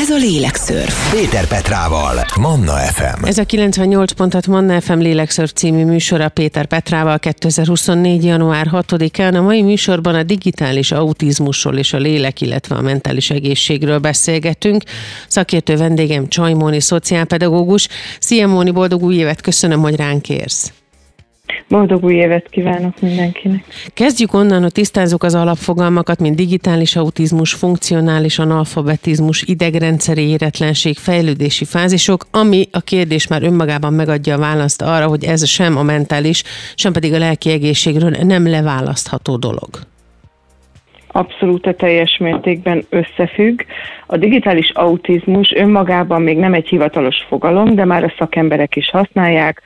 Ez 0.00 0.10
a 0.10 0.16
Lélekszörf. 0.16 1.12
Péter 1.12 1.48
Petrával, 1.48 2.24
Manna 2.40 2.72
FM. 2.72 3.24
Ez 3.24 3.38
a 3.38 3.44
98 3.44 4.12
pontat 4.12 4.46
Manna 4.46 4.80
FM 4.80 4.98
Lélekszörf 4.98 5.52
című 5.52 5.84
műsora 5.84 6.28
Péter 6.28 6.66
Petrával 6.66 7.18
2024. 7.18 8.24
január 8.24 8.66
6-án. 8.72 9.34
A 9.34 9.40
mai 9.40 9.62
műsorban 9.62 10.14
a 10.14 10.22
digitális 10.22 10.92
autizmusról 10.92 11.76
és 11.76 11.92
a 11.92 11.98
lélek, 11.98 12.40
illetve 12.40 12.74
a 12.74 12.80
mentális 12.80 13.30
egészségről 13.30 13.98
beszélgetünk. 13.98 14.82
Szakértő 15.28 15.76
vendégem 15.76 16.28
Csajmóni, 16.28 16.80
szociálpedagógus. 16.80 17.88
Szia 18.20 18.46
Móni, 18.46 18.70
boldog 18.70 19.02
új 19.02 19.14
évet, 19.14 19.40
köszönöm, 19.40 19.80
hogy 19.80 19.96
ránk 19.96 20.28
érsz. 20.28 20.72
Boldog 21.68 22.04
új 22.04 22.14
évet 22.14 22.48
kívánok 22.48 23.00
mindenkinek! 23.00 23.64
Kezdjük 23.94 24.34
onnan, 24.34 24.62
hogy 24.62 24.72
tisztázzuk 24.72 25.22
az 25.22 25.34
alapfogalmakat, 25.34 26.20
mint 26.20 26.36
digitális 26.36 26.96
autizmus, 26.96 27.52
funkcionális 27.52 28.38
analfabetizmus, 28.38 29.42
idegrendszeri 29.42 30.28
éretlenség, 30.28 30.96
fejlődési 30.96 31.64
fázisok, 31.64 32.24
ami 32.30 32.68
a 32.72 32.80
kérdés 32.80 33.26
már 33.26 33.42
önmagában 33.42 33.92
megadja 33.92 34.34
a 34.34 34.38
választ 34.38 34.82
arra, 34.82 35.06
hogy 35.06 35.24
ez 35.24 35.46
sem 35.46 35.76
a 35.76 35.82
mentális, 35.82 36.42
sem 36.74 36.92
pedig 36.92 37.12
a 37.12 37.18
lelki 37.18 37.50
egészségről 37.50 38.10
nem 38.10 38.48
leválasztható 38.48 39.36
dolog. 39.36 39.68
Abszolút 41.12 41.66
a 41.66 41.74
teljes 41.74 42.16
mértékben 42.18 42.84
összefügg. 42.88 43.60
A 44.06 44.16
digitális 44.16 44.70
autizmus 44.70 45.52
önmagában 45.52 46.22
még 46.22 46.36
nem 46.36 46.54
egy 46.54 46.68
hivatalos 46.68 47.16
fogalom, 47.28 47.74
de 47.74 47.84
már 47.84 48.04
a 48.04 48.14
szakemberek 48.18 48.76
is 48.76 48.90
használják, 48.90 49.62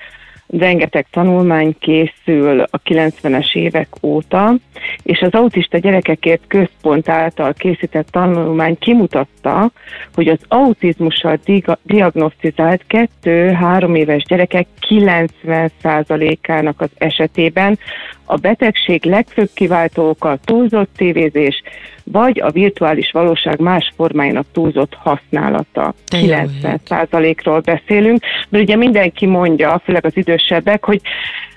rengeteg 0.58 1.06
tanulmány 1.10 1.76
készül 1.78 2.60
a 2.60 2.80
90-es 2.84 3.54
évek 3.54 3.88
óta, 4.02 4.54
és 5.02 5.20
az 5.20 5.32
autista 5.32 5.78
gyerekekért 5.78 6.42
központ 6.46 7.08
által 7.08 7.52
készített 7.52 8.08
tanulmány 8.10 8.78
kimutatta, 8.78 9.70
hogy 10.14 10.28
az 10.28 10.38
autizmussal 10.48 11.38
diagnosztizált 11.82 12.84
2-3 13.22 13.96
éves 13.96 14.22
gyerekek 14.22 14.66
90%-ának 14.88 16.80
az 16.80 16.90
esetében 16.98 17.78
a 18.24 18.36
betegség 18.36 19.04
legfőbb 19.04 19.50
kiváltó 19.54 20.08
oka 20.08 20.38
túlzott 20.44 20.90
tévézés, 20.96 21.62
vagy 22.04 22.40
a 22.40 22.50
virtuális 22.50 23.10
valóság 23.10 23.60
más 23.60 23.92
formáinak 23.96 24.46
túlzott 24.52 24.94
használata. 24.94 25.94
90%-ról 26.10 27.60
beszélünk, 27.60 28.22
mert 28.48 28.64
ugye 28.64 28.76
mindenki 28.76 29.26
mondja, 29.26 29.80
főleg 29.84 30.04
az 30.04 30.16
idősebbek, 30.16 30.84
hogy 30.84 31.00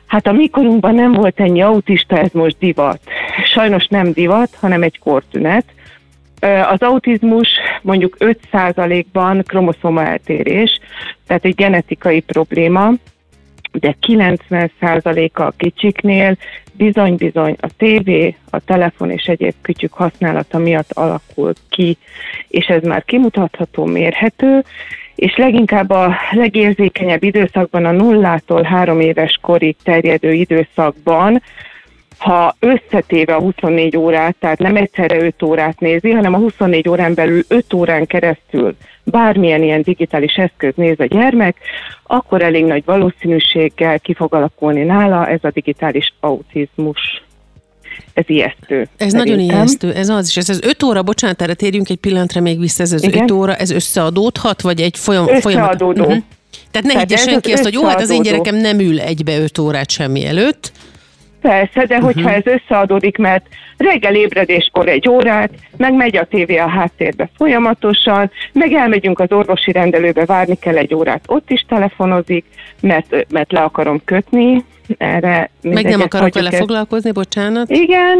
Hát 0.07 0.27
a 0.27 0.31
mikorunkban 0.31 0.95
nem 0.95 1.11
volt 1.11 1.39
ennyi 1.39 1.61
autista, 1.61 2.17
ez 2.17 2.31
most 2.31 2.55
divat. 2.59 2.99
Sajnos 3.53 3.87
nem 3.87 4.11
divat, 4.11 4.49
hanem 4.59 4.83
egy 4.83 4.99
kortünet. 4.99 5.65
Az 6.71 6.81
autizmus 6.81 7.47
mondjuk 7.81 8.17
5%-ban 8.19 9.43
kromoszoma 9.43 10.03
eltérés, 10.05 10.79
tehát 11.27 11.45
egy 11.45 11.55
genetikai 11.55 12.19
probléma, 12.19 12.91
de 13.79 13.95
90%-a 14.07 15.41
a 15.41 15.53
kicsiknél 15.57 16.37
bizony-bizony 16.77 17.55
a 17.61 17.67
tévé, 17.77 18.35
a 18.49 18.59
telefon 18.59 19.11
és 19.11 19.25
egyéb 19.25 19.53
kütyük 19.61 19.93
használata 19.93 20.57
miatt 20.57 20.91
alakul 20.91 21.53
ki, 21.69 21.97
és 22.47 22.65
ez 22.65 22.83
már 22.83 23.03
kimutatható, 23.05 23.85
mérhető, 23.85 24.63
és 25.15 25.35
leginkább 25.35 25.89
a 25.89 26.15
legérzékenyebb 26.31 27.23
időszakban, 27.23 27.85
a 27.85 27.91
nullától 27.91 28.63
három 28.63 28.99
éves 28.99 29.39
korig 29.41 29.75
terjedő 29.83 30.33
időszakban 30.33 31.41
ha 32.17 32.55
összetéve 32.59 33.35
a 33.35 33.39
24 33.39 33.97
órát, 33.97 34.35
tehát 34.39 34.59
nem 34.59 34.75
egyszerre 34.75 35.23
5 35.23 35.43
órát 35.43 35.79
nézi, 35.79 36.09
hanem 36.09 36.33
a 36.33 36.37
24 36.37 36.89
órán 36.89 37.13
belül 37.13 37.43
5 37.47 37.73
órán 37.73 38.05
keresztül 38.05 38.75
bármilyen 39.03 39.63
ilyen 39.63 39.81
digitális 39.81 40.33
eszköz 40.33 40.73
néz 40.75 40.99
a 40.99 41.05
gyermek, 41.05 41.57
akkor 42.03 42.41
elég 42.41 42.65
nagy 42.65 42.83
valószínűséggel 42.85 43.99
ki 43.99 44.13
fog 44.13 44.33
alakulni 44.33 44.83
nála 44.83 45.27
ez 45.27 45.39
a 45.41 45.51
digitális 45.51 46.13
autizmus 46.19 47.25
ez 48.13 48.23
ijesztő. 48.27 48.79
Ez 48.79 48.87
szerintem. 48.97 49.23
nagyon 49.23 49.39
ijesztő, 49.39 49.93
ez 49.93 50.09
az 50.09 50.27
is. 50.27 50.37
Ez 50.37 50.49
az 50.49 50.61
öt 50.63 50.83
óra, 50.83 51.03
bocsánat, 51.03 51.41
erre 51.41 51.53
térjünk 51.53 51.89
egy 51.89 51.97
pillanatra 51.97 52.41
még 52.41 52.59
vissza, 52.59 52.83
ez 52.83 52.91
az 52.91 53.03
Igen? 53.03 53.23
öt 53.23 53.31
óra, 53.31 53.55
ez 53.55 53.71
összeadódhat, 53.71 54.61
vagy 54.61 54.81
egy 54.81 54.97
folyam, 54.97 55.27
folyamat? 55.27 55.81
Uh-huh. 55.81 56.17
Tehát 56.71 56.93
ne 56.93 56.99
higgye 56.99 57.17
senki 57.17 57.51
azt, 57.51 57.63
hogy 57.63 57.73
jó, 57.73 57.83
hát 57.85 58.01
az 58.01 58.09
én 58.09 58.21
gyerekem 58.21 58.55
nem 58.55 58.79
ül 58.79 58.99
egybe 58.99 59.39
öt 59.39 59.57
órát 59.57 59.89
semmi 59.89 60.25
előtt, 60.25 60.71
Persze, 61.41 61.85
de 61.85 61.99
hogyha 61.99 62.29
uh-huh. 62.29 62.35
ez 62.35 62.43
összeadódik, 62.45 63.17
mert 63.17 63.47
reggel 63.77 64.15
ébredéskor 64.15 64.87
egy 64.87 65.09
órát, 65.09 65.49
meg 65.77 65.93
megy 65.93 66.17
a 66.17 66.25
tévé 66.25 66.57
a 66.57 66.69
háttérbe 66.69 67.29
folyamatosan, 67.37 68.31
meg 68.53 68.73
elmegyünk 68.73 69.19
az 69.19 69.31
orvosi 69.31 69.71
rendelőbe, 69.71 70.25
várni 70.25 70.55
kell 70.55 70.77
egy 70.77 70.93
órát, 70.93 71.23
ott 71.27 71.49
is 71.49 71.65
telefonozik, 71.67 72.45
mert, 72.81 73.25
mert 73.29 73.51
le 73.51 73.59
akarom 73.59 74.01
kötni, 74.05 74.63
erre 74.97 75.49
Meg 75.61 75.85
nem 75.85 76.01
akarok 76.01 76.33
vele 76.33 76.47
ezt. 76.47 76.57
foglalkozni, 76.57 77.11
bocsánat. 77.11 77.69
Igen. 77.69 78.17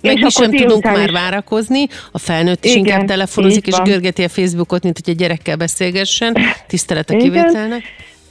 Meg 0.00 0.16
és 0.16 0.22
mi 0.22 0.30
sem 0.30 0.50
tudunk 0.50 0.84
már 0.84 1.12
várakozni, 1.12 1.86
a 2.12 2.18
felnőtt 2.18 2.64
is 2.64 2.70
Igen, 2.74 2.84
inkább 2.84 3.06
telefonozik, 3.06 3.66
és 3.66 3.76
görgeti 3.84 4.22
a 4.22 4.28
Facebookot, 4.28 4.82
mint 4.82 4.98
hogy 5.04 5.12
egy 5.12 5.20
gyerekkel 5.20 5.56
beszélgessen. 5.56 6.36
Tisztelet 6.66 7.10
a 7.10 7.16
kivételnek. 7.16 7.82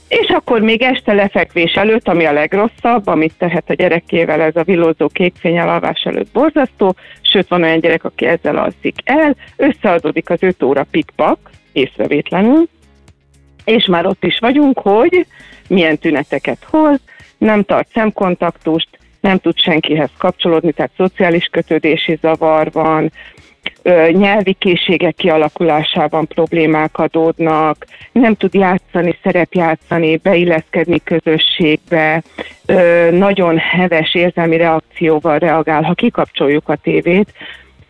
És 0.08 0.28
akkor 0.28 0.60
még 0.60 0.82
este 0.82 1.12
lefekvés 1.12 1.72
előtt, 1.72 2.08
ami 2.08 2.24
a 2.24 2.32
legrosszabb, 2.32 3.06
amit 3.06 3.34
tehet 3.38 3.70
a 3.70 3.74
gyerekével, 3.74 4.40
ez 4.40 4.56
a 4.56 4.62
villózó 4.62 5.08
kékfény 5.08 5.58
alvás 5.58 6.02
előtt 6.02 6.32
borzasztó, 6.32 6.94
sőt 7.20 7.48
van 7.48 7.62
olyan 7.62 7.80
gyerek, 7.80 8.04
aki 8.04 8.26
ezzel 8.26 8.56
alszik 8.56 8.96
el, 9.04 9.36
összeadódik 9.56 10.30
az 10.30 10.42
5 10.42 10.62
óra 10.62 10.86
pikpak, 10.90 11.50
észrevétlenül, 11.72 12.68
és 13.64 13.86
már 13.86 14.06
ott 14.06 14.24
is 14.24 14.38
vagyunk, 14.38 14.78
hogy 14.78 15.26
milyen 15.68 15.98
tüneteket 15.98 16.66
hoz, 16.70 17.00
nem 17.38 17.62
tart 17.62 17.88
szemkontaktust, 17.92 18.88
nem 19.20 19.38
tud 19.38 19.58
senkihez 19.58 20.10
kapcsolódni, 20.18 20.72
tehát 20.72 20.92
szociális 20.96 21.44
kötődési 21.44 22.18
zavar 22.20 22.72
van, 22.72 23.12
nyelvi 24.10 24.52
készségek 24.52 25.14
kialakulásában 25.14 26.26
problémák 26.26 26.98
adódnak, 26.98 27.86
nem 28.12 28.34
tud 28.34 28.54
játszani, 28.54 29.18
szerepjátszani, 29.22 30.16
beilleszkedni 30.16 31.00
közösségbe, 31.04 32.22
nagyon 33.10 33.58
heves 33.58 34.14
érzelmi 34.14 34.56
reakcióval 34.56 35.38
reagál, 35.38 35.82
ha 35.82 35.94
kikapcsoljuk 35.94 36.68
a 36.68 36.76
tévét. 36.76 37.32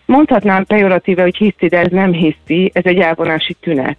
Mondhatnám 0.07 0.65
pejoratíve, 0.65 1.23
hogy 1.23 1.37
hiszi, 1.37 1.67
de 1.69 1.79
ez 1.79 1.91
nem 1.91 2.13
hiszi, 2.13 2.71
ez 2.75 2.85
egy 2.85 2.99
elvonási 2.99 3.57
tünet. 3.61 3.97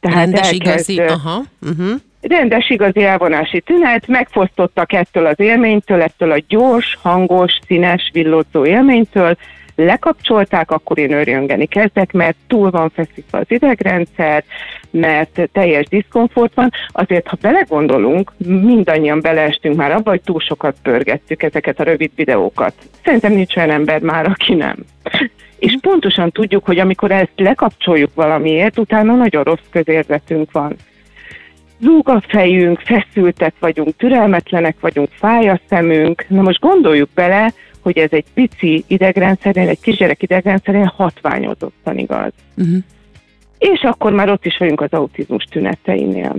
Tehát 0.00 0.18
Rendes 0.18 0.50
elkezd, 0.50 0.90
igazi, 0.90 1.12
aha. 1.12 1.42
Uh-huh. 1.62 2.00
Rendes 2.20 2.70
igazi 2.70 3.04
elvonási 3.04 3.60
tünet, 3.60 4.06
megfosztottak 4.06 4.92
ettől 4.92 5.26
az 5.26 5.40
élménytől, 5.40 6.02
ettől 6.02 6.30
a 6.30 6.42
gyors, 6.48 6.98
hangos, 7.02 7.58
színes, 7.66 8.10
villózó 8.12 8.64
élménytől, 8.64 9.36
lekapcsolták, 9.76 10.70
akkor 10.70 10.98
én 10.98 11.12
örjöngeni 11.12 11.66
kezdek, 11.66 12.12
mert 12.12 12.36
túl 12.46 12.70
van 12.70 12.90
feszítve 12.90 13.38
az 13.38 13.46
idegrendszer, 13.48 14.44
mert 14.90 15.48
teljes 15.52 15.86
diszkomfort 15.86 16.54
van. 16.54 16.70
Azért, 16.88 17.26
ha 17.26 17.36
belegondolunk, 17.40 18.32
mindannyian 18.46 19.20
beleestünk 19.20 19.76
már 19.76 19.92
abba, 19.92 20.10
hogy 20.10 20.22
túl 20.22 20.40
sokat 20.40 20.76
pörgettük 20.82 21.42
ezeket 21.42 21.80
a 21.80 21.84
rövid 21.84 22.10
videókat. 22.16 22.74
Szerintem 23.04 23.32
nincs 23.32 23.56
olyan 23.56 23.70
ember 23.70 24.00
már, 24.00 24.26
aki 24.26 24.54
nem. 24.54 24.76
És 25.58 25.76
pontosan 25.80 26.30
tudjuk, 26.30 26.64
hogy 26.64 26.78
amikor 26.78 27.10
ezt 27.10 27.32
lekapcsoljuk 27.36 28.14
valamiért, 28.14 28.78
utána 28.78 29.14
nagyon 29.14 29.42
rossz 29.42 29.68
közérzetünk 29.70 30.52
van 30.52 30.76
zúg 31.84 32.08
a 32.08 32.22
fejünk, 32.28 32.80
feszültek 32.80 33.54
vagyunk, 33.58 33.96
türelmetlenek 33.96 34.76
vagyunk, 34.80 35.08
fáj 35.10 35.48
a 35.48 35.60
szemünk. 35.68 36.24
Na 36.28 36.42
most 36.42 36.60
gondoljuk 36.60 37.08
bele, 37.14 37.52
hogy 37.84 37.98
ez 37.98 38.12
egy 38.12 38.24
pici 38.34 38.84
idegrendszerén, 38.86 39.68
egy 39.68 39.80
kisgyerek 39.80 40.22
idegrendszerén 40.22 40.86
hatványozottan 40.86 41.98
igaz. 41.98 42.32
Uh-huh. 42.56 42.76
És 43.58 43.80
akkor 43.82 44.12
már 44.12 44.30
ott 44.30 44.44
is 44.44 44.56
vagyunk 44.58 44.80
az 44.80 44.92
autizmus 44.92 45.44
tüneteinél 45.44 46.36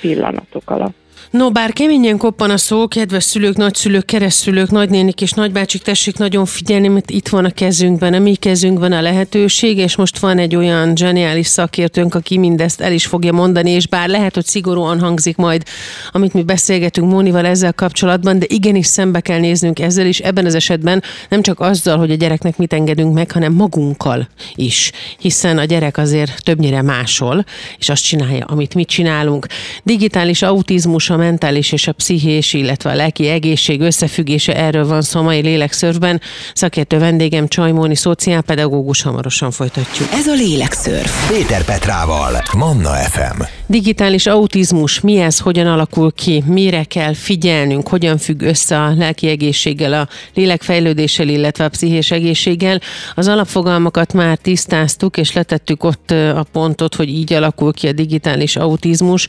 pillanatok 0.00 0.70
alatt. 0.70 0.96
No, 1.30 1.50
bár 1.50 1.72
keményen 1.72 2.16
koppan 2.16 2.50
a 2.50 2.56
szó, 2.56 2.88
kedves 2.88 3.24
szülők, 3.24 3.56
nagyszülők, 3.56 4.04
keresztülők, 4.04 4.70
nagynénik 4.70 5.20
és 5.20 5.32
nagybácsik, 5.32 5.82
tessék 5.82 6.18
nagyon 6.18 6.44
figyelni, 6.44 6.88
mert 6.88 7.10
itt 7.10 7.28
van 7.28 7.44
a 7.44 7.50
kezünkben, 7.50 8.14
a 8.14 8.18
mi 8.18 8.34
kezünkben 8.34 8.92
a 8.92 9.00
lehetőség, 9.00 9.78
és 9.78 9.96
most 9.96 10.18
van 10.18 10.38
egy 10.38 10.56
olyan 10.56 10.96
zseniális 10.96 11.46
szakértőnk, 11.46 12.14
aki 12.14 12.38
mindezt 12.38 12.80
el 12.80 12.92
is 12.92 13.06
fogja 13.06 13.32
mondani, 13.32 13.70
és 13.70 13.86
bár 13.86 14.08
lehet, 14.08 14.34
hogy 14.34 14.46
szigorúan 14.46 15.00
hangzik 15.00 15.36
majd, 15.36 15.62
amit 16.10 16.32
mi 16.32 16.42
beszélgetünk 16.42 17.10
Mónival 17.10 17.46
ezzel 17.46 17.72
kapcsolatban, 17.72 18.38
de 18.38 18.46
igenis 18.48 18.86
szembe 18.86 19.20
kell 19.20 19.38
néznünk 19.38 19.78
ezzel 19.78 20.06
is, 20.06 20.18
ebben 20.18 20.46
az 20.46 20.54
esetben 20.54 21.02
nem 21.28 21.42
csak 21.42 21.60
azzal, 21.60 21.98
hogy 21.98 22.10
a 22.10 22.14
gyereknek 22.14 22.56
mit 22.56 22.72
engedünk 22.72 23.14
meg, 23.14 23.30
hanem 23.30 23.52
magunkkal 23.52 24.28
is, 24.54 24.92
hiszen 25.18 25.58
a 25.58 25.64
gyerek 25.64 25.98
azért 25.98 26.42
többnyire 26.42 26.82
másol, 26.82 27.44
és 27.78 27.88
azt 27.88 28.04
csinálja, 28.04 28.44
amit 28.44 28.74
mi 28.74 28.84
csinálunk. 28.84 29.46
Digitális 29.82 30.42
autizmus 30.42 31.10
a 31.12 31.16
mentális 31.16 31.72
és 31.72 31.88
a 31.88 31.92
pszichés, 31.92 32.52
illetve 32.52 32.90
a 32.90 32.94
lelki 32.94 33.28
egészség 33.28 33.80
összefüggése, 33.80 34.56
erről 34.56 34.86
van 34.86 35.02
szó 35.02 35.22
mai 35.22 35.40
lélekszörfben. 35.40 36.20
Szakértő 36.54 36.98
vendégem 36.98 37.48
Csajmóni, 37.48 37.96
szociálpedagógus, 37.96 39.02
hamarosan 39.02 39.50
folytatjuk. 39.50 40.08
Ez 40.12 40.26
a 40.26 40.34
lélekszörf. 40.34 41.28
Péter 41.28 41.64
Petrával, 41.64 42.42
Manna 42.56 42.90
FM. 42.90 43.61
Digitális 43.72 44.26
autizmus, 44.26 45.00
mi 45.00 45.16
ez, 45.16 45.38
hogyan 45.38 45.66
alakul 45.66 46.12
ki, 46.12 46.42
mire 46.46 46.84
kell 46.84 47.14
figyelnünk, 47.14 47.88
hogyan 47.88 48.18
függ 48.18 48.42
össze 48.42 48.78
a 48.78 48.94
lelki 48.94 49.28
egészséggel, 49.28 49.92
a 49.92 50.08
lélekfejlődéssel, 50.34 51.28
illetve 51.28 51.64
a 51.64 51.68
pszichés 51.68 52.10
egészséggel. 52.10 52.80
Az 53.14 53.28
alapfogalmakat 53.28 54.12
már 54.12 54.36
tisztáztuk, 54.36 55.16
és 55.16 55.32
letettük 55.32 55.84
ott 55.84 56.10
a 56.10 56.46
pontot, 56.52 56.94
hogy 56.94 57.08
így 57.08 57.32
alakul 57.32 57.72
ki 57.72 57.88
a 57.88 57.92
digitális 57.92 58.56
autizmus. 58.56 59.28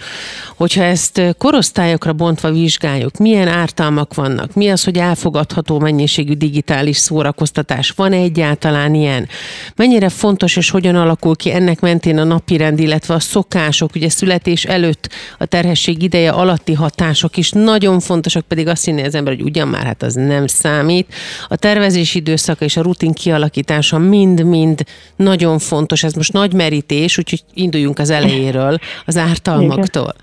Hogyha 0.56 0.84
ezt 0.84 1.22
korosztályokra 1.38 2.14
bontva 2.14 2.52
vizsgáljuk, 2.52 3.18
milyen 3.18 3.48
ártalmak 3.48 4.14
vannak, 4.14 4.54
mi 4.54 4.70
az, 4.70 4.84
hogy 4.84 4.98
elfogadható 4.98 5.80
mennyiségű 5.80 6.34
digitális 6.34 6.98
szórakoztatás, 6.98 7.90
van 7.90 8.14
-e 8.14 8.18
egyáltalán 8.18 8.94
ilyen, 8.94 9.28
mennyire 9.76 10.10
fontos 10.10 10.56
és 10.56 10.70
hogyan 10.70 10.96
alakul 10.96 11.36
ki 11.36 11.54
ennek 11.54 11.80
mentén 11.80 12.18
a 12.18 12.24
napirend, 12.24 12.80
illetve 12.80 13.14
a 13.14 13.20
szokások, 13.20 13.96
ugye 13.96 14.10
születés 14.34 14.64
előtt 14.64 15.10
a 15.38 15.46
terhesség 15.46 16.02
ideje 16.02 16.30
alatti 16.30 16.74
hatások 16.74 17.38
is 17.38 17.52
nagyon 17.52 18.00
fontosak, 18.00 18.48
pedig 18.48 18.68
azt 18.68 18.86
hinné 18.86 19.04
az 19.04 19.16
ember, 19.16 19.34
hogy 19.34 19.44
ugyan 19.44 19.68
már 19.68 19.86
hát 19.86 20.04
az 20.04 20.14
nem 20.14 20.48
számít. 20.48 21.14
A 21.48 21.56
tervezési 21.56 22.20
időszaka 22.20 22.66
és 22.66 22.78
a 22.78 22.82
rutin 22.82 23.12
kialakítása 23.12 23.98
mind-mind 23.98 24.82
nagyon 25.16 25.60
fontos. 25.60 26.04
Ez 26.04 26.14
most 26.14 26.34
nagy 26.34 26.54
merítés, 26.54 27.18
úgyhogy 27.18 27.42
induljunk 27.54 28.00
az 28.00 28.10
elejéről, 28.10 28.78
az 29.06 29.18
ártalmaktól. 29.18 30.14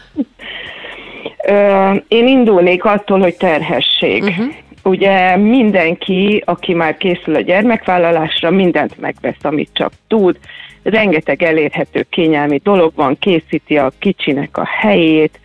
Én 2.08 2.26
indulnék 2.26 2.84
attól, 2.84 3.20
hogy 3.20 3.36
terhesség. 3.36 4.22
Uh-huh. 4.22 4.46
Ugye 4.82 5.36
mindenki, 5.36 6.42
aki 6.46 6.74
már 6.74 6.96
készül 6.96 7.34
a 7.34 7.40
gyermekvállalásra, 7.40 8.50
mindent 8.50 9.00
megvesz, 9.00 9.42
amit 9.42 9.70
csak 9.72 9.92
tud. 10.08 10.38
Rengeteg 10.82 11.43
elérhető 11.43 12.06
kényelmi 12.11 12.61
dolog 12.62 12.93
van, 12.94 13.19
készíti 13.19 13.79
a 13.79 13.93
kicsinek 13.99 14.56
a 14.56 14.67
helyét. 14.67 15.41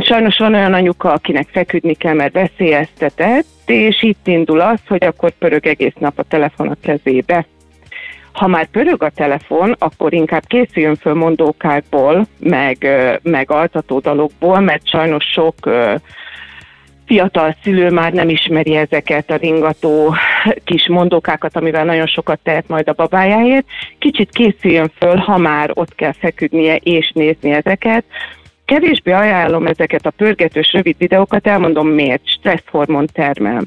Sajnos 0.00 0.38
van 0.38 0.54
olyan 0.54 0.74
anyuka, 0.74 1.12
akinek 1.12 1.48
feküdni 1.50 1.94
kell, 1.94 2.14
mert 2.14 2.32
veszélyeztetett, 2.32 3.46
és 3.66 4.02
itt 4.02 4.26
indul 4.26 4.60
az, 4.60 4.80
hogy 4.86 5.04
akkor 5.04 5.30
pörög 5.30 5.66
egész 5.66 5.94
nap 5.98 6.18
a 6.18 6.22
telefon 6.22 6.68
a 6.68 6.76
kezébe. 6.82 7.46
Ha 8.32 8.46
már 8.46 8.66
pörög 8.66 9.02
a 9.02 9.10
telefon, 9.10 9.74
akkor 9.78 10.12
inkább 10.12 10.46
készüljön 10.46 10.96
föl 10.96 11.14
mondókákból, 11.14 12.26
meg, 12.38 12.86
meg 13.22 13.50
altatódalokból, 13.50 14.60
mert 14.60 14.88
sajnos 14.88 15.24
sok 15.24 15.54
fiatal 17.06 17.56
szülő 17.62 17.90
már 17.90 18.12
nem 18.12 18.28
ismeri 18.28 18.76
ezeket 18.76 19.30
a 19.30 19.36
ringató 19.36 20.14
kis 20.64 20.88
mondókákat, 20.88 21.56
amivel 21.56 21.84
nagyon 21.84 22.06
sokat 22.06 22.38
tehet 22.42 22.68
majd 22.68 22.88
a 22.88 22.92
babájáért. 22.92 23.66
Kicsit 23.98 24.30
készüljön 24.30 24.92
föl, 24.98 25.16
ha 25.16 25.38
már 25.38 25.70
ott 25.74 25.94
kell 25.94 26.12
feküdnie 26.12 26.76
és 26.76 27.10
nézni 27.14 27.50
ezeket. 27.50 28.04
Kevésbé 28.64 29.12
ajánlom 29.12 29.66
ezeket 29.66 30.06
a 30.06 30.10
pörgetős 30.10 30.72
rövid 30.72 30.96
videókat, 30.98 31.46
elmondom 31.46 31.88
miért, 31.88 32.28
stresszhormon 32.28 33.06
termel. 33.12 33.62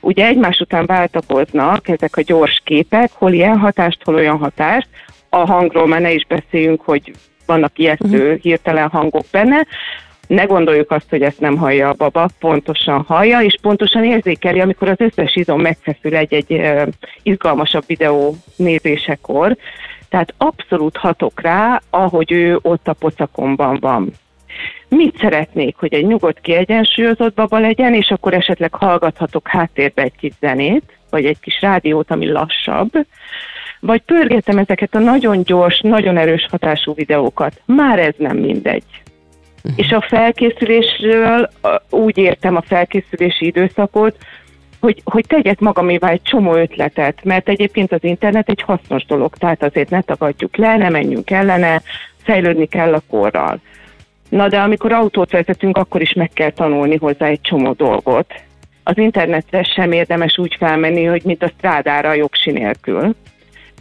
Ugye 0.00 0.26
egymás 0.26 0.60
után 0.60 0.86
váltakoznak 0.86 1.88
ezek 1.88 2.16
a 2.16 2.22
gyors 2.22 2.60
képek, 2.64 3.10
hol 3.12 3.32
ilyen 3.32 3.58
hatást, 3.58 4.04
hol 4.04 4.14
olyan 4.14 4.38
hatást. 4.38 4.88
A 5.28 5.36
hangról 5.36 5.86
már 5.86 6.00
ne 6.00 6.12
is 6.12 6.26
beszéljünk, 6.26 6.80
hogy 6.80 7.12
vannak 7.46 7.78
ijesztő, 7.78 8.24
uh-huh. 8.24 8.40
hirtelen 8.40 8.88
hangok 8.88 9.24
benne. 9.30 9.66
Ne 10.26 10.44
gondoljuk 10.44 10.90
azt, 10.90 11.10
hogy 11.10 11.22
ezt 11.22 11.40
nem 11.40 11.56
hallja 11.56 11.88
a 11.88 11.94
baba, 11.96 12.28
pontosan 12.38 13.04
hallja, 13.06 13.40
és 13.40 13.56
pontosan 13.62 14.04
érzékeli, 14.04 14.60
amikor 14.60 14.88
az 14.88 15.00
összes 15.00 15.36
izom 15.36 15.60
megfeszül 15.60 16.16
egy-egy 16.16 16.60
izgalmasabb 17.22 17.84
videó 17.86 18.36
nézésekor. 18.56 19.56
Tehát 20.08 20.34
abszolút 20.36 20.96
hatok 20.96 21.40
rá, 21.40 21.82
ahogy 21.90 22.32
ő 22.32 22.58
ott 22.62 22.88
a 22.88 22.92
pocakomban 22.92 23.78
van 23.80 24.12
mit 24.88 25.18
szeretnék, 25.18 25.76
hogy 25.76 25.94
egy 25.94 26.06
nyugodt, 26.06 26.40
kiegyensúlyozott 26.40 27.34
baba 27.34 27.58
legyen, 27.58 27.94
és 27.94 28.10
akkor 28.10 28.34
esetleg 28.34 28.74
hallgathatok 28.74 29.48
háttérbe 29.48 30.02
egy 30.02 30.16
kis 30.16 30.32
zenét, 30.40 30.98
vagy 31.10 31.24
egy 31.24 31.40
kis 31.40 31.60
rádiót, 31.60 32.10
ami 32.10 32.30
lassabb, 32.30 32.90
vagy 33.80 34.02
pörgetem 34.02 34.58
ezeket 34.58 34.94
a 34.94 34.98
nagyon 34.98 35.42
gyors, 35.42 35.80
nagyon 35.80 36.16
erős 36.16 36.46
hatású 36.50 36.94
videókat. 36.94 37.60
Már 37.64 37.98
ez 37.98 38.14
nem 38.16 38.36
mindegy. 38.36 39.03
Uh-huh. 39.64 39.78
És 39.84 39.90
a 39.90 40.00
felkészülésről 40.08 41.50
úgy 41.90 42.18
értem 42.18 42.56
a 42.56 42.62
felkészülési 42.62 43.46
időszakot, 43.46 44.16
hogy, 44.80 45.00
hogy 45.04 45.26
tegyek 45.26 45.58
magamévá 45.60 46.08
egy 46.08 46.22
csomó 46.22 46.54
ötletet, 46.54 47.24
mert 47.24 47.48
egyébként 47.48 47.92
az 47.92 48.04
internet 48.04 48.48
egy 48.48 48.62
hasznos 48.62 49.04
dolog, 49.04 49.36
tehát 49.36 49.62
azért 49.62 49.90
ne 49.90 50.00
tagadjuk 50.00 50.56
le, 50.56 50.76
ne 50.76 50.88
menjünk 50.88 51.30
ellene, 51.30 51.82
fejlődni 52.22 52.66
kell 52.66 52.94
a 52.94 53.02
korral. 53.08 53.60
Na 54.28 54.48
de 54.48 54.60
amikor 54.60 54.92
autót 54.92 55.30
vezetünk, 55.30 55.76
akkor 55.76 56.00
is 56.00 56.12
meg 56.12 56.30
kell 56.34 56.50
tanulni 56.50 56.96
hozzá 56.96 57.26
egy 57.26 57.40
csomó 57.40 57.72
dolgot. 57.72 58.34
Az 58.82 58.98
internetre 58.98 59.62
sem 59.62 59.92
érdemes 59.92 60.38
úgy 60.38 60.56
felmenni, 60.58 61.04
hogy 61.04 61.22
mint 61.24 61.42
a 61.42 61.52
strádára 61.56 62.08
a 62.08 62.14
jogsi 62.14 62.50
nélkül. 62.50 63.14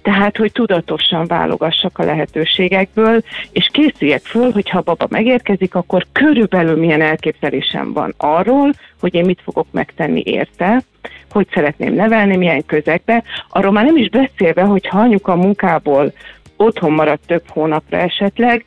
Tehát, 0.04 0.38
hogy 0.38 0.52
tudatosan 0.52 1.26
válogassak 1.28 1.98
a 1.98 2.04
lehetőségekből, 2.04 3.22
és 3.52 3.70
készüljek 3.72 4.22
föl, 4.22 4.52
hogy 4.52 4.70
ha 4.70 4.82
baba 4.82 5.06
megérkezik, 5.10 5.76
akkor 5.76 6.06
körülbelül 6.12 6.76
milyen 6.76 7.02
elképzelésem 7.02 7.94
van 7.94 8.14
arról, 8.18 8.74
hogy 9.00 9.14
én 9.14 9.26
mit 9.26 9.42
fogok 9.44 9.68
megtenni 9.72 10.22
érte, 10.26 10.84
hogy 11.32 11.48
szeretném 11.54 11.94
nevelni, 11.94 12.36
milyen 12.36 12.66
közegbe. 12.66 13.24
Arról 13.50 13.72
már 13.72 13.86
nem 13.86 13.98
is 13.98 14.10
beszélve, 14.10 14.62
hogy 14.62 14.88
ha 14.88 15.00
anyuka 15.00 15.36
munkából 15.36 16.14
otthon 16.58 16.92
marad 16.92 17.20
több 17.26 17.44
hónapra 17.48 17.98
esetleg, 17.98 18.66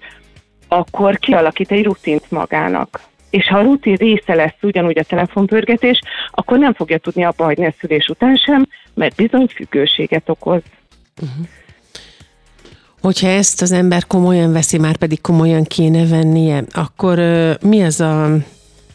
akkor 0.68 1.18
kialakít 1.18 1.72
egy 1.72 1.84
rutint 1.84 2.30
magának. 2.30 3.00
És 3.30 3.48
ha 3.48 3.58
a 3.58 3.62
rutin 3.62 3.94
része 3.94 4.34
lesz 4.34 4.62
ugyanúgy 4.62 4.98
a 4.98 5.04
telefonpörgetés, 5.04 6.00
akkor 6.30 6.58
nem 6.58 6.72
fogja 6.72 6.98
tudni 6.98 7.24
abba 7.24 7.44
hagyni 7.44 7.66
a 7.66 7.74
szülés 7.78 8.06
után 8.08 8.36
sem, 8.36 8.66
mert 8.94 9.16
bizony 9.16 9.46
függőséget 9.46 10.28
okoz. 10.28 10.62
Uh-huh. 11.22 11.46
Hogyha 13.00 13.28
ezt 13.28 13.62
az 13.62 13.72
ember 13.72 14.06
komolyan 14.06 14.52
veszi, 14.52 14.78
már 14.78 14.96
pedig 14.96 15.20
komolyan 15.20 15.64
kéne 15.64 16.06
vennie, 16.06 16.62
akkor 16.72 17.18
mi 17.62 17.82
az 17.82 18.00
a 18.00 18.36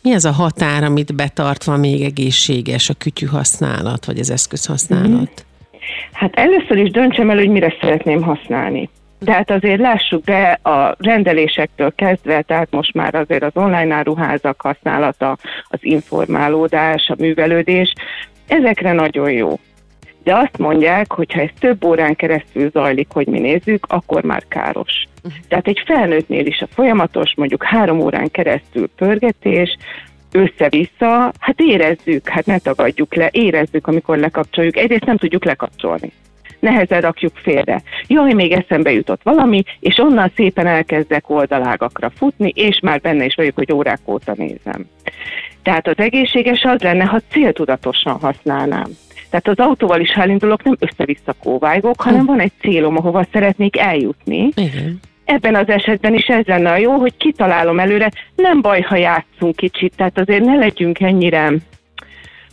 mi 0.04 0.14
az 0.14 0.26
a 0.26 0.32
határ, 0.32 0.84
amit 0.84 1.16
betartva 1.16 1.78
még 1.78 2.02
egészséges 2.02 2.90
a 2.90 2.94
kütyű 2.94 3.26
használat, 3.26 4.06
vagy 4.06 4.20
az 4.20 4.30
eszköz 4.30 4.66
használat? 4.66 5.12
Mm. 5.12 5.50
Hát 6.12 6.36
először 6.36 6.78
is 6.78 6.92
döntsem 6.92 7.30
el, 7.30 7.38
hogy 7.38 7.50
mire 7.50 7.76
szeretném 7.82 8.22
használni. 8.22 8.90
Tehát 9.26 9.52
azért 9.52 9.80
lássuk 9.80 10.24
be 10.24 10.60
a 10.64 10.96
rendelésektől 10.98 11.96
kezdve, 11.96 12.42
tehát 12.42 12.68
most 12.72 12.94
már 12.94 13.16
azért 13.16 13.44
az 13.44 13.52
online 13.54 13.94
áruházak 13.94 14.62
használata, 14.62 15.38
az 15.64 15.80
informálódás, 15.82 17.10
a 17.10 17.16
művelődés, 17.18 17.94
ezekre 18.48 18.92
nagyon 18.92 19.32
jó. 19.32 19.60
De 20.24 20.36
azt 20.36 20.58
mondják, 20.58 21.12
hogy 21.12 21.34
ha 21.34 21.42
ez 21.42 21.50
több 21.60 21.84
órán 21.84 22.16
keresztül 22.16 22.70
zajlik, 22.70 23.08
hogy 23.12 23.28
mi 23.28 23.40
nézzük, 23.40 23.86
akkor 23.90 24.24
már 24.24 24.44
káros. 24.48 25.04
Uh-huh. 25.24 25.42
Tehát 25.48 25.68
egy 25.68 25.84
felnőttnél 25.86 26.46
is 26.46 26.62
a 26.62 26.68
folyamatos, 26.74 27.34
mondjuk 27.36 27.64
három 27.64 28.00
órán 28.00 28.32
keresztül 28.32 28.90
pörgetés, 28.96 29.78
össze-vissza, 30.32 31.32
hát 31.40 31.60
érezzük, 31.60 32.30
hát 32.30 32.46
ne 32.46 32.58
tagadjuk 32.58 33.16
le, 33.16 33.30
érezzük, 33.32 33.88
amikor 33.88 34.18
lekapcsoljuk. 34.18 34.78
Egyrészt 34.78 35.06
nem 35.06 35.18
tudjuk 35.18 35.46
lekapcsolni 35.46 36.12
nehezen 36.62 37.02
rakjuk 37.02 37.36
félre. 37.36 37.82
Jaj, 38.08 38.34
még 38.34 38.52
eszembe 38.52 38.92
jutott 38.92 39.24
valami, 39.24 39.64
és 39.80 39.98
onnan 39.98 40.32
szépen 40.36 40.68
elkezdek 40.68 41.30
oldalágakra 41.30 42.10
futni, 42.10 42.52
és 42.56 42.80
már 42.80 43.02
benne 43.02 43.26
is 43.26 43.36
vagyok, 43.36 43.56
hogy 43.56 43.74
órák 43.74 44.00
óta 44.06 44.34
nézem. 44.36 44.86
Tehát 45.64 45.88
az 45.88 45.98
egészséges 45.98 46.64
az 46.64 46.82
lenne, 46.82 47.04
ha 47.04 47.22
céltudatosan 47.30 48.20
használnám. 48.20 48.88
Tehát 49.32 49.48
az 49.48 49.66
autóval 49.66 50.00
is, 50.00 50.10
elindulok, 50.10 50.64
nem 50.64 50.76
össze-vissza 50.80 51.34
kóvájgok, 51.44 52.02
hanem 52.02 52.20
hm. 52.20 52.26
van 52.26 52.40
egy 52.40 52.52
célom, 52.60 52.98
ahova 52.98 53.26
szeretnék 53.32 53.78
eljutni. 53.78 54.50
Igen. 54.56 55.00
Ebben 55.26 55.56
az 55.56 55.68
esetben 55.68 56.14
is 56.14 56.26
ez 56.26 56.46
lenne 56.46 56.72
a 56.72 56.78
jó, 56.78 56.92
hogy 56.92 57.18
kitalálom 57.18 57.80
előre, 57.80 58.12
nem 58.36 58.62
baj, 58.62 58.82
ha 58.82 58.96
játszunk 58.96 59.56
kicsit, 59.56 59.94
tehát 59.96 60.20
azért 60.20 60.46
ne 60.46 60.56
legyünk 60.56 61.00
ennyire 61.00 61.54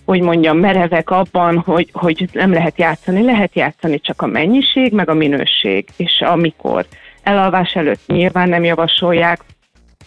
hogy 0.09 0.21
mondjam, 0.21 0.59
merevek 0.59 1.11
abban, 1.11 1.59
hogy, 1.59 1.89
hogy 1.93 2.29
nem 2.33 2.53
lehet 2.53 2.79
játszani. 2.79 3.23
Lehet 3.23 3.55
játszani 3.55 4.01
csak 4.01 4.23
a 4.23 4.27
mennyiség, 4.27 4.93
meg 4.93 5.09
a 5.09 5.15
minőség, 5.15 5.89
és 5.97 6.21
amikor. 6.21 6.87
Elalvás 7.23 7.75
előtt 7.75 8.01
nyilván 8.07 8.49
nem 8.49 8.65
javasolják, 8.65 9.41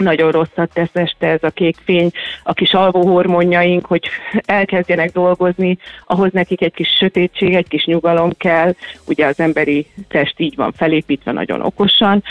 nagyon 0.01 0.31
rosszat 0.31 0.73
tesz 0.73 0.89
este 0.93 1.27
ez 1.27 1.43
a 1.43 1.49
kék 1.49 1.77
fény, 1.83 2.11
a 2.43 2.53
kis 2.53 2.73
alvóhormonjaink, 2.73 3.85
hogy 3.85 4.09
elkezdjenek 4.45 5.11
dolgozni, 5.11 5.77
ahhoz 6.05 6.31
nekik 6.31 6.61
egy 6.61 6.73
kis 6.73 6.89
sötétség, 6.99 7.53
egy 7.53 7.67
kis 7.67 7.85
nyugalom 7.85 8.31
kell, 8.37 8.73
ugye 9.07 9.25
az 9.25 9.39
emberi 9.39 9.87
test 10.07 10.39
így 10.39 10.55
van 10.55 10.71
felépítve 10.71 11.31
nagyon 11.31 11.61
okosan. 11.61 12.23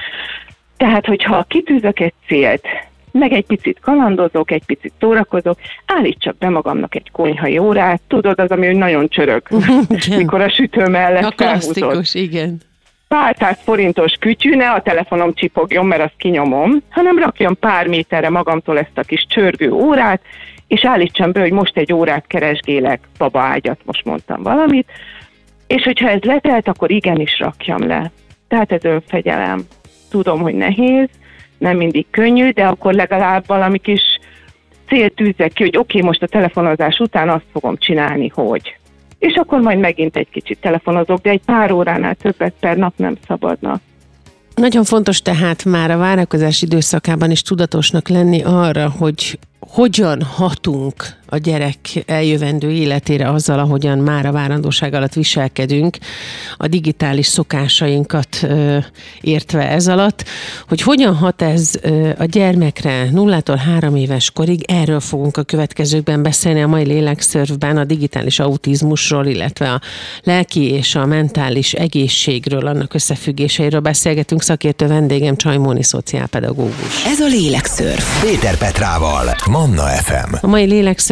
Tehát, 0.76 1.06
hogyha 1.06 1.44
kitűzök 1.48 2.00
egy 2.00 2.14
célt, 2.26 2.66
meg 3.12 3.32
egy 3.32 3.46
picit 3.46 3.78
kalandozok, 3.80 4.50
egy 4.50 4.64
picit 4.64 4.92
szórakozok, 5.00 5.58
állítsak 5.86 6.38
be 6.38 6.48
magamnak 6.48 6.94
egy 6.94 7.10
konyhai 7.12 7.58
órát, 7.58 8.00
tudod, 8.08 8.40
az, 8.40 8.50
ami 8.50 8.66
nagyon 8.66 9.08
csörög, 9.08 9.42
mikor 10.16 10.40
a 10.40 10.50
sütő 10.50 10.86
mellett 10.86 11.24
A 11.24 11.30
klasszikus, 11.30 12.14
igen 12.14 12.60
pár 13.14 13.36
száz 13.38 13.58
forintos 13.64 14.12
kütyű, 14.20 14.54
ne 14.56 14.70
a 14.70 14.82
telefonom 14.82 15.34
csipogjon, 15.34 15.86
mert 15.86 16.02
azt 16.02 16.16
kinyomom, 16.16 16.82
hanem 16.90 17.18
rakjam 17.18 17.58
pár 17.58 17.86
méterre 17.86 18.28
magamtól 18.28 18.78
ezt 18.78 18.98
a 18.98 19.02
kis 19.02 19.26
csörgő 19.28 19.70
órát, 19.70 20.20
és 20.66 20.84
állítsam 20.84 21.32
be, 21.32 21.40
hogy 21.40 21.52
most 21.52 21.76
egy 21.76 21.92
órát 21.92 22.26
keresgélek, 22.26 23.00
baba 23.18 23.40
ágyat, 23.40 23.80
most 23.84 24.04
mondtam 24.04 24.42
valamit, 24.42 24.88
és 25.66 25.82
hogyha 25.82 26.08
ez 26.08 26.20
letelt, 26.20 26.68
akkor 26.68 26.90
igenis 26.90 27.38
rakjam 27.38 27.86
le. 27.86 28.10
Tehát 28.48 28.72
ez 28.72 28.84
önfegyelem. 28.84 29.60
Tudom, 30.10 30.40
hogy 30.40 30.54
nehéz, 30.54 31.08
nem 31.58 31.76
mindig 31.76 32.06
könnyű, 32.10 32.50
de 32.50 32.66
akkor 32.66 32.94
legalább 32.94 33.44
valami 33.46 33.78
kis 33.78 34.18
célt 34.88 35.14
tűzzek 35.14 35.52
ki, 35.52 35.62
hogy 35.62 35.76
oké, 35.76 35.96
okay, 35.96 36.08
most 36.08 36.22
a 36.22 36.26
telefonozás 36.26 36.98
után 36.98 37.28
azt 37.28 37.46
fogom 37.52 37.76
csinálni, 37.76 38.28
hogy. 38.28 38.79
És 39.20 39.34
akkor 39.34 39.60
majd 39.60 39.78
megint 39.78 40.16
egy 40.16 40.28
kicsit 40.30 40.58
telefonozok, 40.60 41.20
de 41.20 41.30
egy 41.30 41.40
pár 41.44 41.72
óránál 41.72 42.14
többet 42.14 42.54
per 42.60 42.76
nap 42.76 42.92
nem 42.96 43.16
szabadna. 43.26 43.80
Nagyon 44.54 44.84
fontos 44.84 45.22
tehát 45.22 45.64
már 45.64 45.90
a 45.90 45.96
várakozás 45.96 46.62
időszakában 46.62 47.30
is 47.30 47.42
tudatosnak 47.42 48.08
lenni 48.08 48.42
arra, 48.42 48.90
hogy 48.98 49.38
hogyan 49.58 50.22
hatunk 50.22 50.94
a 51.30 51.36
gyerek 51.36 51.78
eljövendő 52.06 52.70
életére 52.70 53.30
azzal, 53.30 53.58
ahogyan 53.58 53.98
már 53.98 54.26
a 54.26 54.32
várandóság 54.32 54.94
alatt 54.94 55.14
viselkedünk, 55.14 55.98
a 56.56 56.66
digitális 56.66 57.26
szokásainkat 57.26 58.38
ö, 58.42 58.78
értve 59.20 59.68
ez 59.68 59.88
alatt, 59.88 60.24
hogy 60.68 60.82
hogyan 60.82 61.14
hat 61.14 61.42
ez 61.42 61.74
ö, 61.82 62.10
a 62.18 62.24
gyermekre 62.24 63.10
nullától 63.10 63.56
három 63.56 63.96
éves 63.96 64.30
korig, 64.30 64.64
erről 64.66 65.00
fogunk 65.00 65.36
a 65.36 65.42
következőkben 65.42 66.22
beszélni 66.22 66.62
a 66.62 66.66
mai 66.66 66.84
lélekszörvben, 66.84 67.76
a 67.76 67.84
digitális 67.84 68.38
autizmusról, 68.38 69.26
illetve 69.26 69.72
a 69.72 69.80
lelki 70.22 70.70
és 70.70 70.94
a 70.94 71.06
mentális 71.06 71.72
egészségről, 71.72 72.66
annak 72.66 72.94
összefüggéseiről 72.94 73.80
beszélgetünk 73.80 74.42
szakértő 74.42 74.86
vendégem 74.86 75.36
Csajmóni 75.36 75.82
szociálpedagógus. 75.82 77.04
Ez 77.06 77.20
a 77.20 77.26
lélekszörv. 77.26 78.00
Péter 78.20 78.58
Petrával, 78.58 79.34
Manna 79.50 79.82
FM. 79.82 80.34
A 80.40 80.46
mai 80.46 80.66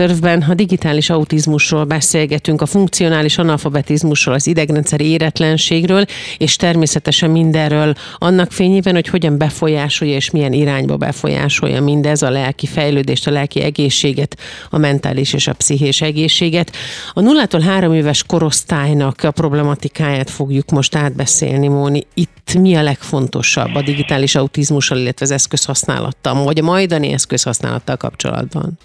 lélekszörvben 0.09 0.51
a 0.51 0.55
digitális 0.55 1.11
autizmusról 1.11 1.85
beszélgetünk, 1.85 2.63
a 2.63 2.67
funkcionális 2.67 3.39
analfabetizmusról, 3.39 4.35
az 4.35 4.47
idegrendszeri 4.47 5.05
éretlenségről, 5.05 6.05
és 6.39 6.57
természetesen 6.57 7.31
mindenről 7.31 7.95
annak 8.19 8.53
fényében, 8.53 8.95
hogy 8.95 9.09
hogyan 9.09 9.39
befolyásolja 9.39 10.15
és 10.15 10.31
milyen 10.31 10.53
irányba 10.53 10.97
befolyásolja 10.97 11.83
mindez 11.83 12.23
a 12.23 12.31
lelki 12.31 12.67
fejlődést, 12.67 13.27
a 13.27 13.31
lelki 13.31 13.61
egészséget, 13.61 14.37
a 14.71 14.79
mentális 14.79 15.33
és 15.33 15.47
a 15.47 15.53
pszichés 15.53 16.01
egészséget. 16.01 16.73
A 17.13 17.21
nullától 17.21 17.61
három 17.61 17.93
éves 17.93 18.23
korosztálynak 18.23 19.23
a 19.23 19.31
problematikáját 19.31 20.31
fogjuk 20.31 20.71
most 20.71 20.95
átbeszélni, 20.95 21.69
Móni. 21.69 22.07
Itt 22.15 22.55
mi 22.59 22.75
a 22.75 22.83
legfontosabb 22.83 23.75
a 23.75 23.83
digitális 23.83 24.35
autizmussal, 24.35 24.99
illetve 24.99 25.25
az 25.25 25.31
eszközhasználattal, 25.31 26.45
vagy 26.45 26.59
a 26.59 26.63
majdani 26.63 27.13
eszközhasználattal 27.13 27.97
kapcsolatban? 27.97 28.79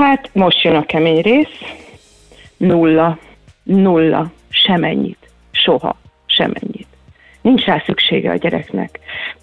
Hát 0.00 0.30
most 0.32 0.62
jön 0.62 0.74
a 0.74 0.86
kemény 0.86 1.20
rész. 1.20 1.60
Nulla. 2.56 3.18
Nulla. 3.62 4.30
Semennyit. 4.48 5.30
Soha. 5.50 5.96
Semennyit. 6.26 6.86
Nincs 7.42 7.64
rá 7.64 7.82
szüksége 7.86 8.30
a 8.30 8.36
gyereknek. 8.36 8.98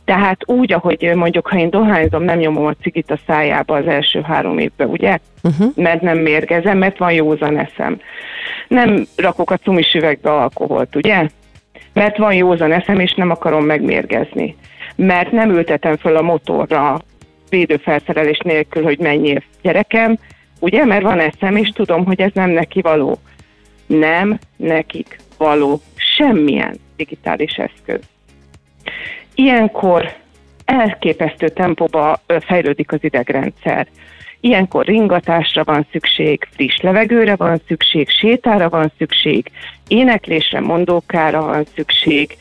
Tehát 0.05 0.49
úgy, 0.49 0.73
ahogy 0.73 1.11
mondjuk, 1.15 1.47
ha 1.47 1.57
én 1.57 1.69
dohányzom, 1.69 2.23
nem 2.23 2.37
nyomom 2.37 2.65
a 2.65 2.75
cigit 2.81 3.11
a 3.11 3.19
szájába 3.27 3.75
az 3.75 3.87
első 3.87 4.21
három 4.21 4.57
évben, 4.57 4.89
ugye? 4.89 5.17
Uh-huh. 5.43 5.71
Mert 5.75 6.01
nem 6.01 6.17
mérgezem, 6.17 6.77
mert 6.77 6.97
van 6.97 7.11
józan 7.11 7.57
eszem. 7.57 7.99
Nem 8.67 9.05
rakok 9.15 9.51
a 9.51 9.57
cumis 9.57 9.93
üvegbe 9.93 10.31
alkoholt, 10.31 10.95
ugye? 10.95 11.29
Mert 11.93 12.17
van 12.17 12.33
józan 12.33 12.71
eszem, 12.71 12.99
és 12.99 13.13
nem 13.13 13.29
akarom 13.29 13.65
megmérgezni. 13.65 14.55
Mert 14.95 15.31
nem 15.31 15.49
ültetem 15.49 15.97
föl 15.97 16.15
a 16.15 16.21
motorra 16.21 16.99
védőfelszerelés 17.49 18.37
nélkül, 18.37 18.83
hogy 18.83 18.99
mennyi 18.99 19.37
gyerekem, 19.61 20.17
ugye, 20.63 20.85
mert 20.85 21.03
van 21.03 21.19
eszem, 21.19 21.55
és 21.55 21.69
tudom, 21.69 22.05
hogy 22.05 22.21
ez 22.21 22.31
nem 22.33 22.49
neki 22.49 22.81
való. 22.81 23.17
Nem 23.85 24.39
nekik 24.55 25.19
való 25.37 25.81
semmilyen 25.95 26.79
digitális 26.95 27.53
eszköz. 27.53 27.99
Ilyenkor 29.35 30.13
elképesztő 30.65 31.49
tempóba 31.49 32.21
fejlődik 32.39 32.91
az 32.91 33.03
idegrendszer. 33.03 33.87
Ilyenkor 34.39 34.85
ringatásra 34.85 35.63
van 35.63 35.87
szükség, 35.91 36.47
friss 36.51 36.77
levegőre 36.77 37.35
van 37.35 37.61
szükség, 37.67 38.09
sétára 38.09 38.69
van 38.69 38.91
szükség, 38.97 39.51
éneklésre, 39.87 40.59
mondókára 40.59 41.41
van 41.41 41.65
szükség, 41.75 42.37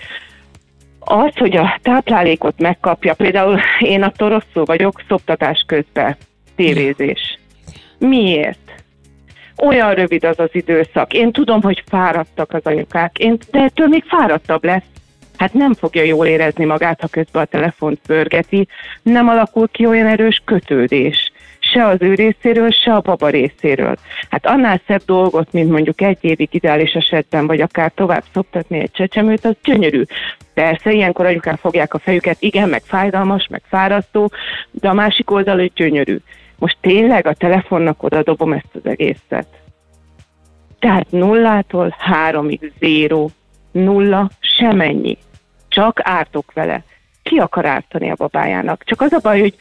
az, 0.99 1.37
hogy 1.37 1.57
a 1.57 1.79
táplálékot 1.83 2.61
megkapja, 2.61 3.15
például 3.15 3.59
én 3.79 4.03
attól 4.03 4.29
rosszul 4.29 4.65
vagyok, 4.65 5.03
szoptatás 5.09 5.65
közben, 5.67 6.17
tévézés. 6.57 7.41
Miért? 8.09 8.59
Olyan 9.57 9.95
rövid 9.95 10.25
az 10.25 10.39
az 10.39 10.49
időszak. 10.53 11.13
Én 11.13 11.33
tudom, 11.33 11.63
hogy 11.63 11.83
fáradtak 11.87 12.53
az 12.53 12.65
anyukák, 12.65 13.19
én, 13.19 13.39
de 13.51 13.59
ettől 13.59 13.87
még 13.87 14.05
fáradtabb 14.05 14.65
lesz. 14.65 14.85
Hát 15.37 15.53
nem 15.53 15.75
fogja 15.75 16.03
jól 16.03 16.27
érezni 16.27 16.65
magát, 16.65 17.01
ha 17.01 17.07
közben 17.09 17.43
a 17.43 17.47
telefont 17.47 18.01
pörgeti, 18.07 18.69
nem 19.03 19.29
alakul 19.29 19.69
ki 19.69 19.87
olyan 19.87 20.07
erős 20.07 20.43
kötődés 20.45 21.33
se 21.63 21.87
az 21.87 21.97
ő 22.01 22.15
részéről, 22.15 22.71
se 22.71 22.93
a 22.93 23.01
baba 23.01 23.29
részéről. 23.29 23.97
Hát 24.31 24.47
annál 24.47 24.81
szebb 24.87 25.03
dolgot, 25.07 25.53
mint 25.53 25.71
mondjuk 25.71 26.01
egy 26.01 26.19
évig 26.21 26.49
ideális 26.51 26.93
esetben, 26.93 27.47
vagy 27.47 27.61
akár 27.61 27.93
tovább 27.95 28.25
szoptatni 28.33 28.79
egy 28.79 28.91
csecsemőt, 28.91 29.45
az 29.45 29.55
gyönyörű. 29.65 30.03
Persze, 30.55 30.93
ilyenkor 30.93 31.27
anyukán 31.27 31.57
fogják 31.57 31.95
a 31.95 31.99
fejüket, 31.99 32.37
igen, 32.39 32.69
meg 32.69 32.83
fájdalmas, 32.85 33.47
meg 33.51 33.63
fárasztó, 33.69 34.31
de 34.71 34.89
a 34.89 34.93
másik 34.93 35.31
oldal, 35.31 35.57
hogy 35.57 35.73
gyönyörű. 35.75 36.17
Most 36.63 36.77
tényleg 36.81 37.27
a 37.27 37.35
telefonnak 37.35 38.03
oda 38.03 38.23
dobom 38.23 38.53
ezt 38.53 38.75
az 38.75 38.87
egészet. 38.87 39.47
Tehát 40.79 41.11
nullától 41.11 41.95
háromig 41.99 42.73
zéró, 42.79 43.31
nulla, 43.73 44.31
semennyi. 44.41 45.19
Csak 45.69 46.01
ártok 46.03 46.53
vele. 46.53 46.83
Ki 47.23 47.37
akar 47.37 47.67
ártani 47.67 48.11
a 48.11 48.15
babájának? 48.15 48.85
Csak 48.85 49.01
az 49.01 49.13
a 49.13 49.19
baj, 49.23 49.41
hogy 49.41 49.55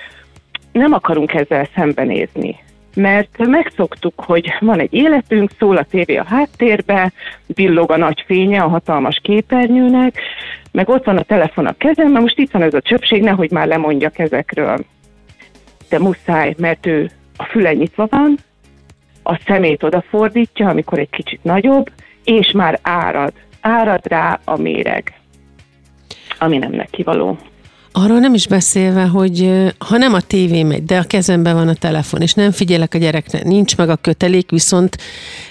nem 0.72 0.94
akarunk 0.94 1.34
ezzel 1.34 1.68
szembenézni. 1.76 2.60
Mert 2.96 3.38
megszoktuk, 3.38 4.14
hogy 4.16 4.54
van 4.60 4.80
egy 4.80 4.94
életünk, 4.94 5.52
szól 5.60 5.78
a 5.78 5.84
tévé 5.84 6.16
a 6.16 6.26
háttérbe, 6.28 7.12
villog 7.46 7.92
a 7.92 7.98
nagy 7.98 8.24
fénye 8.26 8.62
a 8.62 8.68
hatalmas 8.68 9.20
képernyőnek, 9.24 10.20
meg 10.72 10.90
ott 10.90 11.06
van 11.06 11.18
a 11.18 11.24
telefon 11.24 11.66
a 11.66 11.78
kezemben, 11.78 12.22
most 12.22 12.38
itt 12.38 12.52
van 12.52 12.62
ez 12.62 12.74
a 12.74 12.82
csöpség, 12.82 13.22
nehogy 13.22 13.52
már 13.52 13.68
lemondjak 13.68 14.20
ezekről. 14.20 14.86
De 15.92 16.00
muszáj, 16.00 16.56
mert 16.58 16.86
ő 16.86 17.12
a 17.38 17.44
füle 17.44 17.74
nyitva 17.74 18.08
van, 18.10 18.38
a 19.24 19.40
szemét 19.46 19.84
odafordítja, 19.84 20.70
amikor 20.70 21.00
egy 21.00 21.10
kicsit 21.10 21.44
nagyobb, 21.44 21.92
és 22.24 22.52
már 22.52 22.80
árad. 22.82 23.34
Árad 23.62 24.08
rá 24.08 24.40
a 24.44 24.58
méreg, 24.58 25.14
ami 26.40 26.58
nem 26.58 26.72
neki 26.72 27.04
való. 27.04 27.38
Arról 27.94 28.20
nem 28.20 28.34
is 28.34 28.48
beszélve, 28.48 29.04
hogy 29.04 29.50
ha 29.78 29.98
nem 29.98 30.14
a 30.14 30.22
tévé 30.22 30.64
megy, 30.64 30.84
de 30.84 30.98
a 30.98 31.04
kezemben 31.04 31.56
van 31.56 31.68
a 31.68 31.74
telefon, 31.74 32.22
és 32.22 32.34
nem 32.34 32.52
figyelek 32.52 32.94
a 32.94 32.98
gyerekre, 32.98 33.42
nincs 33.44 33.78
meg 33.78 33.90
a 33.90 33.96
kötelék, 33.96 34.50
viszont 34.50 34.98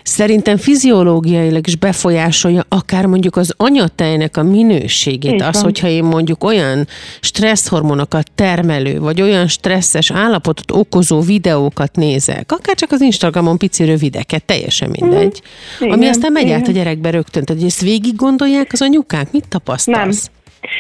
szerintem 0.03 0.57
fiziológiailag 0.57 1.67
is 1.67 1.77
befolyásolja 1.77 2.65
akár 2.69 3.07
mondjuk 3.07 3.37
az 3.37 3.55
anyatejnek 3.57 4.37
a 4.37 4.43
minőségét. 4.43 5.33
Így 5.33 5.43
az, 5.43 5.61
hogyha 5.61 5.89
én 5.89 6.05
mondjuk 6.05 6.45
olyan 6.45 6.87
stresszhormonokat 7.21 8.31
termelő, 8.35 8.99
vagy 8.99 9.23
olyan 9.23 9.49
stresszes 9.49 10.11
állapotot 10.11 10.71
okozó 10.71 11.21
videókat 11.21 11.97
nézek, 11.97 12.53
akár 12.53 12.75
csak 12.75 12.93
az 12.93 13.01
Instagramon 13.01 13.59
pici 13.59 13.85
rövideket, 13.85 14.45
teljesen 14.45 14.91
mindegy, 15.01 15.43
mm. 15.85 15.91
ami 15.91 16.07
aztán 16.07 16.33
megy 16.33 16.51
át 16.51 16.69
a 16.69 16.73
gyerekbe 16.73 17.11
rögtön. 17.11 17.45
Tehát, 17.45 17.63
hogy 17.63 17.71
ezt 17.71 17.81
végig 17.81 18.17
gondolják 18.17 18.73
az 18.73 18.83
anyukák? 18.83 19.33
Mit 19.33 19.49
tapasztalsz? 19.49 20.23
Nem. 20.25 20.39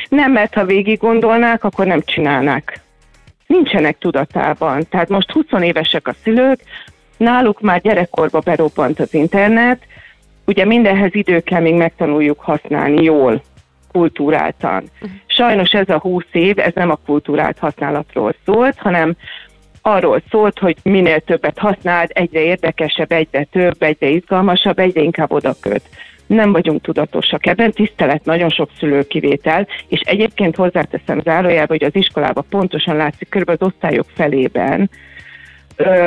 Nem, 0.08 0.32
mert 0.32 0.54
ha 0.54 0.64
végig 0.64 0.98
gondolnák, 0.98 1.64
akkor 1.64 1.86
nem 1.86 2.02
csinálnák. 2.04 2.80
Nincsenek 3.46 3.98
tudatában. 3.98 4.86
Tehát 4.90 5.08
most 5.08 5.30
20 5.30 5.44
évesek 5.60 6.08
a 6.08 6.14
szülők, 6.22 6.60
náluk 7.16 7.60
már 7.60 7.80
gyerekkorba 7.80 8.38
berobbant 8.38 9.00
az 9.00 9.14
internet, 9.14 9.82
ugye 10.46 10.64
mindenhez 10.64 11.14
idő 11.14 11.40
kell, 11.40 11.60
még 11.60 11.74
megtanuljuk 11.74 12.40
használni 12.40 13.02
jól, 13.02 13.42
kultúráltan. 13.92 14.84
Sajnos 15.26 15.70
ez 15.72 15.88
a 15.88 15.98
20 15.98 16.24
év, 16.32 16.58
ez 16.58 16.72
nem 16.74 16.90
a 16.90 16.98
kultúrált 17.06 17.58
használatról 17.58 18.34
szólt, 18.44 18.78
hanem 18.78 19.16
arról 19.82 20.22
szólt, 20.30 20.58
hogy 20.58 20.76
minél 20.82 21.20
többet 21.20 21.58
használd, 21.58 22.10
egyre 22.12 22.40
érdekesebb, 22.40 23.12
egyre 23.12 23.44
több, 23.44 23.82
egyre 23.82 24.08
izgalmasabb, 24.08 24.78
egyre 24.78 25.00
inkább 25.00 25.32
odaköt. 25.32 25.82
Nem 26.34 26.52
vagyunk 26.52 26.82
tudatosak 26.82 27.46
ebben, 27.46 27.72
tisztelet 27.72 28.24
nagyon 28.24 28.48
sok 28.48 28.70
szülő 28.78 29.06
kivétel, 29.06 29.66
és 29.88 30.00
egyébként 30.00 30.56
hozzáteszem 30.56 31.20
zárójelbe, 31.20 31.66
hogy 31.66 31.84
az 31.84 31.94
iskolában 31.94 32.44
pontosan 32.48 32.96
látszik, 32.96 33.28
körülbelül 33.28 33.60
az 33.62 33.72
osztályok 33.72 34.06
felében, 34.14 34.90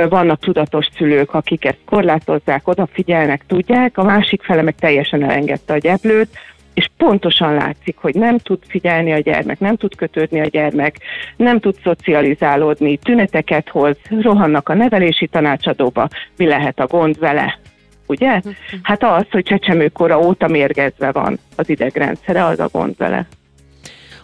vannak 0.09 0.39
tudatos 0.39 0.87
szülők, 0.97 1.33
akik 1.33 1.65
ezt 1.65 1.79
korlátozzák, 1.85 2.67
odafigyelnek, 2.67 3.43
tudják, 3.47 3.97
a 3.97 4.03
másik 4.03 4.43
fele 4.43 4.61
meg 4.61 4.75
teljesen 4.75 5.23
elengedte 5.23 5.73
a 5.73 5.77
gyeplőt, 5.77 6.37
és 6.73 6.89
pontosan 6.97 7.53
látszik, 7.53 7.97
hogy 7.97 8.15
nem 8.15 8.37
tud 8.37 8.59
figyelni 8.67 9.11
a 9.11 9.19
gyermek, 9.19 9.59
nem 9.59 9.75
tud 9.75 9.95
kötődni 9.95 10.39
a 10.39 10.45
gyermek, 10.45 10.97
nem 11.37 11.59
tud 11.59 11.75
szocializálódni, 11.83 12.97
tüneteket 12.97 13.69
hoz, 13.69 13.97
rohannak 14.21 14.69
a 14.69 14.73
nevelési 14.73 15.27
tanácsadóba, 15.27 16.07
mi 16.37 16.45
lehet 16.45 16.79
a 16.79 16.87
gond 16.87 17.19
vele, 17.19 17.59
ugye? 18.07 18.41
Hát 18.81 19.03
az, 19.03 19.25
hogy 19.31 19.43
csecsemőkora 19.43 20.19
óta 20.19 20.47
mérgezve 20.47 21.11
van 21.11 21.39
az 21.55 21.69
idegrendszere, 21.69 22.45
az 22.45 22.59
a 22.59 22.69
gond 22.71 22.97
vele. 22.97 23.27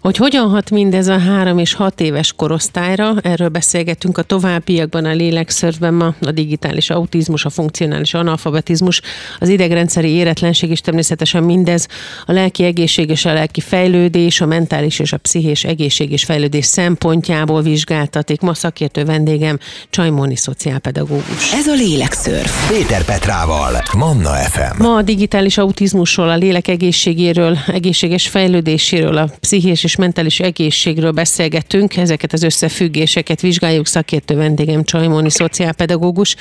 Hogy 0.01 0.17
hogyan 0.17 0.49
hat 0.49 0.69
mindez 0.69 1.07
a 1.07 1.17
három 1.17 1.57
és 1.57 1.73
hat 1.73 2.01
éves 2.01 2.33
korosztályra, 2.35 3.15
erről 3.21 3.49
beszélgetünk 3.49 4.17
a 4.17 4.21
továbbiakban 4.21 5.05
a 5.05 5.11
lélekszörvben 5.11 5.93
ma, 5.93 6.13
a 6.21 6.31
digitális 6.31 6.89
autizmus, 6.89 7.45
a 7.45 7.49
funkcionális 7.49 8.13
analfabetizmus, 8.13 9.01
az 9.39 9.49
idegrendszeri 9.49 10.09
éretlenség 10.09 10.69
és 10.69 10.81
természetesen 10.81 11.43
mindez 11.43 11.87
a 12.25 12.31
lelki 12.31 12.63
egészség 12.63 13.09
és 13.09 13.25
a 13.25 13.33
lelki 13.33 13.61
fejlődés, 13.61 14.41
a 14.41 14.45
mentális 14.45 14.99
és 14.99 15.13
a 15.13 15.17
pszichés 15.17 15.63
egészség 15.63 16.11
és 16.11 16.23
fejlődés 16.23 16.65
szempontjából 16.65 17.61
vizsgáltatik. 17.61 18.41
Ma 18.41 18.53
szakértő 18.53 19.05
vendégem 19.05 19.59
Csajmóni 19.89 20.35
szociálpedagógus. 20.35 21.53
Ez 21.53 21.67
a 21.67 21.73
lélekszörf. 21.73 22.69
Péter 22.69 23.05
Petrával, 23.05 23.83
Manna 23.97 24.33
FM. 24.33 24.83
Ma 24.83 24.95
a 24.95 25.01
digitális 25.01 25.57
autizmusról, 25.57 26.29
a 26.29 26.35
lélek 26.35 26.67
egészségéről, 26.67 27.57
egészséges 27.67 28.27
fejlődéséről, 28.27 29.17
a 29.17 29.29
pszichés 29.39 29.87
és 29.89 29.95
mentális 29.95 30.39
egészségről 30.39 31.11
beszélgetünk, 31.11 31.97
ezeket 31.97 32.33
az 32.33 32.43
összefüggéseket 32.43 33.41
vizsgáljuk. 33.41 33.87
Szakértő 33.87 34.35
vendégem 34.35 34.83
Csajmóni, 34.83 35.29
szociálpedagógus. 35.29 36.35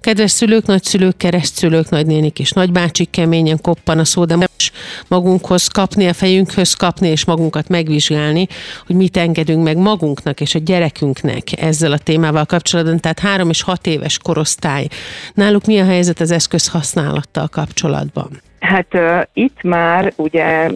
Kedves 0.00 0.30
szülők, 0.30 0.66
nagyszülők, 0.66 1.16
keresztszülők, 1.16 1.88
nagynénik 1.88 2.38
és 2.38 2.50
nagybácsik 2.50 3.10
keményen 3.10 3.60
koppan 3.60 3.98
a 3.98 4.04
szó, 4.04 4.24
de 4.24 4.36
most 4.36 4.72
magunkhoz 5.08 5.66
kapni, 5.66 6.06
a 6.06 6.12
fejünkhöz 6.12 6.74
kapni 6.74 7.08
és 7.08 7.24
magunkat 7.24 7.68
megvizsgálni, 7.68 8.46
hogy 8.86 8.96
mit 8.96 9.16
engedünk 9.16 9.62
meg 9.62 9.76
magunknak 9.76 10.40
és 10.40 10.54
a 10.54 10.58
gyerekünknek 10.58 11.60
ezzel 11.60 11.92
a 11.92 11.98
témával 11.98 12.44
kapcsolatban. 12.44 13.00
Tehát 13.00 13.18
három 13.18 13.48
és 13.48 13.62
hat 13.62 13.86
éves 13.86 14.18
korosztály. 14.18 14.86
Náluk 15.34 15.64
mi 15.64 15.78
a 15.78 15.84
helyzet 15.84 16.20
az 16.20 16.30
eszköz 16.30 16.68
használattal 16.68 17.48
kapcsolatban? 17.48 18.40
Hát 18.60 18.94
uh, 18.94 19.22
itt 19.32 19.62
már 19.62 20.12
ugye 20.16 20.70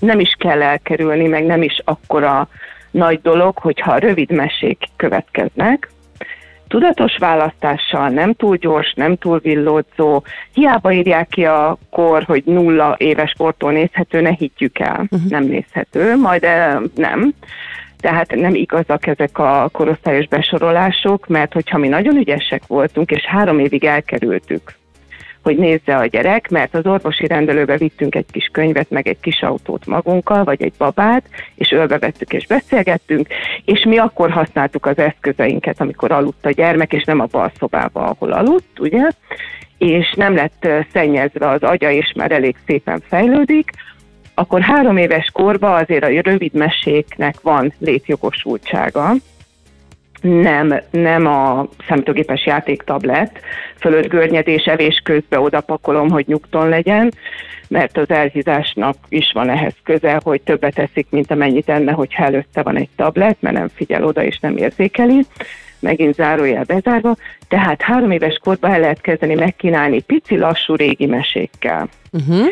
nem 0.00 0.20
is 0.20 0.34
kell 0.38 0.62
elkerülni, 0.62 1.26
meg 1.26 1.44
nem 1.44 1.62
is 1.62 1.80
akkora 1.84 2.48
nagy 2.90 3.20
dolog, 3.22 3.58
hogyha 3.58 3.98
rövid 3.98 4.30
mesék 4.30 4.78
következnek, 4.96 5.88
tudatos 6.70 7.16
választással, 7.18 8.08
nem 8.08 8.34
túl 8.34 8.56
gyors, 8.56 8.92
nem 8.96 9.16
túl 9.16 9.38
villódzó, 9.38 10.22
hiába 10.54 10.92
írják 10.92 11.28
ki 11.28 11.44
a 11.44 11.78
kor, 11.90 12.22
hogy 12.22 12.42
nulla 12.44 12.94
éves 12.98 13.34
kortól 13.38 13.72
nézhető, 13.72 14.20
ne 14.20 14.30
higgyük 14.30 14.78
el, 14.78 15.06
uh-huh. 15.10 15.30
nem 15.30 15.44
nézhető, 15.44 16.16
majd 16.16 16.46
nem. 16.94 17.32
Tehát 17.98 18.34
nem 18.34 18.54
igazak 18.54 19.06
ezek 19.06 19.38
a 19.38 19.68
korosztályos 19.72 20.26
besorolások, 20.26 21.26
mert 21.26 21.52
hogyha 21.52 21.78
mi 21.78 21.88
nagyon 21.88 22.16
ügyesek 22.16 22.62
voltunk, 22.66 23.10
és 23.10 23.24
három 23.24 23.58
évig 23.58 23.84
elkerültük 23.84 24.78
hogy 25.42 25.56
nézze 25.56 25.96
a 25.96 26.06
gyerek, 26.06 26.48
mert 26.48 26.74
az 26.74 26.86
orvosi 26.86 27.26
rendelőbe 27.26 27.76
vittünk 27.76 28.14
egy 28.14 28.26
kis 28.30 28.48
könyvet, 28.52 28.90
meg 28.90 29.08
egy 29.08 29.20
kis 29.20 29.42
autót 29.42 29.86
magunkkal, 29.86 30.44
vagy 30.44 30.62
egy 30.62 30.72
babát, 30.78 31.22
és 31.54 31.70
ölbe 31.70 31.98
vettük 31.98 32.32
és 32.32 32.46
beszélgettünk, 32.46 33.26
és 33.64 33.84
mi 33.84 33.98
akkor 33.98 34.30
használtuk 34.30 34.86
az 34.86 34.98
eszközeinket, 34.98 35.80
amikor 35.80 36.12
aludt 36.12 36.46
a 36.46 36.50
gyermek, 36.50 36.92
és 36.92 37.04
nem 37.04 37.20
a 37.20 37.26
bal 37.30 37.52
szobába, 37.58 38.04
ahol 38.04 38.32
aludt, 38.32 38.80
ugye, 38.80 39.08
és 39.78 40.12
nem 40.16 40.34
lett 40.34 40.68
szennyezve 40.92 41.48
az 41.48 41.62
agya, 41.62 41.90
és 41.90 42.12
már 42.16 42.32
elég 42.32 42.56
szépen 42.66 43.02
fejlődik, 43.08 43.70
akkor 44.34 44.60
három 44.60 44.96
éves 44.96 45.30
korban 45.32 45.82
azért 45.82 46.04
a 46.04 46.20
rövid 46.20 46.52
meséknek 46.52 47.40
van 47.40 47.72
létjogosultsága, 47.78 49.12
nem, 50.20 50.80
nem 50.90 51.26
a 51.26 51.66
számítógépes 51.88 52.46
játéktablet 52.46 53.40
fölött 53.78 54.08
görnyedés 54.08 54.64
evés 54.64 55.00
közben 55.04 55.40
odapakolom, 55.40 56.10
hogy 56.10 56.26
nyugton 56.26 56.68
legyen, 56.68 57.12
mert 57.68 57.96
az 57.96 58.10
elhízásnak 58.10 58.96
is 59.08 59.32
van 59.32 59.50
ehhez 59.50 59.74
köze, 59.84 60.20
hogy 60.22 60.40
többet 60.40 60.78
eszik, 60.78 61.06
mint 61.10 61.30
amennyit 61.30 61.68
enne, 61.68 61.92
hogyha 61.92 62.24
előtte 62.24 62.62
van 62.62 62.76
egy 62.76 62.88
tablet, 62.96 63.36
mert 63.40 63.56
nem 63.56 63.68
figyel 63.74 64.04
oda 64.04 64.22
és 64.22 64.38
nem 64.38 64.56
érzékeli 64.56 65.26
megint 65.80 66.14
zárójel 66.14 66.64
bezárva, 66.64 67.16
tehát 67.48 67.82
három 67.82 68.10
éves 68.10 68.38
korban 68.42 68.72
el 68.72 68.80
lehet 68.80 69.00
kezdeni 69.00 69.34
megkínálni 69.34 70.00
pici, 70.00 70.36
lassú 70.36 70.74
régi 70.74 71.06
mesékkel. 71.06 71.88
Uh-huh. 72.12 72.46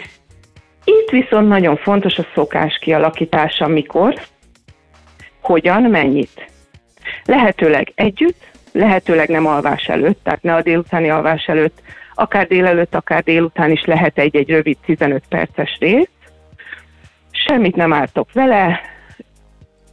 Itt 0.84 1.10
viszont 1.10 1.48
nagyon 1.48 1.76
fontos 1.76 2.18
a 2.18 2.26
szokás 2.34 2.78
kialakítása, 2.80 3.66
mikor, 3.66 4.14
hogyan, 5.40 5.82
mennyit. 5.82 6.50
Lehetőleg 7.24 7.92
együtt, 7.94 8.50
lehetőleg 8.72 9.28
nem 9.28 9.46
alvás 9.46 9.84
előtt, 9.84 10.18
tehát 10.22 10.42
ne 10.42 10.54
a 10.54 10.62
délutáni 10.62 11.10
alvás 11.10 11.46
előtt, 11.46 11.82
akár 12.14 12.46
délelőtt, 12.46 12.94
akár 12.94 13.22
délután 13.22 13.70
is 13.70 13.84
lehet 13.84 14.18
egy-egy 14.18 14.48
rövid 14.48 14.76
15 14.84 15.22
perces 15.28 15.76
rész. 15.80 16.08
Semmit 17.30 17.76
nem 17.76 17.92
ártok 17.92 18.32
vele, 18.32 18.80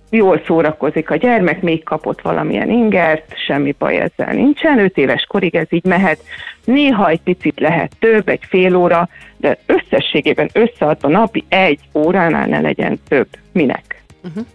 jól 0.09 0.41
szórakozik 0.45 1.09
a 1.09 1.15
gyermek, 1.15 1.61
még 1.61 1.83
kapott 1.83 2.21
valamilyen 2.21 2.69
ingert, 2.69 3.33
semmi 3.45 3.75
baj 3.77 3.97
ezzel 3.97 4.33
nincsen, 4.33 4.79
5 4.79 4.97
éves 4.97 5.25
korig 5.27 5.55
ez 5.55 5.67
így 5.69 5.85
mehet, 5.85 6.19
néha 6.63 7.09
egy 7.09 7.21
picit 7.21 7.59
lehet 7.59 7.95
több, 7.99 8.29
egy 8.29 8.43
fél 8.47 8.75
óra, 8.75 9.09
de 9.37 9.57
összességében 9.65 10.49
összeadva 10.53 11.07
napi 11.07 11.43
egy 11.49 11.79
óránál 11.93 12.47
ne 12.47 12.59
legyen 12.59 12.99
több. 13.07 13.27
Minek? 13.51 14.03
Uh-huh. 14.23 14.45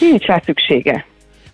Nincs 0.00 0.24
rá 0.24 0.40
szüksége. 0.44 1.04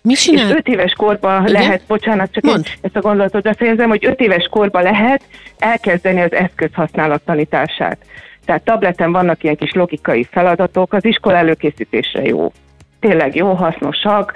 Mi 0.01 0.13
csinál? 0.13 0.49
És 0.49 0.55
öt 0.55 0.67
éves 0.67 0.93
korban 0.93 1.47
Igen? 1.47 1.61
lehet, 1.61 1.81
bocsánat, 1.87 2.31
csak 2.31 2.45
én 2.45 2.63
ezt 2.81 2.95
a 2.95 3.01
gondolatot 3.01 3.41
befejezem, 3.43 3.89
hogy 3.89 4.05
öt 4.05 4.19
éves 4.19 4.47
korban 4.51 4.83
lehet 4.83 5.23
elkezdeni 5.57 6.21
az 6.21 6.33
eszköz 6.33 6.69
használat 6.73 7.21
tanítását. 7.21 7.97
Tehát 8.45 8.63
tableten 8.63 9.11
vannak 9.11 9.43
ilyen 9.43 9.55
kis 9.55 9.71
logikai 9.71 10.27
feladatok, 10.31 10.93
az 10.93 11.05
iskola 11.05 11.35
előkészítésre 11.35 12.25
jó. 12.25 12.51
Tényleg 12.99 13.35
jó, 13.35 13.53
hasznosak. 13.53 14.33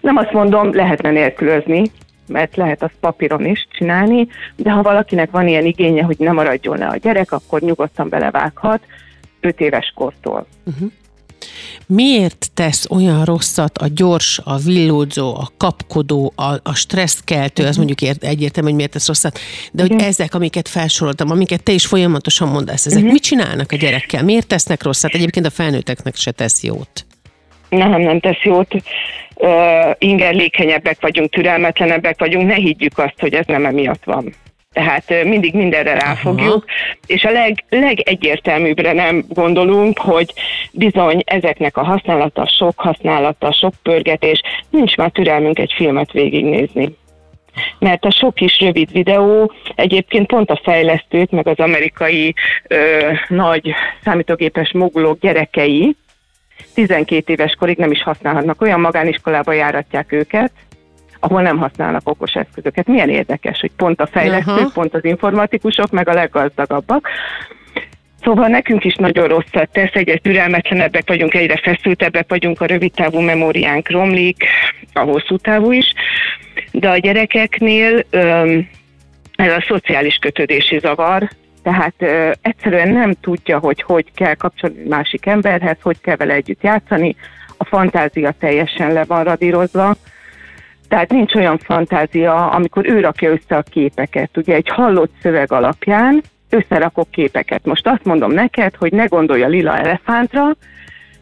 Nem 0.00 0.16
azt 0.16 0.32
mondom, 0.32 0.74
lehetne 0.74 1.10
nélkülözni, 1.10 1.82
mert 2.26 2.56
lehet 2.56 2.82
azt 2.82 2.94
papíron 3.00 3.44
is 3.44 3.66
csinálni, 3.70 4.28
de 4.56 4.70
ha 4.70 4.82
valakinek 4.82 5.30
van 5.30 5.48
ilyen 5.48 5.64
igénye, 5.64 6.02
hogy 6.02 6.16
nem 6.18 6.34
maradjon 6.34 6.78
le 6.78 6.86
a 6.86 6.96
gyerek, 6.96 7.32
akkor 7.32 7.60
nyugodtan 7.60 8.08
belevághat 8.08 8.82
5 9.40 9.60
éves 9.60 9.92
kortól. 9.94 10.46
Uh-huh. 10.66 10.90
Miért 11.92 12.50
tesz 12.54 12.86
olyan 12.90 13.24
rosszat 13.24 13.78
a 13.78 13.86
gyors, 13.94 14.40
a 14.44 14.56
villódzó, 14.56 15.34
a 15.34 15.48
kapkodó, 15.56 16.32
a, 16.36 16.52
a 16.62 16.74
stresszkeltő, 16.74 17.62
az 17.62 17.68
mhm. 17.68 17.76
mondjuk 17.78 18.02
ért, 18.02 18.24
egyértelmű, 18.24 18.68
hogy 18.68 18.76
miért 18.76 18.92
tesz 18.92 19.06
rosszat, 19.06 19.38
de 19.72 19.82
hogy 19.82 20.02
ezek, 20.02 20.34
amiket 20.34 20.68
felsoroltam, 20.68 21.30
amiket 21.30 21.62
te 21.62 21.72
is 21.72 21.86
folyamatosan 21.86 22.48
mondasz, 22.48 22.86
ezek 22.86 22.98
uh-huh. 22.98 23.12
mit 23.12 23.22
csinálnak 23.22 23.72
a 23.72 23.76
gyerekkel? 23.76 24.24
Miért 24.24 24.46
tesznek 24.46 24.82
rosszat? 24.82 25.14
Egyébként 25.14 25.46
a 25.46 25.50
felnőtteknek 25.50 26.16
se 26.16 26.30
tesz 26.30 26.62
jót. 26.62 27.06
Nem, 27.68 28.00
nem 28.00 28.20
tesz 28.20 28.42
jót. 28.42 28.74
Uh, 29.34 29.50
ingerlékenyebbek 29.98 31.00
vagyunk, 31.00 31.30
türelmetlenebbek 31.30 32.18
vagyunk, 32.18 32.46
ne 32.46 32.54
higgyük 32.54 32.98
azt, 32.98 33.14
hogy 33.18 33.34
ez 33.34 33.46
nem 33.46 33.66
emiatt 33.66 34.04
van. 34.04 34.34
Tehát 34.74 35.24
mindig 35.24 35.54
mindenre 35.54 35.94
ráfogjuk, 35.94 36.64
Aha. 36.66 36.96
és 37.06 37.24
a 37.24 37.30
leg, 37.30 37.64
legegyértelműbbre 37.68 38.92
nem 38.92 39.24
gondolunk, 39.28 39.98
hogy 39.98 40.32
bizony 40.72 41.22
ezeknek 41.24 41.76
a 41.76 41.82
használata, 41.82 42.46
sok 42.46 42.80
használata, 42.80 43.52
sok 43.52 43.72
pörgetés, 43.82 44.40
nincs 44.68 44.96
már 44.96 45.10
türelmünk 45.10 45.58
egy 45.58 45.72
filmet 45.76 46.12
végignézni. 46.12 46.96
Mert 47.78 48.04
a 48.04 48.10
sok 48.10 48.34
kis 48.34 48.60
rövid 48.60 48.92
videó 48.92 49.52
egyébként 49.74 50.26
pont 50.26 50.50
a 50.50 50.60
fejlesztők, 50.62 51.30
meg 51.30 51.46
az 51.46 51.58
amerikai 51.58 52.34
ö, 52.68 53.12
nagy 53.28 53.74
számítógépes 54.04 54.72
mogulók 54.72 55.20
gyerekei 55.20 55.96
12 56.74 57.32
éves 57.32 57.54
korig 57.58 57.76
nem 57.76 57.90
is 57.90 58.02
használhatnak, 58.02 58.60
olyan 58.60 58.80
magániskolába 58.80 59.52
járatják 59.52 60.12
őket, 60.12 60.52
ahol 61.20 61.42
nem 61.42 61.58
használnak 61.58 62.08
okos 62.08 62.34
eszközöket. 62.34 62.86
Milyen 62.86 63.08
érdekes, 63.08 63.60
hogy 63.60 63.70
pont 63.76 64.00
a 64.00 64.06
fejlesztők, 64.06 64.56
uh-huh. 64.56 64.72
pont 64.72 64.94
az 64.94 65.04
informatikusok, 65.04 65.90
meg 65.90 66.08
a 66.08 66.14
leggazdagabbak. 66.14 67.08
Szóval 68.22 68.48
nekünk 68.48 68.84
is 68.84 68.94
nagyon 68.94 69.28
rosszat 69.28 69.68
tesz, 69.72 69.90
egyre 69.92 70.16
türelmetlenebbek 70.16 71.02
vagyunk, 71.06 71.34
egyre 71.34 71.56
feszültebbek 71.62 72.28
vagyunk, 72.28 72.60
a 72.60 72.66
rövid 72.66 72.92
távú 72.92 73.20
memóriánk 73.20 73.90
romlik, 73.90 74.44
a 74.92 75.00
hosszú 75.00 75.36
távú 75.36 75.72
is, 75.72 75.92
de 76.72 76.88
a 76.88 76.96
gyerekeknél 76.96 78.04
öm, 78.10 78.68
ez 79.36 79.52
a 79.52 79.64
szociális 79.68 80.16
kötődési 80.16 80.78
zavar 80.78 81.28
Tehát 81.62 81.94
ö, 81.98 82.30
egyszerűen 82.42 82.88
nem 82.88 83.14
tudja, 83.20 83.58
hogy 83.58 83.82
hogy 83.82 84.12
kell 84.14 84.34
kapcsolni 84.34 84.88
másik 84.88 85.26
emberhez, 85.26 85.76
hogy 85.82 86.00
kell 86.00 86.16
vele 86.16 86.34
együtt 86.34 86.62
játszani. 86.62 87.16
A 87.56 87.64
fantázia 87.64 88.34
teljesen 88.38 88.92
le 88.92 89.04
van 89.04 89.24
radírozva. 89.24 89.96
Tehát 90.90 91.10
nincs 91.10 91.34
olyan 91.34 91.58
fantázia, 91.58 92.50
amikor 92.50 92.86
ő 92.88 93.00
rakja 93.00 93.30
össze 93.30 93.56
a 93.56 93.62
képeket. 93.62 94.36
Ugye 94.36 94.54
egy 94.54 94.68
hallott 94.68 95.12
szöveg 95.22 95.52
alapján 95.52 96.22
összerakok 96.48 97.10
képeket. 97.10 97.64
Most 97.64 97.86
azt 97.86 98.04
mondom 98.04 98.32
neked, 98.32 98.74
hogy 98.74 98.92
ne 98.92 99.04
gondolj 99.04 99.42
a 99.42 99.48
lila 99.48 99.78
elefántra, 99.78 100.56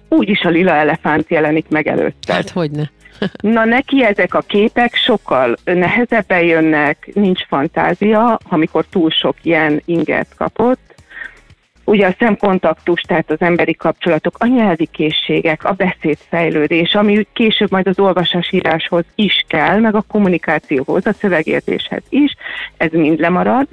úgyis 0.09 0.41
a 0.41 0.49
lila 0.49 0.73
elefánt 0.73 1.31
jelenik 1.31 1.69
meg 1.69 1.87
előtte. 1.87 2.33
Hát 2.33 2.51
hogyne. 2.51 2.91
Na 3.57 3.65
neki 3.65 4.05
ezek 4.05 4.35
a 4.35 4.41
képek 4.41 4.95
sokkal 4.95 5.57
nehezebben 5.65 6.43
jönnek, 6.45 7.11
nincs 7.15 7.47
fantázia, 7.47 8.39
amikor 8.49 8.85
túl 8.91 9.11
sok 9.11 9.37
ilyen 9.43 9.83
inget 9.85 10.29
kapott. 10.37 10.95
Ugye 11.89 12.07
a 12.07 12.15
szemkontaktus, 12.19 13.01
tehát 13.01 13.31
az 13.31 13.41
emberi 13.41 13.75
kapcsolatok, 13.75 14.37
a 14.39 14.47
nyelvi 14.47 14.89
készségek, 14.93 15.65
a 15.65 15.73
beszédfejlődés, 15.73 16.95
ami 16.95 17.27
később 17.33 17.71
majd 17.71 17.87
az 17.87 17.99
olvasásíráshoz 17.99 19.05
is 19.15 19.45
kell, 19.47 19.79
meg 19.79 19.95
a 19.95 20.05
kommunikációhoz, 20.09 21.07
a 21.07 21.13
szövegértéshez 21.13 22.03
is, 22.09 22.35
ez 22.77 22.91
mind 22.93 23.21
lemarad, 23.21 23.67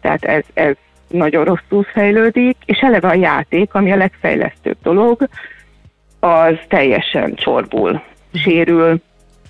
tehát 0.00 0.24
ez, 0.24 0.44
ez 0.54 0.74
nagyon 1.08 1.44
rosszul 1.44 1.82
fejlődik, 1.82 2.56
és 2.64 2.78
eleve 2.78 3.08
a 3.08 3.14
játék, 3.14 3.74
ami 3.74 3.92
a 3.92 3.96
legfejlesztőbb 3.96 4.76
dolog, 4.82 5.28
az 6.20 6.54
teljesen 6.68 7.34
csorbul, 7.34 8.02
sérül, 8.32 9.00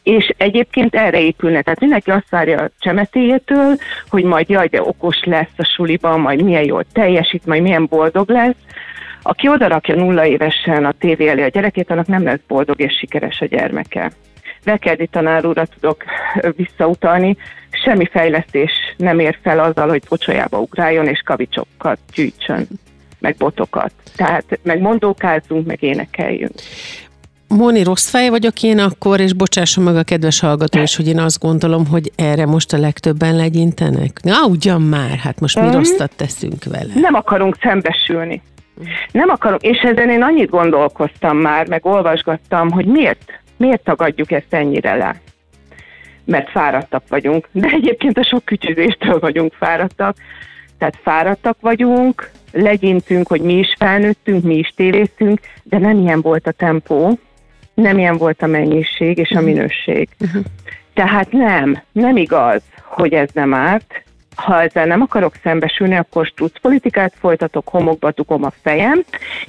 és 0.08 0.32
egyébként 0.36 0.94
erre 0.94 1.20
épülne. 1.20 1.62
Tehát 1.62 1.80
mindenki 1.80 2.10
azt 2.10 2.30
várja 2.30 2.60
a 2.60 2.70
csemetéjétől, 2.78 3.76
hogy 4.08 4.24
majd 4.24 4.48
jaj, 4.48 4.66
de 4.66 4.82
okos 4.82 5.20
lesz 5.24 5.56
a 5.56 5.64
suliban, 5.64 6.20
majd 6.20 6.42
milyen 6.42 6.64
jól 6.64 6.84
teljesít, 6.92 7.46
majd 7.46 7.62
milyen 7.62 7.86
boldog 7.86 8.30
lesz. 8.30 8.56
Aki 9.22 9.48
odarakja 9.48 9.94
nulla 9.94 10.26
évesen 10.26 10.84
a 10.84 10.92
tévé 10.92 11.28
elé 11.28 11.42
a 11.42 11.48
gyerekét, 11.48 11.90
annak 11.90 12.06
nem 12.06 12.22
lesz 12.24 12.40
boldog 12.46 12.80
és 12.80 12.96
sikeres 12.98 13.40
a 13.40 13.44
gyermeke. 13.46 14.10
Vekerdi 14.64 15.06
tanár 15.06 15.46
úrra 15.46 15.64
tudok 15.66 16.04
visszautalni, 16.56 17.36
semmi 17.70 18.06
fejlesztés 18.06 18.72
nem 18.96 19.18
ér 19.18 19.38
fel 19.42 19.58
azzal, 19.58 19.88
hogy 19.88 20.08
pocsolyába 20.08 20.60
ugráljon 20.60 21.06
és 21.06 21.20
kavicsokat 21.24 21.98
gyűjtsön, 22.14 22.66
meg 23.18 23.34
botokat. 23.38 23.92
Tehát 24.16 24.58
meg 24.62 24.80
mondókázzunk, 24.80 25.66
meg 25.66 25.82
énekeljünk. 25.82 26.54
Móni, 27.48 27.82
rossz 27.82 28.10
fej 28.10 28.28
vagyok 28.28 28.62
én 28.62 28.78
akkor, 28.78 29.20
és 29.20 29.32
bocsásson 29.32 29.84
meg 29.84 29.96
a 29.96 30.02
kedves 30.02 30.40
hallgató 30.40 30.80
is, 30.80 30.96
hogy 30.96 31.08
én 31.08 31.18
azt 31.18 31.40
gondolom, 31.40 31.86
hogy 31.86 32.12
erre 32.16 32.46
most 32.46 32.72
a 32.72 32.78
legtöbben 32.78 33.36
legyintenek. 33.36 34.20
Na, 34.22 34.46
ugyan 34.46 34.82
már, 34.82 35.16
hát 35.16 35.40
most 35.40 35.60
mi 35.60 35.66
mm. 35.66 35.70
rosszat 35.70 36.16
teszünk 36.16 36.64
vele. 36.64 36.92
Nem 36.94 37.14
akarunk 37.14 37.56
szembesülni. 37.60 38.42
Nem 39.12 39.28
akarunk, 39.28 39.62
és 39.62 39.78
ezen 39.78 40.10
én 40.10 40.22
annyit 40.22 40.50
gondolkoztam 40.50 41.36
már, 41.36 41.68
meg 41.68 41.86
olvasgattam, 41.86 42.70
hogy 42.70 42.86
miért, 42.86 43.40
miért 43.56 43.84
tagadjuk 43.84 44.30
ezt 44.30 44.54
ennyire 44.54 44.94
le. 44.94 45.20
Mert 46.24 46.50
fáradtak 46.50 47.02
vagyunk, 47.08 47.48
de 47.52 47.68
egyébként 47.68 48.18
a 48.18 48.24
sok 48.24 48.44
kütyüzéstől 48.44 49.18
vagyunk 49.18 49.52
fáradtak. 49.52 50.16
Tehát 50.78 50.98
fáradtak 51.02 51.56
vagyunk, 51.60 52.30
legyintünk, 52.52 53.28
hogy 53.28 53.40
mi 53.40 53.58
is 53.58 53.74
felnőttünk, 53.78 54.42
mi 54.44 54.54
is 54.54 54.72
tévéztünk, 54.76 55.40
de 55.62 55.78
nem 55.78 55.98
ilyen 55.98 56.20
volt 56.20 56.46
a 56.46 56.52
tempó, 56.52 57.18
nem 57.80 57.98
ilyen 57.98 58.16
volt 58.16 58.42
a 58.42 58.46
mennyiség 58.46 59.18
és 59.18 59.30
a 59.30 59.34
mhm. 59.34 59.44
minőség. 59.44 60.08
Uh-huh. 60.20 60.44
Tehát 60.94 61.32
nem, 61.32 61.82
nem 61.92 62.16
igaz, 62.16 62.62
hogy 62.82 63.12
ez 63.12 63.28
nem 63.32 63.54
árt. 63.54 64.02
Ha 64.34 64.62
ezzel 64.62 64.86
nem 64.86 65.00
akarok 65.00 65.34
szembesülni, 65.42 65.96
akkor 65.96 66.26
struc 66.26 66.60
politikát 66.60 67.14
folytatok, 67.18 67.68
homokba 67.68 68.10
dugom 68.10 68.44
a 68.44 68.52
fejem, 68.62 69.04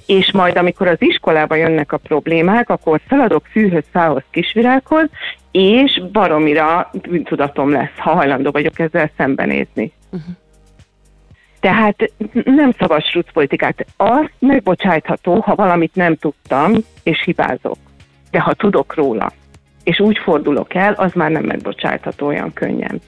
és 0.05 0.31
majd 0.31 0.57
amikor 0.57 0.87
az 0.87 0.97
iskolába 0.99 1.55
jönnek 1.55 1.91
a 1.91 1.97
problémák, 1.97 2.69
akkor 2.69 3.01
feladok 3.07 3.45
fűhöz, 3.45 3.83
fához, 3.91 4.23
kisvirághoz, 4.29 5.09
és 5.51 6.01
baromira 6.11 6.91
bűntudatom 7.09 7.71
lesz, 7.71 7.97
ha 7.97 8.11
hajlandó 8.11 8.51
vagyok 8.51 8.79
ezzel 8.79 9.11
szembenézni. 9.17 9.91
Uh-huh. 10.09 10.35
Tehát 11.59 12.11
nem 12.43 12.71
szabad 12.79 13.03
struc 13.03 13.31
politikát. 13.31 13.85
Az 13.97 14.25
megbocsájtható, 14.39 15.39
ha 15.39 15.55
valamit 15.55 15.95
nem 15.95 16.15
tudtam, 16.15 16.73
és 17.03 17.21
hibázok 17.25 17.77
de 18.31 18.39
ha 18.39 18.53
tudok 18.53 18.95
róla, 18.95 19.31
és 19.83 19.99
úgy 19.99 20.17
fordulok 20.17 20.73
el, 20.73 20.93
az 20.93 21.11
már 21.13 21.31
nem 21.31 21.43
megbocsátható 21.43 22.27
olyan 22.27 22.53
könnyen. 22.53 23.01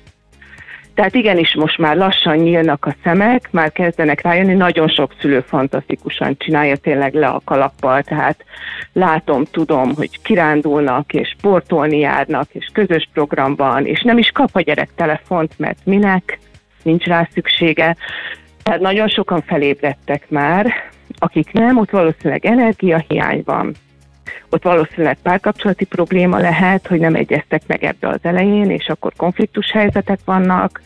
Tehát 0.94 1.16
igenis 1.16 1.56
most 1.56 1.78
már 1.78 1.96
lassan 1.96 2.38
nyílnak 2.38 2.86
a 2.86 2.96
szemek, 3.04 3.52
már 3.52 3.72
kezdenek 3.72 4.22
rájönni, 4.22 4.54
nagyon 4.54 4.88
sok 4.88 5.14
szülő 5.20 5.40
fantasztikusan 5.40 6.36
csinálja 6.38 6.76
tényleg 6.76 7.14
le 7.14 7.28
a 7.28 7.42
kalappal, 7.46 8.04
tehát 8.04 8.46
látom, 8.94 9.44
tudom, 9.46 9.96
hogy 9.96 10.22
kirándulnak, 10.22 11.14
és 11.14 11.36
sportolni 11.38 12.00
járnak, 12.00 12.48
és 12.52 12.70
közös 12.74 13.10
programban, 13.14 13.86
és 13.86 14.02
nem 14.02 14.18
is 14.18 14.30
kap 14.30 14.50
a 14.54 14.62
gyerek 14.62 14.90
telefont, 14.96 15.54
mert 15.58 15.78
minek, 15.84 16.40
nincs 16.84 17.06
rá 17.06 17.28
szüksége. 17.34 17.96
Tehát 18.64 18.80
nagyon 18.80 19.08
sokan 19.08 19.42
felébredtek 19.42 20.30
már, 20.30 20.74
akik 21.18 21.52
nem, 21.52 21.78
ott 21.78 21.90
valószínűleg 21.90 22.46
energiahiány 22.46 23.42
van, 23.46 23.74
ott 24.50 24.64
valószínűleg 24.64 25.18
párkapcsolati 25.22 25.86
probléma 25.86 26.38
lehet, 26.38 26.88
hogy 26.88 27.00
nem 27.00 27.16
egyeztek 27.16 27.62
meg 27.68 27.84
ebbe 27.84 28.08
az 28.08 28.20
elején, 28.22 28.70
és 28.70 28.88
akkor 28.88 29.14
konfliktus 29.18 29.72
helyzetek 29.72 30.20
vannak. 30.26 30.82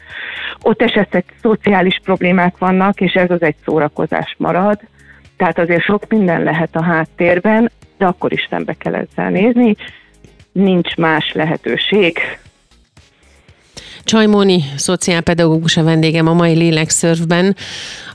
Ott 0.61 0.81
esetleg 0.81 1.23
szociális 1.41 1.99
problémák 2.03 2.57
vannak, 2.57 3.01
és 3.01 3.13
ez 3.13 3.31
az 3.31 3.41
egy 3.41 3.55
szórakozás 3.65 4.35
marad. 4.37 4.79
Tehát 5.37 5.59
azért 5.59 5.83
sok 5.83 6.07
minden 6.07 6.43
lehet 6.43 6.75
a 6.75 6.83
háttérben, 6.83 7.71
de 7.97 8.05
akkor 8.05 8.33
is 8.33 8.47
szembe 8.49 8.73
kell 8.73 8.95
ezzel 8.95 9.29
nézni. 9.29 9.75
Nincs 10.51 10.95
más 10.95 11.31
lehetőség, 11.33 12.19
Csajmóni, 14.05 14.63
szociálpedagógus 14.75 15.77
a 15.77 15.83
vendégem 15.83 16.27
a 16.27 16.33
mai 16.33 16.53
lélekszörfben. 16.53 17.55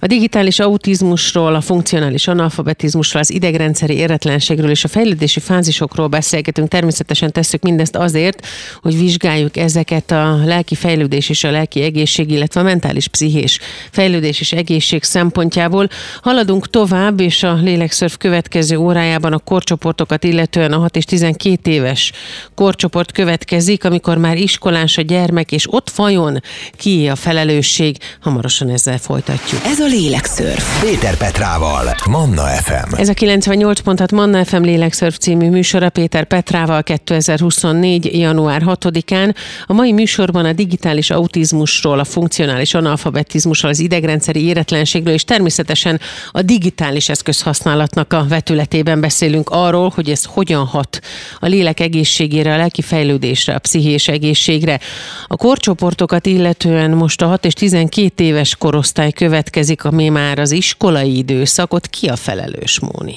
A 0.00 0.06
digitális 0.06 0.58
autizmusról, 0.58 1.54
a 1.54 1.60
funkcionális 1.60 2.28
analfabetizmusról, 2.28 3.22
az 3.22 3.32
idegrendszeri 3.32 3.94
éretlenségről 3.94 4.70
és 4.70 4.84
a 4.84 4.88
fejlődési 4.88 5.40
fázisokról 5.40 6.06
beszélgetünk. 6.06 6.68
Természetesen 6.68 7.32
tesszük 7.32 7.62
mindezt 7.62 7.96
azért, 7.96 8.46
hogy 8.82 8.98
vizsgáljuk 8.98 9.56
ezeket 9.56 10.10
a 10.10 10.40
lelki 10.44 10.74
fejlődés 10.74 11.28
és 11.28 11.44
a 11.44 11.50
lelki 11.50 11.82
egészség, 11.82 12.30
illetve 12.30 12.60
a 12.60 12.64
mentális 12.64 13.08
pszichés 13.08 13.58
fejlődés 13.90 14.40
és 14.40 14.52
egészség 14.52 15.02
szempontjából. 15.02 15.88
Haladunk 16.22 16.70
tovább, 16.70 17.20
és 17.20 17.42
a 17.42 17.54
lélekszörf 17.54 18.16
következő 18.16 18.76
órájában 18.76 19.32
a 19.32 19.38
korcsoportokat, 19.38 20.24
illetően 20.24 20.72
a 20.72 20.78
6 20.78 20.96
és 20.96 21.04
12 21.04 21.70
éves 21.70 22.12
korcsoport 22.54 23.12
következik, 23.12 23.84
amikor 23.84 24.18
már 24.18 24.36
iskolás 24.36 24.98
a 24.98 25.02
gyermek, 25.02 25.52
és 25.52 25.66
ott 25.80 25.90
vajon 25.90 26.40
ki 26.76 27.08
a 27.08 27.16
felelősség? 27.16 27.96
Hamarosan 28.20 28.68
ezzel 28.70 28.98
folytatjuk. 28.98 29.64
Ez 29.64 29.78
a 29.78 29.86
Lélekszörf. 29.86 30.80
Péter 30.80 31.16
Petrával, 31.16 31.94
Manna 32.08 32.42
FM. 32.42 32.94
Ez 32.94 33.08
a 33.08 33.12
98.6 33.12 34.14
Manna 34.14 34.44
FM 34.44 34.62
Lélekszörf 34.62 35.16
című 35.16 35.50
műsora 35.50 35.90
Péter 35.90 36.24
Petrával 36.24 36.82
2024. 36.82 38.18
január 38.18 38.62
6-án. 38.66 39.34
A 39.66 39.72
mai 39.72 39.92
műsorban 39.92 40.44
a 40.44 40.52
digitális 40.52 41.10
autizmusról, 41.10 41.98
a 41.98 42.04
funkcionális 42.04 42.74
analfabetizmusról, 42.74 43.70
az 43.70 43.78
idegrendszeri 43.78 44.44
éretlenségről 44.44 45.14
és 45.14 45.24
természetesen 45.24 46.00
a 46.30 46.42
digitális 46.42 47.08
eszközhasználatnak 47.08 48.12
a 48.12 48.26
vetületében 48.28 49.00
beszélünk 49.00 49.50
arról, 49.50 49.92
hogy 49.94 50.10
ez 50.10 50.24
hogyan 50.24 50.66
hat 50.66 51.00
a 51.38 51.46
lélek 51.46 51.80
egészségére, 51.80 52.54
a 52.54 52.56
lelki 52.56 52.82
fejlődésre, 52.82 53.54
a 53.54 53.58
pszichés 53.58 54.08
egészségre. 54.08 54.80
A 55.26 55.36
korcsoportokat 55.70 56.26
illetően 56.26 56.90
most 56.90 57.22
a 57.22 57.26
6 57.26 57.44
és 57.44 57.52
12 57.52 58.24
éves 58.24 58.56
korosztály 58.56 59.12
következik, 59.12 59.84
ami 59.84 60.08
már 60.08 60.38
az 60.38 60.50
iskolai 60.50 61.16
időszakot. 61.16 61.86
Ki 61.86 62.08
a 62.08 62.16
felelős, 62.16 62.80
Móni? 62.80 63.14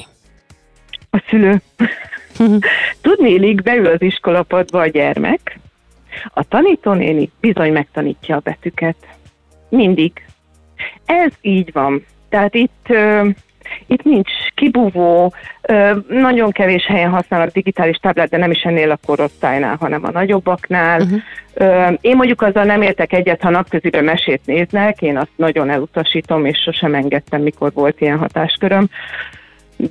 A 1.09 1.23
szülő. 1.29 1.61
Tudnélik, 3.01 3.61
beül 3.61 3.85
az 3.85 4.01
iskolapadba 4.01 4.79
a 4.79 4.87
gyermek, 4.87 5.59
a 6.33 6.43
tanítónéni 6.43 7.31
bizony 7.39 7.71
megtanítja 7.71 8.35
a 8.35 8.39
betűket. 8.39 8.95
Mindig. 9.69 10.11
Ez 11.05 11.31
így 11.41 11.71
van. 11.71 12.05
Tehát 12.29 12.55
itt 12.55 12.87
itt 13.87 14.03
nincs 14.03 14.31
kibúvó, 14.55 15.33
nagyon 16.07 16.51
kevés 16.51 16.85
helyen 16.85 17.09
használnak 17.09 17.51
digitális 17.51 17.97
táblát, 17.97 18.29
de 18.29 18.37
nem 18.37 18.51
is 18.51 18.61
ennél 18.61 18.91
a 18.91 18.99
korosztálynál, 19.05 19.77
hanem 19.79 20.03
a 20.03 20.11
nagyobbaknál. 20.11 21.01
Uh-huh. 21.01 21.93
Én 22.01 22.15
mondjuk 22.15 22.41
azzal 22.41 22.63
nem 22.63 22.81
értek 22.81 23.13
egyet, 23.13 23.41
ha 23.41 23.49
napközben 23.49 24.03
mesét 24.03 24.41
néznek, 24.45 25.01
én 25.01 25.17
azt 25.17 25.31
nagyon 25.35 25.69
elutasítom, 25.69 26.45
és 26.45 26.57
sosem 26.57 26.93
engedtem, 26.93 27.41
mikor 27.41 27.71
volt 27.73 28.01
ilyen 28.01 28.17
hatásköröm 28.17 28.89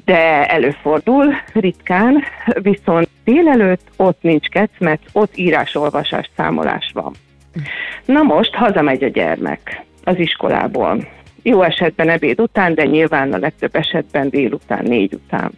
de 0.04 0.46
előfordul, 0.46 1.34
ritkán, 1.52 2.24
viszont 2.54 3.08
délelőtt 3.24 3.86
ott 3.96 4.22
nincs 4.22 4.48
kecmec, 4.48 5.00
ott 5.12 5.36
írás-olvasás 5.36 6.30
számolás 6.36 6.90
van. 6.94 7.12
Na 8.04 8.22
most 8.22 8.54
hazamegy 8.54 9.04
a 9.04 9.08
gyermek 9.08 9.82
az 10.04 10.18
iskolából 10.18 11.08
Jó 11.42 11.62
esetben 11.62 12.08
ebéd 12.08 12.40
után, 12.40 12.74
de 12.74 12.84
nyilván 12.84 13.32
a 13.32 13.38
legtöbb 13.38 13.76
esetben 13.76 14.28
délután, 14.28 14.84
négy 14.84 15.14
után. 15.14 15.52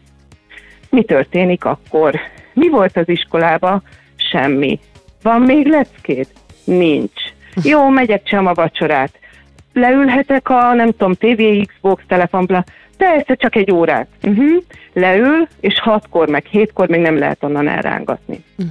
Mi 0.91 1.03
történik 1.03 1.65
akkor? 1.65 2.21
Mi 2.53 2.69
volt 2.69 2.97
az 2.97 3.09
iskolába? 3.09 3.83
Semmi. 4.17 4.79
Van 5.23 5.41
még 5.41 5.67
leckét? 5.67 6.29
Nincs. 6.65 7.23
Jó, 7.63 7.89
megyek 7.89 8.27
sem 8.27 8.47
a 8.47 8.55
vacsorát. 8.55 9.19
Leülhetek 9.73 10.49
a, 10.49 10.73
nem 10.73 10.91
tudom, 10.91 11.13
TV, 11.13 11.67
Xbox, 11.67 12.03
telefonbla. 12.07 12.65
Persze, 12.97 13.35
csak 13.35 13.57
egy 13.57 13.71
órát. 13.71 14.09
Uh-huh. 14.23 14.63
Leül, 14.93 15.49
és 15.61 15.81
hatkor, 15.81 16.29
meg 16.29 16.45
hétkor 16.45 16.89
még 16.89 17.01
nem 17.01 17.19
lehet 17.19 17.43
onnan 17.43 17.69
elrángatni. 17.69 18.45
Uh. 18.59 18.67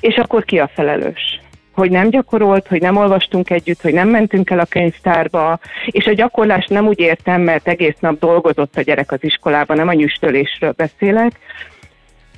És 0.00 0.16
akkor 0.16 0.44
ki 0.44 0.58
a 0.58 0.70
felelős? 0.74 1.40
Hogy 1.76 1.90
nem 1.90 2.10
gyakorolt, 2.10 2.66
hogy 2.66 2.80
nem 2.80 2.96
olvastunk 2.96 3.50
együtt, 3.50 3.80
hogy 3.80 3.92
nem 3.92 4.08
mentünk 4.08 4.50
el 4.50 4.58
a 4.58 4.64
könyvtárba, 4.64 5.58
és 5.86 6.06
a 6.06 6.12
gyakorlást 6.12 6.68
nem 6.68 6.86
úgy 6.86 6.98
értem, 6.98 7.40
mert 7.40 7.68
egész 7.68 7.96
nap 8.00 8.18
dolgozott 8.18 8.76
a 8.76 8.80
gyerek 8.80 9.12
az 9.12 9.24
iskolában, 9.24 9.76
nem 9.76 9.88
a 9.88 9.92
nyüstölésről 9.92 10.74
beszélek, 10.76 11.32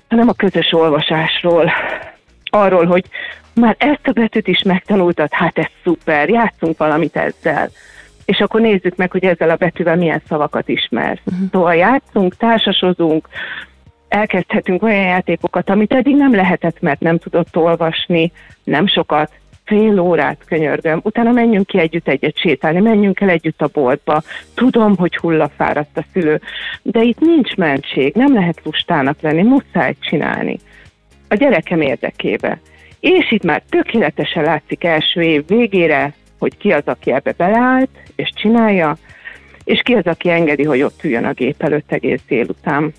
hanem 0.08 0.28
a 0.28 0.32
közös 0.32 0.72
olvasásról. 0.72 1.72
Arról, 2.44 2.84
hogy 2.84 3.04
már 3.54 3.76
ezt 3.78 4.06
a 4.06 4.12
betűt 4.12 4.48
is 4.48 4.62
megtanultad, 4.62 5.32
hát 5.32 5.58
ez 5.58 5.70
szuper, 5.82 6.28
játszunk 6.28 6.78
valamit 6.78 7.16
ezzel. 7.16 7.68
És 8.24 8.38
akkor 8.40 8.60
nézzük 8.60 8.96
meg, 8.96 9.10
hogy 9.10 9.24
ezzel 9.24 9.50
a 9.50 9.56
betűvel 9.56 9.96
milyen 9.96 10.22
szavakat 10.28 10.68
ismersz. 10.68 11.20
Uh-huh. 11.24 11.48
Szóval 11.50 11.74
játszunk, 11.74 12.36
társasozunk, 12.36 13.28
elkezdhetünk 14.08 14.82
olyan 14.82 15.04
játékokat, 15.04 15.70
amit 15.70 15.92
eddig 15.92 16.16
nem 16.16 16.34
lehetett, 16.34 16.80
mert 16.80 17.00
nem 17.00 17.18
tudott 17.18 17.56
olvasni, 17.56 18.32
nem 18.64 18.86
sokat, 18.86 19.30
fél 19.68 20.00
órát 20.00 20.44
könyörgöm, 20.46 21.00
utána 21.02 21.30
menjünk 21.30 21.66
ki 21.66 21.78
együtt 21.78 22.08
egyet 22.08 22.38
sétálni, 22.38 22.80
menjünk 22.80 23.20
el 23.20 23.28
együtt 23.28 23.62
a 23.62 23.70
boltba. 23.72 24.22
Tudom, 24.54 24.96
hogy 24.96 25.16
hullafáradt 25.16 25.98
a 25.98 26.04
szülő, 26.12 26.40
de 26.82 27.02
itt 27.02 27.20
nincs 27.20 27.54
mentség, 27.54 28.14
nem 28.14 28.34
lehet 28.34 28.60
lustának 28.64 29.20
lenni, 29.20 29.42
muszáj 29.42 29.94
csinálni. 30.00 30.58
A 31.28 31.34
gyerekem 31.34 31.80
érdekébe. 31.80 32.60
És 33.00 33.32
itt 33.32 33.44
már 33.44 33.62
tökéletesen 33.68 34.44
látszik 34.44 34.84
első 34.84 35.22
év 35.22 35.46
végére, 35.46 36.14
hogy 36.38 36.56
ki 36.56 36.72
az, 36.72 36.82
aki 36.84 37.12
ebbe 37.12 37.34
beleállt, 37.36 37.90
és 38.16 38.30
csinálja, 38.34 38.96
és 39.64 39.80
ki 39.82 39.94
az, 39.94 40.06
aki 40.06 40.30
engedi, 40.30 40.64
hogy 40.64 40.82
ott 40.82 41.04
üljön 41.04 41.24
a 41.24 41.32
gép 41.32 41.62
előtt 41.62 41.92
egész 41.92 42.22
délután. 42.28 42.92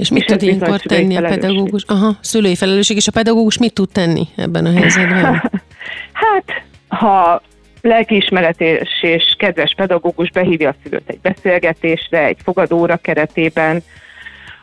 És 0.00 0.10
mit 0.10 0.22
és 0.22 0.26
tud 0.26 0.42
ilyenkor 0.42 0.80
tenni 0.80 1.16
a 1.16 1.20
pedagógus? 1.20 1.84
Aha, 1.86 2.16
szülői 2.20 2.54
felelősség, 2.54 2.96
és 2.96 3.08
a 3.08 3.12
pedagógus 3.12 3.58
mit 3.58 3.74
tud 3.74 3.88
tenni 3.88 4.28
ebben 4.36 4.66
a 4.66 4.72
helyzetben? 4.72 5.24
hát, 6.22 6.44
ha 6.88 7.42
lelkiismeretés 7.80 9.02
és 9.02 9.34
kedves 9.38 9.74
pedagógus 9.76 10.30
behívja 10.30 10.68
a 10.68 10.74
szülőt 10.82 11.08
egy 11.08 11.20
beszélgetésre, 11.20 12.24
egy 12.24 12.38
fogadóra 12.42 12.96
keretében, 12.96 13.82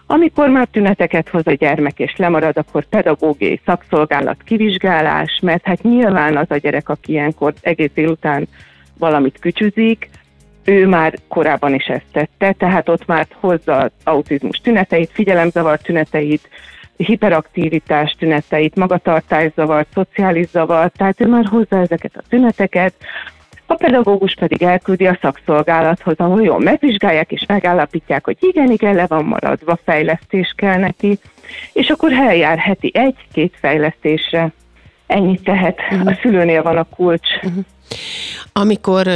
amikor 0.05 0.49
már 0.49 0.67
tüneteket 0.71 1.29
hoz 1.29 1.47
a 1.47 1.53
gyermek 1.53 1.99
és 1.99 2.15
lemarad, 2.15 2.57
akkor 2.57 2.85
pedagógiai 2.85 3.61
szakszolgálat 3.65 4.43
kivizsgálás, 4.45 5.39
mert 5.41 5.65
hát 5.65 5.83
nyilván 5.83 6.37
az 6.37 6.47
a 6.49 6.57
gyerek, 6.57 6.89
aki 6.89 7.11
ilyenkor 7.11 7.53
egész 7.61 7.91
délután 7.93 8.47
valamit 8.97 9.39
kücsüzik, 9.39 10.09
ő 10.69 10.87
már 10.87 11.13
korábban 11.27 11.73
is 11.73 11.85
ezt 11.85 12.05
tette, 12.11 12.51
tehát 12.51 12.89
ott 12.89 13.05
már 13.05 13.27
hozza 13.39 13.77
az 13.77 13.91
autizmus 14.03 14.57
tüneteit, 14.57 15.11
figyelemzavar 15.13 15.77
tüneteit, 15.77 16.49
hiperaktivitás 16.97 18.15
tüneteit, 18.19 18.75
magatartászavar, 18.75 19.85
szociális 19.93 20.47
zavar, 20.47 20.91
tehát 20.97 21.21
ő 21.21 21.27
már 21.27 21.45
hozza 21.45 21.77
ezeket 21.79 22.15
a 22.15 22.23
tüneteket, 22.29 22.93
a 23.69 23.75
pedagógus 23.75 24.35
pedig 24.39 24.63
elküldi 24.63 25.07
a 25.07 25.17
szakszolgálathoz, 25.21 26.15
ahol 26.17 26.43
jól 26.43 26.59
megvizsgálják 26.59 27.31
és 27.31 27.45
megállapítják, 27.47 28.25
hogy 28.25 28.37
igen, 28.39 28.71
igen, 28.71 28.95
le 28.95 29.05
van 29.07 29.25
maradva, 29.25 29.79
fejlesztés 29.83 30.53
kell 30.55 30.77
neki, 30.77 31.19
és 31.73 31.89
akkor 31.89 32.11
eljár 32.11 32.57
heti 32.57 32.91
egy-két 32.93 33.53
fejlesztésre. 33.59 34.51
Ennyit 35.07 35.43
tehet. 35.43 35.79
Uh-huh. 35.91 36.07
A 36.07 36.17
szülőnél 36.21 36.63
van 36.63 36.77
a 36.77 36.83
kulcs. 36.83 37.35
Uh-huh. 37.35 37.63
Amikor 38.53 39.07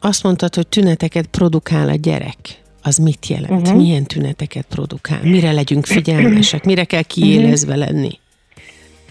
azt 0.00 0.22
mondtad, 0.22 0.54
hogy 0.54 0.66
tüneteket 0.66 1.26
produkál 1.26 1.88
a 1.88 1.94
gyerek, 1.94 2.36
az 2.82 2.96
mit 2.96 3.26
jelent? 3.26 3.50
Uh-huh. 3.66 3.76
Milyen 3.76 4.04
tüneteket 4.04 4.66
produkál? 4.68 5.18
Mire 5.22 5.52
legyünk 5.52 5.86
figyelmesek? 5.86 6.64
Mire 6.64 6.84
kell 6.84 7.02
kiélezve 7.02 7.76
lenni? 7.76 8.18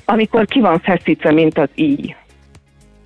Amikor 0.06 0.46
ki 0.46 0.60
van 0.60 0.80
feszítve, 0.80 1.32
mint 1.32 1.58
az 1.58 1.70
íj. 1.76 2.16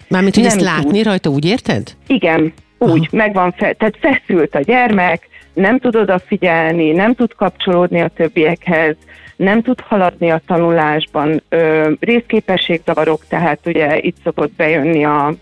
Mármint, 0.07 0.35
hogy 0.35 0.43
Nem 0.43 0.53
ezt 0.57 0.65
látni 0.65 0.97
tud. 0.97 1.05
rajta, 1.05 1.29
úgy 1.29 1.45
érted? 1.45 1.95
Igen, 2.07 2.53
úgy, 2.77 2.89
Aha. 2.89 3.07
megvan, 3.11 3.51
fe, 3.51 3.73
tehát 3.73 3.97
feszült 3.99 4.55
a 4.55 4.59
gyermek, 4.59 5.27
nem 5.53 5.79
tud 5.79 5.95
odafigyelni, 5.95 6.91
nem 6.91 7.15
tud 7.15 7.33
kapcsolódni 7.35 8.01
a 8.01 8.07
többiekhez, 8.07 8.95
nem 9.35 9.61
tud 9.61 9.79
haladni 9.81 10.31
a 10.31 10.41
tanulásban, 10.47 11.41
ö, 11.49 11.91
részképességzavarok, 11.99 13.25
tehát 13.27 13.59
ugye 13.65 13.99
itt 13.99 14.17
szokott 14.23 14.51
bejönni 14.51 15.03
a, 15.05 15.33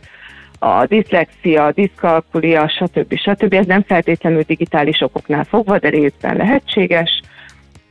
a 0.63 0.85
diszlexia, 0.85 1.65
a 1.65 1.71
diszkalkulia, 1.71 2.69
stb. 2.69 3.15
stb. 3.17 3.53
Ez 3.53 3.65
nem 3.65 3.83
feltétlenül 3.83 4.41
digitális 4.41 5.01
okoknál 5.01 5.43
fogva, 5.43 5.79
de 5.79 5.89
részben 5.89 6.35
lehetséges. 6.35 7.21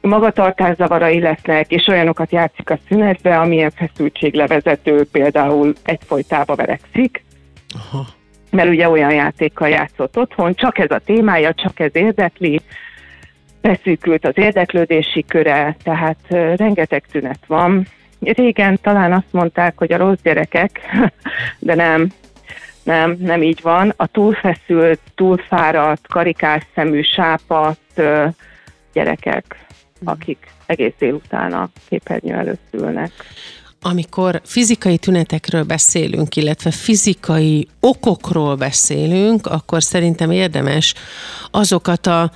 Magatartászavarai 0.00 1.20
lesznek, 1.20 1.70
és 1.70 1.86
olyanokat 1.86 2.32
játszik 2.32 2.70
a 2.70 2.78
szünetbe, 2.88 3.38
amilyen 3.38 3.70
feszültséglevezető 3.70 5.04
például 5.12 5.72
egyfolytába 5.84 6.54
verekszik. 6.54 7.24
Aha. 7.74 8.06
Mert 8.50 8.68
ugye 8.68 8.88
olyan 8.88 9.12
játékkal 9.12 9.68
játszott 9.68 10.16
otthon, 10.16 10.54
csak 10.54 10.78
ez 10.78 10.90
a 10.90 11.00
témája, 11.04 11.54
csak 11.54 11.80
ez 11.80 11.90
érdekli, 11.92 12.60
beszűkült 13.60 14.26
az 14.26 14.38
érdeklődési 14.38 15.24
köre, 15.28 15.76
tehát 15.82 16.18
rengeteg 16.56 17.04
tünet 17.12 17.46
van. 17.46 17.86
Régen 18.20 18.78
talán 18.82 19.12
azt 19.12 19.32
mondták, 19.32 19.78
hogy 19.78 19.92
a 19.92 19.96
rossz 19.96 20.20
gyerekek, 20.22 20.80
de 21.58 21.74
nem, 21.74 22.10
nem, 22.82 23.16
nem 23.18 23.42
így 23.42 23.60
van. 23.62 23.92
A 23.96 24.06
túlfeszült, 24.06 25.00
túlfáradt, 25.14 26.06
karikás 26.06 26.66
szemű, 26.74 27.02
sápadt 27.02 28.00
gyerekek, 28.92 29.66
akik 30.04 30.46
egész 30.66 30.92
délután 30.98 31.52
a 31.52 31.68
képernyő 31.88 32.34
előtt 32.34 32.68
ülnek. 32.70 33.12
Amikor 33.82 34.40
fizikai 34.44 34.98
tünetekről 34.98 35.64
beszélünk, 35.64 36.36
illetve 36.36 36.70
fizikai 36.70 37.68
okokról 37.80 38.56
beszélünk, 38.56 39.46
akkor 39.46 39.82
szerintem 39.82 40.30
érdemes 40.30 40.94
azokat 41.50 42.06
a 42.06 42.30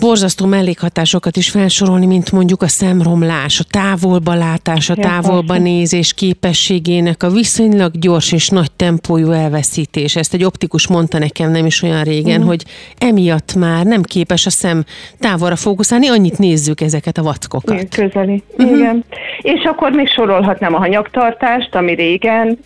borzasztó 0.00 0.46
mellékhatásokat 0.46 1.36
is 1.36 1.50
felsorolni, 1.50 2.06
mint 2.06 2.32
mondjuk 2.32 2.62
a 2.62 2.68
szemromlás, 2.68 3.60
a 3.60 3.64
távolba 3.70 4.34
látás, 4.34 4.90
a 4.90 4.94
távolba 4.94 5.58
nézés 5.58 6.14
képességének 6.14 7.22
a 7.22 7.30
viszonylag 7.30 7.98
gyors 7.98 8.32
és 8.32 8.48
nagy 8.48 8.72
tempójú 8.72 9.30
elveszítés. 9.30 10.16
Ezt 10.16 10.34
egy 10.34 10.44
optikus 10.44 10.88
mondta 10.88 11.18
nekem 11.18 11.50
nem 11.50 11.66
is 11.66 11.82
olyan 11.82 12.02
régen, 12.02 12.40
mm. 12.40 12.46
hogy 12.46 12.64
emiatt 12.98 13.54
már 13.54 13.84
nem 13.84 14.02
képes 14.02 14.46
a 14.46 14.50
szem 14.50 14.84
távolra 15.18 15.56
fókuszálni, 15.56 16.08
annyit 16.08 16.38
nézzük 16.38 16.80
ezeket 16.80 17.18
a 17.18 17.22
vackokat. 17.22 17.88
Közeli, 17.88 18.42
uh-huh. 18.50 18.76
igen. 18.76 19.04
És 19.42 19.64
akkor 19.64 19.90
még 19.92 20.08
sorolhatnám 20.08 20.74
a 20.74 20.78
hanyagtartást, 20.78 21.74
ami 21.74 21.94
régen 21.94 22.58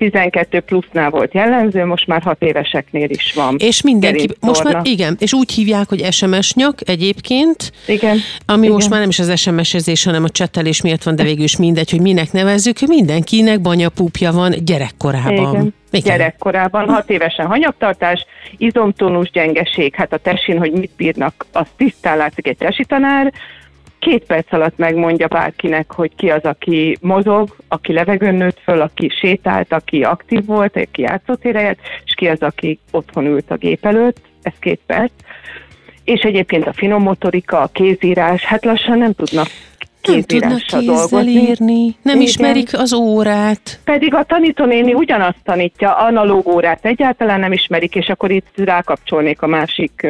12 0.00 0.60
plusznál 0.60 1.10
volt 1.10 1.34
jellemző, 1.34 1.84
most 1.84 2.06
már 2.06 2.22
6 2.22 2.42
éveseknél 2.42 3.10
is 3.10 3.32
van. 3.34 3.56
És 3.58 3.82
mindenki, 3.82 4.28
most 4.40 4.62
már 4.64 4.80
igen, 4.84 5.16
és 5.18 5.32
úgy 5.32 5.52
hívják, 5.52 5.88
hogy 5.88 6.12
SMS 6.12 6.54
nyak 6.54 6.88
egyébként, 6.88 7.72
igen. 7.86 8.16
ami 8.46 8.60
igen. 8.60 8.72
most 8.72 8.88
már 8.90 9.00
nem 9.00 9.08
is 9.08 9.18
az 9.18 9.38
SMS-ezés, 9.40 10.04
hanem 10.04 10.24
a 10.24 10.28
csetelés 10.28 10.82
miatt 10.82 11.02
van, 11.02 11.16
de 11.16 11.22
végül 11.22 11.44
is 11.44 11.56
mindegy, 11.56 11.90
hogy 11.90 12.00
minek 12.00 12.32
nevezzük, 12.32 12.80
mindenkinek 12.80 13.60
banyapúpja 13.60 14.32
van 14.32 14.54
gyerekkorában. 14.64 15.54
Igen. 15.54 15.74
Igen. 15.90 16.16
gyerekkorában, 16.16 16.88
hat 16.88 17.10
évesen 17.10 17.46
hanyagtartás, 17.46 18.26
izomtónus 18.56 19.30
gyengeség, 19.30 19.94
hát 19.94 20.12
a 20.12 20.16
tesin, 20.16 20.58
hogy 20.58 20.72
mit 20.72 20.90
bírnak, 20.96 21.46
az 21.52 21.66
tisztán 21.76 22.16
látszik 22.16 22.46
egy 22.46 22.56
tesi 22.56 22.84
tanár, 22.84 23.32
két 24.00 24.24
perc 24.24 24.52
alatt 24.52 24.76
megmondja 24.76 25.26
bárkinek, 25.26 25.92
hogy 25.92 26.10
ki 26.16 26.30
az, 26.30 26.42
aki 26.42 26.98
mozog, 27.00 27.56
aki 27.68 27.92
levegőn 27.92 28.34
nőtt 28.34 28.60
föl, 28.64 28.80
aki 28.80 29.08
sétált, 29.20 29.72
aki 29.72 30.02
aktív 30.02 30.44
volt, 30.44 30.76
aki 30.76 31.02
játszott 31.02 31.44
érejét, 31.44 31.78
és 32.04 32.14
ki 32.14 32.26
az, 32.28 32.42
aki 32.42 32.78
otthon 32.90 33.26
ült 33.26 33.50
a 33.50 33.56
gép 33.56 33.86
előtt, 33.86 34.20
ez 34.42 34.52
két 34.60 34.80
perc. 34.86 35.12
És 36.04 36.20
egyébként 36.20 36.66
a 36.66 36.72
finom 36.72 37.02
motorika, 37.02 37.60
a 37.60 37.70
kézírás, 37.72 38.44
hát 38.44 38.64
lassan 38.64 38.98
nem 38.98 39.12
tudnak 39.12 39.46
nem 40.02 40.22
tudnak 40.22 40.58
kézzel 40.58 41.26
írni, 41.26 41.96
nem 42.02 42.14
Igen. 42.14 42.20
ismerik 42.20 42.68
az 42.72 42.92
órát. 42.92 43.80
Pedig 43.84 44.14
a 44.14 44.24
tanítónéni 44.24 44.94
ugyanazt 44.94 45.38
tanítja, 45.44 45.96
analóg 45.96 46.46
órát 46.46 46.84
egyáltalán 46.84 47.40
nem 47.40 47.52
ismerik, 47.52 47.94
és 47.94 48.08
akkor 48.08 48.30
itt 48.30 48.52
rákapcsolnék 48.56 49.42
a 49.42 49.46
másik 49.46 50.06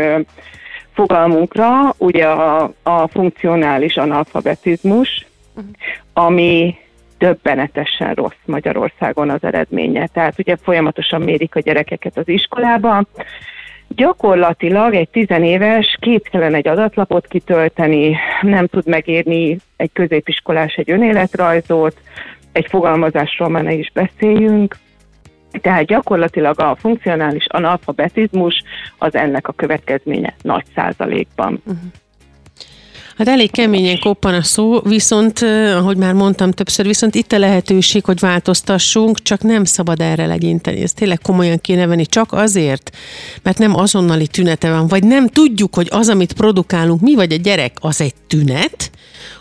fogalmunkra, 1.01 1.95
ugye 1.99 2.27
a, 2.27 2.73
a 2.83 3.09
funkcionális 3.09 3.97
analfabetizmus, 3.97 5.27
uh-huh. 5.55 5.71
ami 6.13 6.75
döbbenetesen 7.19 8.15
rossz 8.15 8.43
Magyarországon 8.45 9.31
az 9.31 9.45
eredménye. 9.45 10.07
Tehát 10.07 10.39
ugye 10.39 10.57
folyamatosan 10.57 11.21
mérik 11.21 11.55
a 11.55 11.61
gyerekeket 11.61 12.17
az 12.17 12.29
iskolába, 12.29 13.03
Gyakorlatilag 13.97 14.95
egy 14.95 15.09
tizenéves 15.09 15.97
képtelen 16.01 16.55
egy 16.55 16.69
adatlapot 16.69 17.27
kitölteni, 17.27 18.17
nem 18.41 18.67
tud 18.67 18.87
megírni 18.87 19.59
egy 19.77 19.91
középiskolás 19.93 20.75
egy 20.75 20.91
önéletrajzot, 20.91 21.97
egy 22.53 22.67
fogalmazásról 22.69 23.49
már 23.49 23.63
ne 23.63 23.73
is 23.73 23.91
beszéljünk, 23.93 24.77
tehát 25.61 25.87
gyakorlatilag 25.87 26.61
a 26.61 26.77
funkcionális 26.81 27.47
analfabetizmus 27.49 28.63
az 28.99 29.15
ennek 29.15 29.49
a 29.49 29.53
következménye 29.53 30.35
nagy 30.43 30.65
százalékban. 30.75 31.63
Uh-huh. 31.65 31.83
Hát 33.21 33.29
elég 33.29 33.51
keményen 33.51 33.99
koppan 33.99 34.35
a 34.35 34.43
szó, 34.43 34.81
viszont, 34.81 35.39
ahogy 35.75 35.97
már 35.97 36.15
mondtam 36.15 36.51
többször, 36.51 36.87
viszont 36.87 37.15
itt 37.15 37.33
a 37.33 37.39
lehetőség, 37.39 38.05
hogy 38.05 38.21
változtassunk, 38.21 39.23
csak 39.23 39.43
nem 39.43 39.65
szabad 39.65 40.01
erre 40.01 40.27
legyinteni. 40.27 40.83
Ez 40.83 40.93
tényleg 40.93 41.19
komolyan 41.23 41.59
kéne 41.59 41.87
venni, 41.87 42.07
csak 42.07 42.33
azért, 42.33 42.97
mert 43.43 43.59
nem 43.59 43.77
azonnali 43.77 44.27
tünete 44.27 44.71
van, 44.71 44.87
vagy 44.87 45.05
nem 45.05 45.27
tudjuk, 45.27 45.75
hogy 45.75 45.89
az, 45.91 46.09
amit 46.09 46.33
produkálunk, 46.33 47.01
mi 47.01 47.15
vagy 47.15 47.33
a 47.33 47.37
gyerek, 47.37 47.73
az 47.81 48.01
egy 48.01 48.15
tünet, 48.27 48.91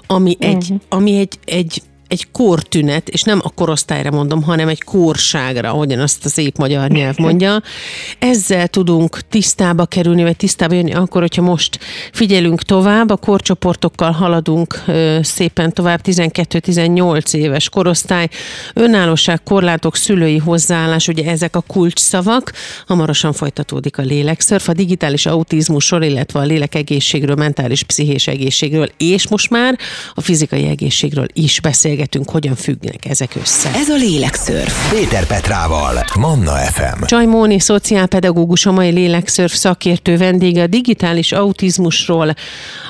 ami 0.07 0.37
egy, 0.39 0.55
uh-huh. 0.55 0.79
ami 0.89 1.17
egy, 1.17 1.39
egy 1.45 1.81
egy 2.09 2.31
kortünet, 2.31 3.09
és 3.09 3.21
nem 3.21 3.39
a 3.43 3.49
korosztályra 3.49 4.11
mondom, 4.11 4.43
hanem 4.43 4.67
egy 4.67 4.83
korságra, 4.83 5.69
ahogyan 5.69 5.99
azt 5.99 6.25
az 6.25 6.31
szép 6.31 6.57
magyar 6.57 6.89
nyelv 6.89 7.17
mondja. 7.17 7.61
Ezzel 8.19 8.67
tudunk 8.67 9.19
tisztába 9.29 9.85
kerülni, 9.85 10.23
vagy 10.23 10.35
tisztába 10.35 10.73
jönni 10.73 10.93
akkor, 10.93 11.21
hogyha 11.21 11.41
most 11.41 11.79
figyelünk 12.11 12.61
tovább, 12.61 13.09
a 13.09 13.15
korcsoportokkal 13.17 14.11
haladunk 14.11 14.83
szépen 15.21 15.73
tovább, 15.73 15.99
12-18 16.03 17.33
éves 17.33 17.69
korosztály, 17.69 18.29
önállóság, 18.73 19.43
korlátok, 19.43 19.95
szülői 19.95 20.37
hozzáállás, 20.37 21.07
ugye 21.07 21.31
ezek 21.31 21.55
a 21.55 21.63
kulcsszavak, 21.67 22.53
hamarosan 22.87 23.33
folytatódik 23.33 23.97
a 23.97 24.01
lélekszörf, 24.01 24.69
a 24.69 24.73
digitális 24.73 25.25
autizmusról, 25.25 26.01
illetve 26.01 26.39
a 26.39 26.43
lélek 26.43 26.75
egészségről, 26.75 27.35
mentális, 27.35 27.83
pszichés 27.83 28.27
egészségről, 28.27 28.89
és 28.97 29.27
most 29.27 29.49
már 29.49 29.77
a 30.13 30.21
fizikai 30.21 30.67
egészségről 30.67 31.27
is 31.33 31.59
beszél 31.61 31.97
beszélgetünk, 31.99 32.29
hogyan 32.29 32.55
függnek 32.55 33.05
ezek 33.05 33.35
össze. 33.35 33.71
Ez 33.73 33.89
a 33.89 33.95
Lélekszörf. 33.95 34.91
Péter 34.91 35.27
Petrával, 35.27 36.03
Manna 36.19 36.51
FM. 36.51 37.03
Csaj 37.05 37.25
Móni, 37.25 37.59
szociálpedagógus, 37.59 38.65
a 38.65 38.71
mai 38.71 38.89
Lélekszörf 38.89 39.53
szakértő 39.53 40.17
vendége 40.17 40.61
a 40.61 40.67
digitális 40.67 41.31
autizmusról, 41.31 42.35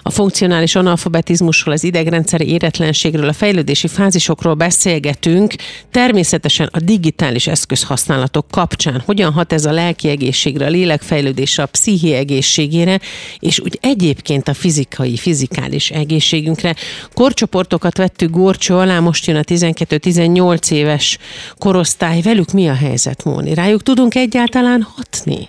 a 0.02 0.10
funkcionális 0.10 0.76
analfabetizmusról, 0.76 1.74
az 1.74 1.84
idegrendszeri 1.84 2.50
éretlenségről, 2.50 3.28
a 3.28 3.34
fejlődési 3.34 3.88
fázisokról 3.88 4.54
beszélgetünk. 4.54 5.54
Természetesen 5.91 6.69
a 6.72 6.80
digitális 6.80 7.48
eszközhasználatok 7.48 8.45
kapcsán 8.52 9.02
hogyan 9.06 9.32
hat 9.32 9.54
ez 9.54 9.65
a 9.65 9.72
lelki 9.72 10.10
egészségre, 10.10 10.65
a 10.65 10.69
lélekfejlődésre, 10.69 11.63
a 11.63 11.65
pszichi 11.65 12.13
egészségére, 12.13 13.00
és 13.39 13.60
úgy 13.60 13.78
egyébként 13.82 14.48
a 14.48 14.54
fizikai, 14.54 15.17
fizikális 15.17 15.89
egészségünkre. 15.89 16.76
Korcsoportokat 17.13 17.98
vettük 17.98 18.30
górcsó 18.30 18.78
alá, 18.78 18.99
most 19.00 19.26
jön 19.26 19.36
a 19.36 19.42
12-18 19.42 20.72
éves 20.72 21.18
korosztály. 21.58 22.22
Velük 22.22 22.52
mi 22.52 22.68
a 22.68 22.76
helyzet, 22.76 23.24
Móni? 23.24 23.54
Rájuk 23.54 23.84
tudunk 23.84 24.16
egyáltalán 24.16 24.88
hatni? 24.96 25.48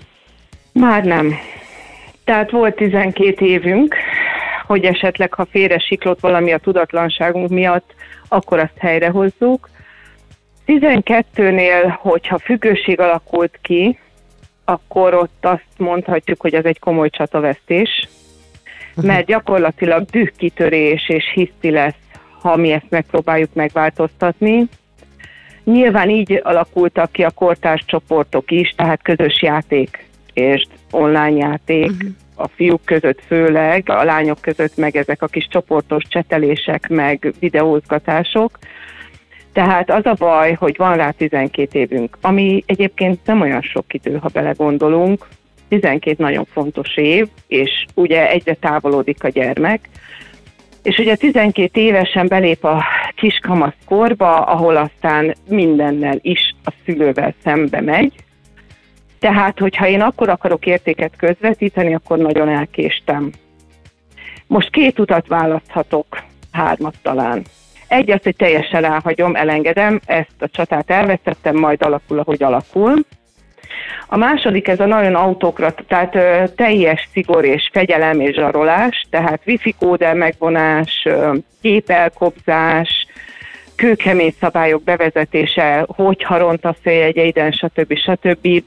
Már 0.71 1.03
nem. 1.03 1.33
Tehát 2.23 2.51
volt 2.51 2.75
12 2.75 3.45
évünk, 3.45 3.95
hogy 4.67 4.85
esetleg, 4.85 5.33
ha 5.33 5.47
félre 5.51 5.79
siklott 5.79 6.19
valami 6.19 6.51
a 6.51 6.57
tudatlanságunk 6.57 7.49
miatt, 7.49 7.93
akkor 8.27 8.59
azt 8.59 8.77
helyrehozzuk. 8.77 9.69
12-nél, 10.67 11.95
hogyha 11.97 12.39
függőség 12.39 12.99
alakult 12.99 13.59
ki, 13.61 13.99
akkor 14.65 15.13
ott 15.13 15.45
azt 15.45 15.65
mondhatjuk, 15.77 16.41
hogy 16.41 16.53
ez 16.53 16.65
egy 16.65 16.79
komoly 16.79 17.09
csatavesztés, 17.09 18.07
mert 18.95 19.25
gyakorlatilag 19.25 20.05
dühkitörés 20.05 21.09
és 21.09 21.31
hiszti 21.33 21.69
lesz 21.69 21.93
ha 22.41 22.55
mi 22.55 22.71
ezt 22.71 22.89
megpróbáljuk 22.89 23.53
megváltoztatni. 23.53 24.67
Nyilván 25.63 26.09
így 26.09 26.39
alakultak 26.43 27.11
ki 27.11 27.23
a 27.23 27.29
kortárs 27.29 27.85
csoportok 27.85 28.51
is, 28.51 28.73
tehát 28.75 29.01
közös 29.01 29.41
játék 29.41 30.09
és 30.33 30.65
online 30.91 31.37
játék, 31.37 31.91
uh-huh. 31.91 32.09
a 32.35 32.47
fiúk 32.47 32.85
között 32.85 33.21
főleg, 33.27 33.89
a 33.89 34.03
lányok 34.03 34.41
között 34.41 34.77
meg 34.77 34.95
ezek 34.95 35.21
a 35.21 35.27
kis 35.27 35.47
csoportos 35.49 36.03
csetelések, 36.07 36.89
meg 36.89 37.33
videózgatások. 37.39 38.59
Tehát 39.53 39.89
az 39.89 40.05
a 40.05 40.13
baj, 40.13 40.53
hogy 40.53 40.77
van 40.77 40.95
rá 40.95 41.09
12 41.11 41.79
évünk, 41.79 42.17
ami 42.21 42.63
egyébként 42.65 43.19
nem 43.25 43.41
olyan 43.41 43.61
sok 43.61 43.93
idő, 43.93 44.17
ha 44.17 44.29
belegondolunk. 44.33 45.27
12 45.67 46.15
nagyon 46.23 46.45
fontos 46.45 46.97
év, 46.97 47.27
és 47.47 47.85
ugye 47.93 48.29
egyre 48.29 48.53
távolodik 48.53 49.23
a 49.23 49.29
gyermek, 49.29 49.89
és 50.83 50.97
ugye 50.97 51.15
12 51.15 51.81
évesen 51.81 52.27
belép 52.27 52.63
a 52.63 52.83
kiskamasz 53.15 53.75
korba, 53.85 54.41
ahol 54.41 54.75
aztán 54.75 55.35
mindennel 55.49 56.17
is 56.21 56.55
a 56.65 56.71
szülővel 56.85 57.33
szembe 57.43 57.81
megy. 57.81 58.13
Tehát, 59.19 59.59
hogyha 59.59 59.87
én 59.87 60.01
akkor 60.01 60.29
akarok 60.29 60.65
értéket 60.65 61.15
közvetíteni, 61.17 61.93
akkor 61.93 62.17
nagyon 62.17 62.49
elkéstem. 62.49 63.31
Most 64.47 64.69
két 64.69 64.99
utat 64.99 65.27
választhatok, 65.27 66.23
hármat 66.51 66.95
talán. 67.01 67.43
Egy 67.87 68.11
az, 68.11 68.23
hogy 68.23 68.35
teljesen 68.35 68.83
elhagyom, 68.83 69.35
elengedem, 69.35 69.99
ezt 70.05 70.35
a 70.39 70.49
csatát 70.49 70.89
elvesztettem, 70.89 71.55
majd 71.55 71.83
alakul, 71.83 72.19
ahogy 72.19 72.43
alakul. 72.43 73.05
A 74.07 74.17
második 74.17 74.67
ez 74.67 74.79
a 74.79 74.85
nagyon 74.85 75.15
autokrat, 75.15 75.83
tehát 75.87 76.15
ö, 76.15 76.43
teljes 76.55 77.09
szigor 77.11 77.45
és 77.45 77.69
fegyelem 77.71 78.19
és 78.19 78.35
zsarolás, 78.35 79.05
tehát 79.09 79.41
wifi 79.45 79.75
kódel 79.79 80.15
megvonás, 80.15 81.01
ö, 81.05 81.33
képelkobzás, 81.61 83.05
kőkemény 83.75 84.33
szabályok 84.39 84.83
bevezetése, 84.83 85.85
hogyha 85.87 86.37
rontasz 86.37 86.85
a 86.85 86.89
jegyeiden, 86.89 87.51
stb. 87.51 87.97
stb. 87.97 88.63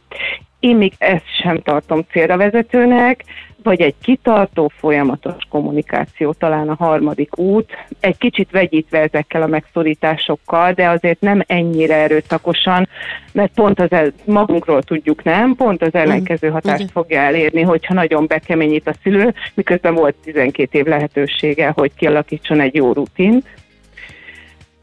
Én 0.65 0.77
még 0.77 0.93
ezt 0.99 1.37
sem 1.43 1.61
tartom 1.61 2.07
célra 2.11 2.37
vezetőnek, 2.37 3.25
vagy 3.63 3.81
egy 3.81 3.95
kitartó, 4.03 4.73
folyamatos 4.79 5.35
kommunikáció 5.49 6.33
talán 6.33 6.69
a 6.69 6.75
harmadik 6.75 7.39
út, 7.39 7.73
egy 8.01 8.19
kicsit 8.19 8.51
vegyítve 8.51 8.99
ezekkel 8.99 9.43
a 9.43 9.47
megszorításokkal, 9.47 10.73
de 10.73 10.89
azért 10.89 11.21
nem 11.21 11.43
ennyire 11.47 11.95
erőszakosan, 11.95 12.89
mert 13.33 13.55
pont 13.55 13.81
az 13.81 13.93
el, 13.93 14.13
magunkról 14.25 14.83
tudjuk 14.83 15.23
nem, 15.23 15.55
pont 15.55 15.83
az 15.83 15.95
ellenkező 15.95 16.49
hatást 16.49 16.91
fogja 16.91 17.21
elérni, 17.21 17.63
hogyha 17.63 17.95
nagyon 17.95 18.27
bekeményít 18.27 18.89
a 18.89 18.95
szülő, 19.03 19.35
miközben 19.55 19.95
volt 19.95 20.15
12 20.23 20.79
év 20.79 20.85
lehetősége, 20.85 21.73
hogy 21.75 21.95
kialakítson 21.95 22.61
egy 22.61 22.75
jó 22.75 22.93
rutint. 22.93 23.47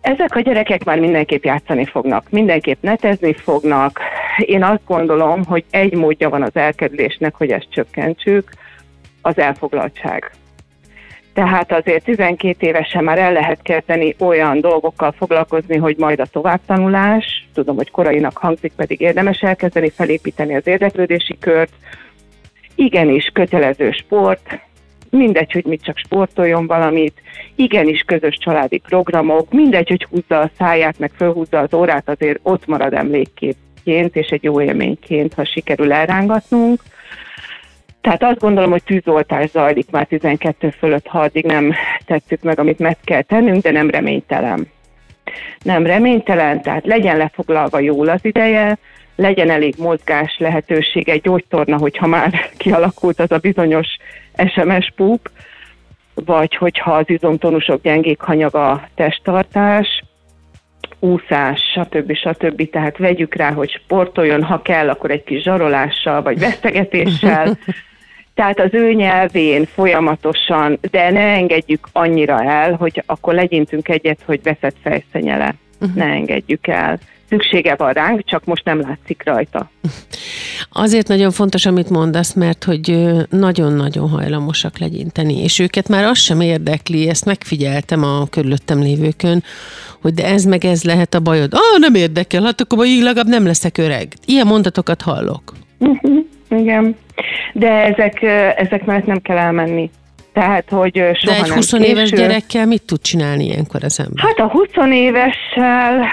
Ezek 0.02 0.36
a 0.36 0.39
gyerekek 0.39 0.84
már 0.84 1.00
mindenképp 1.00 1.44
játszani 1.44 1.86
fognak, 1.86 2.30
mindenképp 2.30 2.82
netezni 2.82 3.34
fognak. 3.34 4.00
Én 4.38 4.63
azt 4.63 4.86
gondolom, 4.86 5.44
hogy 5.46 5.63
egy 5.70 5.94
módja 5.94 6.30
van 6.30 6.41
az 6.41 6.56
elkerülésnek, 6.56 7.36
hogy 7.36 7.52
ezt 7.52 7.67
csökkentsük, 7.70 8.50
az 9.22 9.38
elfoglaltság. 9.38 10.32
Tehát 11.34 11.72
azért 11.72 12.04
12 12.04 12.67
évesen 12.67 13.04
már 13.04 13.17
el 13.17 13.34
lehet 13.34 13.62
kezdeni 13.62 14.15
olyan 14.20 14.60
dolgokkal 14.60 15.12
foglalkozni, 15.12 15.78
hogy 15.78 15.96
majd 15.98 16.20
a 16.20 16.26
továbbtanulás, 16.26 17.48
tudom, 17.54 17.76
hogy 17.76 17.91
korainak 17.91 18.38
hangzik, 18.38 18.72
pedig 18.76 19.02
érdemes 19.02 19.41
elkezdeni 19.41 19.89
felépíteni 19.89 20.56
az 20.56 20.67
érdeklődési 20.67 21.38
kört, 21.39 21.74
igenis 22.76 23.30
kötelező 23.34 23.91
sport, 23.91 24.60
mindegy, 25.10 25.52
hogy 25.52 25.65
mit 25.65 25.84
csak 25.84 25.98
sportoljon 25.98 26.67
valamit, 26.67 27.22
igenis 27.56 28.02
közös 28.02 28.38
családi 28.38 28.78
programok, 28.78 29.52
mindegy, 29.52 29.88
hogy 29.88 30.08
húzza 30.10 30.39
a 30.39 30.50
száját, 30.58 31.00
meg 31.00 31.12
fölhúzza 31.15 31.60
az 31.60 31.74
órát, 31.74 32.10
azért 32.10 32.39
ott 32.41 32.65
marad 32.65 32.94
emlékként 33.86 34.15
és 34.15 34.28
egy 34.28 34.44
jó 34.44 34.62
élményként, 34.62 35.34
ha 35.34 35.46
sikerül 35.46 35.94
elrángatnunk. 35.94 36.82
Tehát 38.02 38.24
azt 38.24 38.39
gondolom, 38.39 38.72
hogy 38.72 38.84
tűzoltás 38.84 39.50
zajlik 39.50 39.91
már 39.91 40.06
12 40.08 40.70
fölött, 40.70 41.08
ha 41.08 41.20
addig 41.20 41.46
nem 41.46 41.74
tettük 42.06 42.41
meg, 42.41 42.60
amit 42.60 42.80
meg 42.80 42.98
kell 43.04 43.22
tennünk, 43.22 43.62
de 43.63 43.72
nem 43.72 43.89
reménytelen. 43.89 44.67
Nem 45.63 45.86
reménytelen, 45.86 46.62
tehát 46.62 46.86
legyen 46.86 47.17
lefoglalva 47.17 47.80
jól 47.80 48.08
az 48.08 48.20
ideje, 48.26 48.78
legyen 49.15 49.50
elég 49.50 49.76
mozgás 49.78 50.36
lehetőség, 50.39 51.10
egy 51.10 51.22
gyógytorna, 51.22 51.78
hogyha 51.78 52.08
már 52.08 52.34
kialakult 52.58 53.20
az 53.20 53.32
a 53.32 53.38
bizonyos 53.38 53.88
SMS 54.47 54.91
púp, 54.95 55.30
vagy 56.14 56.55
hogyha 56.55 56.91
az 56.91 57.10
izomtonusok 57.10 57.82
gyengék 57.82 58.22
hanyag 58.22 58.55
a 58.55 58.88
testtartás, 58.95 60.03
úszás, 61.02 61.62
stb. 61.76 62.14
stb. 62.14 62.70
Tehát 62.70 62.97
vegyük 62.97 63.36
rá, 63.36 63.52
hogy 63.52 63.70
sportoljon, 63.84 64.43
ha 64.43 64.62
kell, 64.62 64.89
akkor 64.89 65.12
egy 65.12 65.24
kis 65.24 65.41
zsarolással, 65.41 66.22
vagy 66.22 66.39
vesztegetéssel, 66.39 67.58
Tehát 68.34 68.60
az 68.60 68.74
ő 68.74 68.93
nyelvén 68.93 69.66
folyamatosan, 69.66 70.80
de 70.91 71.10
ne 71.10 71.20
engedjük 71.20 71.88
annyira 71.91 72.43
el, 72.43 72.74
hogy 72.74 73.04
akkor 73.06 73.34
legyintünk 73.34 73.89
egyet, 73.89 74.20
hogy 74.26 74.39
veszett 74.43 74.76
fejszenyele. 74.82 75.56
Uh-huh. 75.80 75.97
Ne 75.97 76.06
engedjük 76.06 76.68
el. 76.68 76.99
Szüksége 77.32 77.75
van 77.75 77.93
ránk, 77.93 78.23
csak 78.25 78.45
most 78.45 78.65
nem 78.65 78.82
látszik 78.82 79.21
rajta. 79.25 79.69
Azért 80.71 81.07
nagyon 81.07 81.32
fontos, 81.32 81.65
amit 81.65 81.89
mondasz, 81.89 82.34
mert 82.34 82.63
hogy 82.63 82.97
nagyon-nagyon 83.29 84.09
hajlamosak 84.09 84.77
legyinteni, 84.77 85.43
és 85.43 85.59
őket 85.59 85.88
már 85.88 86.03
az 86.03 86.17
sem 86.17 86.41
érdekli, 86.41 87.09
ezt 87.09 87.25
megfigyeltem 87.25 88.03
a 88.03 88.25
körülöttem 88.29 88.79
lévőkön, 88.79 89.43
hogy 90.01 90.13
de 90.13 90.25
ez 90.25 90.43
meg 90.43 90.65
ez 90.65 90.84
lehet 90.84 91.13
a 91.13 91.19
bajod. 91.19 91.53
Ah, 91.53 91.79
nem 91.79 91.95
érdekel, 91.95 92.43
hát 92.43 92.61
akkor 92.61 92.86
így 92.86 93.01
legalább 93.01 93.27
nem 93.27 93.45
leszek 93.45 93.77
öreg. 93.77 94.07
Ilyen 94.25 94.47
mondatokat 94.47 95.01
hallok. 95.01 95.53
Uh-huh, 95.79 96.25
igen, 96.49 96.95
de 97.53 97.69
ezek, 97.69 98.21
ezek 98.57 98.86
mellett 98.86 99.05
nem 99.05 99.21
kell 99.21 99.38
elmenni. 99.38 99.89
Tehát, 100.34 100.69
hogy 100.69 100.93
soha 101.13 101.38
De 101.38 101.43
egy 101.43 101.49
20 101.49 101.71
nem 101.71 101.82
éves 101.82 102.11
gyerekkel 102.11 102.65
mit 102.65 102.84
tud 102.86 103.01
csinálni 103.01 103.45
ilyenkor 103.45 103.84
az 103.84 103.99
ember? 103.99 104.25
Hát 104.25 104.39
a 104.39 104.47
20 104.47 104.67
évessel, 104.91 106.07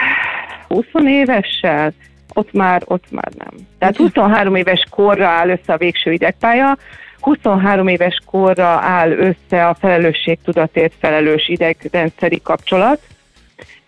20 0.69 0.85
évessel, 1.05 1.93
ott 2.35 2.53
már, 2.53 2.83
ott 2.85 3.11
már 3.11 3.33
nem. 3.39 3.55
Tehát 3.79 3.97
23 3.97 4.55
éves 4.55 4.87
korra 4.91 5.27
áll 5.27 5.49
össze 5.49 5.73
a 5.73 5.77
végső 5.77 6.13
idegpálya, 6.13 6.77
23 7.21 7.89
éves 7.89 8.19
korra 8.27 8.67
áll 8.67 9.11
össze 9.11 9.67
a 9.67 9.75
felelősségtudatért 9.75 10.93
felelős 11.01 11.49
idegrendszeri 11.49 12.41
kapcsolat, 12.43 13.01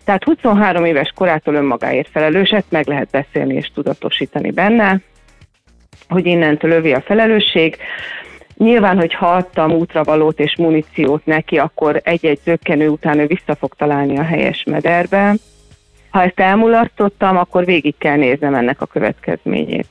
tehát 0.03 0.23
23 0.23 0.85
éves 0.85 1.11
korától 1.15 1.53
önmagáért 1.53 2.09
felelőset 2.09 2.65
meg 2.69 2.87
lehet 2.87 3.09
beszélni 3.11 3.53
és 3.53 3.71
tudatosítani 3.73 4.51
benne, 4.51 4.99
hogy 6.09 6.25
innentől 6.25 6.71
övé 6.71 6.91
a 6.91 7.01
felelősség. 7.01 7.77
Nyilván, 8.57 8.97
hogy 8.97 9.13
ha 9.13 9.27
adtam 9.27 9.71
útravalót 9.71 10.39
és 10.39 10.55
muníciót 10.57 11.25
neki, 11.25 11.57
akkor 11.57 12.01
egy-egy 12.03 12.39
zöggenő 12.43 12.87
után 12.87 13.19
ő 13.19 13.25
vissza 13.25 13.55
fog 13.55 13.73
találni 13.73 14.17
a 14.17 14.23
helyes 14.23 14.63
mederbe. 14.63 15.35
Ha 16.11 16.23
ezt 16.23 16.39
elmulasztottam, 16.39 17.37
akkor 17.37 17.65
végig 17.65 17.97
kell 17.97 18.15
néznem 18.15 18.53
ennek 18.53 18.81
a 18.81 18.85
következményét. 18.85 19.87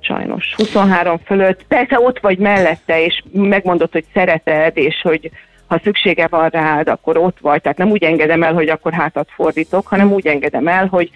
Sajnos. 0.00 0.54
23 0.56 1.18
fölött, 1.24 1.64
persze 1.66 2.00
ott 2.00 2.18
vagy 2.20 2.38
mellette, 2.38 3.04
és 3.04 3.22
megmondod, 3.32 3.92
hogy 3.92 4.04
szereted, 4.14 4.76
és 4.76 5.00
hogy 5.02 5.30
ha 5.66 5.80
szüksége 5.82 6.26
van 6.26 6.48
rád, 6.48 6.88
akkor 6.88 7.16
ott 7.16 7.38
vagy. 7.40 7.60
Tehát 7.60 7.78
nem 7.78 7.90
úgy 7.90 8.02
engedem 8.02 8.42
el, 8.42 8.52
hogy 8.52 8.68
akkor 8.68 8.92
hátat 8.92 9.28
fordítok, 9.34 9.86
hanem 9.86 10.12
úgy 10.12 10.26
engedem 10.26 10.68
el, 10.68 10.86
hogy 10.86 11.10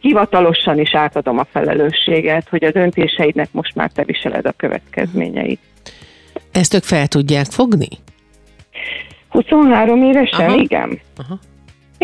hivatalosan 0.00 0.78
is 0.78 0.94
átadom 0.94 1.38
a 1.38 1.44
felelősséget, 1.44 2.48
hogy 2.48 2.64
a 2.64 2.70
döntéseidnek 2.70 3.48
most 3.52 3.74
már 3.74 3.90
te 3.90 4.04
viseled 4.04 4.46
a 4.46 4.52
következményeit. 4.52 5.60
Ezt 6.52 6.74
ők 6.74 6.82
fel 6.82 7.06
tudják 7.06 7.46
fogni? 7.46 7.88
23 9.28 10.02
évesen, 10.02 10.48
Aha. 10.48 10.56
igen. 10.56 11.00
Aha. 11.16 11.38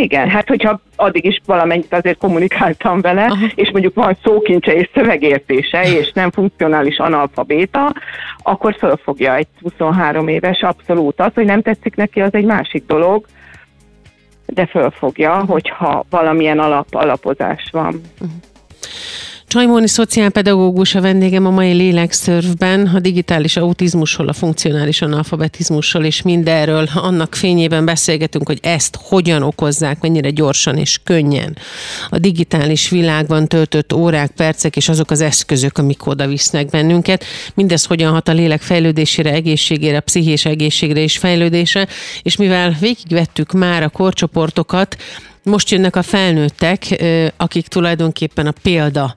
Igen, 0.01 0.29
hát 0.29 0.49
hogyha 0.49 0.81
addig 0.97 1.25
is 1.25 1.41
valamennyit 1.47 1.93
azért 1.93 2.19
kommunikáltam 2.19 3.01
vele, 3.01 3.25
Aha. 3.25 3.47
és 3.55 3.71
mondjuk 3.71 3.95
van 3.95 4.17
szókincse 4.23 4.75
és 4.75 4.91
szövegértése, 4.95 5.83
és 5.83 6.13
nem 6.13 6.31
funkcionális 6.31 6.99
analfabéta, 6.99 7.93
akkor 8.43 8.77
fölfogja 8.79 9.35
egy 9.35 9.47
23 9.63 10.29
éves 10.29 10.61
abszolút. 10.61 11.21
Az, 11.21 11.31
hogy 11.35 11.45
nem 11.45 11.63
tetszik 11.63 11.95
neki, 11.95 12.21
az 12.21 12.35
egy 12.35 12.45
másik 12.45 12.85
dolog, 12.87 13.27
de 14.47 14.67
fölfogja, 14.67 15.45
hogyha 15.45 16.05
valamilyen 16.11 16.59
alap, 16.59 16.95
alapozás 16.95 17.69
van. 17.73 18.01
Uh-huh. 18.21 18.31
Csajmóni 19.49 19.89
szociálpedagógus 19.89 20.95
a 20.95 21.01
vendégem 21.01 21.47
a 21.47 21.51
mai 21.51 21.73
lélekszörvben, 21.73 22.87
a 22.87 23.01
digitális 23.01 23.57
autizmusról, 23.57 24.29
a 24.29 24.33
funkcionális 24.33 25.03
analfabetizmusról 25.03 26.05
és 26.05 26.23
mindenről. 26.23 26.89
Annak 26.95 27.35
fényében 27.35 27.85
beszélgetünk, 27.85 28.47
hogy 28.47 28.59
ezt 28.63 28.99
hogyan 29.03 29.43
okozzák, 29.43 30.01
mennyire 30.01 30.31
gyorsan 30.31 30.77
és 30.77 31.01
könnyen. 31.05 31.57
A 32.11 32.19
digitális 32.19 32.89
világban 32.89 33.47
töltött 33.47 33.93
órák, 33.93 34.31
percek 34.31 34.77
és 34.77 34.89
azok 34.89 35.11
az 35.11 35.21
eszközök, 35.21 35.79
amik 35.79 36.07
oda 36.07 36.27
visznek 36.27 36.67
bennünket. 36.67 37.25
Mindez 37.55 37.85
hogyan 37.85 38.13
hat 38.13 38.29
a 38.29 38.33
lélek 38.33 38.61
fejlődésére, 38.61 39.33
egészségére, 39.33 40.01
pszichés 40.01 40.45
egészségre 40.45 41.01
és 41.01 41.19
fejlődésre. 41.19 41.89
És 42.23 42.37
mivel 42.37 42.77
végigvettük 42.81 43.53
már 43.53 43.83
a 43.83 43.89
korcsoportokat, 43.89 44.97
most 45.49 45.71
jönnek 45.71 45.97
a 45.97 46.03
felnőttek, 46.03 47.03
akik 47.37 47.67
tulajdonképpen 47.67 48.47
a 48.47 48.53
példa 48.63 49.15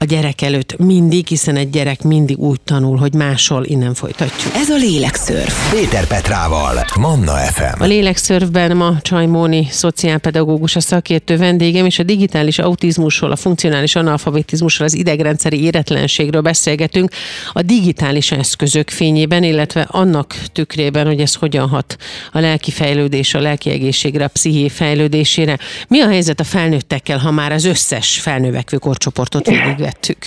a 0.00 0.04
gyerek 0.04 0.42
előtt 0.42 0.76
mindig, 0.78 1.26
hiszen 1.26 1.56
egy 1.56 1.70
gyerek 1.70 2.02
mindig 2.02 2.38
úgy 2.38 2.60
tanul, 2.60 2.96
hogy 2.96 3.14
máshol 3.14 3.64
innen 3.64 3.94
folytatjuk. 3.94 4.54
Ez 4.54 4.68
a 4.68 4.76
Lélekszörf. 4.76 5.70
Péter 5.70 6.06
Petrával, 6.06 6.86
Manna 6.98 7.32
FM. 7.32 7.82
A 7.82 7.84
Lélekszörfben 7.84 8.76
ma 8.76 9.00
Csajmóni 9.02 9.66
szociálpedagógus 9.70 10.76
a 10.76 10.80
szakértő 10.80 11.36
vendégem, 11.36 11.86
és 11.86 11.98
a 11.98 12.02
digitális 12.02 12.58
autizmusról, 12.58 13.30
a 13.30 13.36
funkcionális 13.36 13.94
analfabetizmusról, 13.94 14.86
az 14.86 14.94
idegrendszeri 14.94 15.62
éretlenségről 15.62 16.40
beszélgetünk 16.40 17.12
a 17.52 17.62
digitális 17.62 18.32
eszközök 18.32 18.90
fényében, 18.90 19.42
illetve 19.42 19.86
annak 19.90 20.34
tükrében, 20.52 21.06
hogy 21.06 21.20
ez 21.20 21.34
hogyan 21.34 21.68
hat 21.68 21.96
a 22.32 22.38
lelki 22.38 22.70
fejlődés, 22.70 23.34
a 23.34 23.40
lelki 23.40 23.70
egészségre, 23.70 24.24
a 24.24 24.28
psziché 24.28 24.68
fejlődésére. 24.68 25.58
Mi 25.88 26.00
a 26.00 26.08
helyzet 26.08 26.40
a 26.40 26.44
felnőttekkel, 26.44 27.18
ha 27.18 27.30
már 27.30 27.52
az 27.52 27.64
összes 27.64 28.20
felnővekvő 28.20 28.76
korcsoportot 28.76 29.46
végig 29.46 29.87
vettük. 29.88 30.18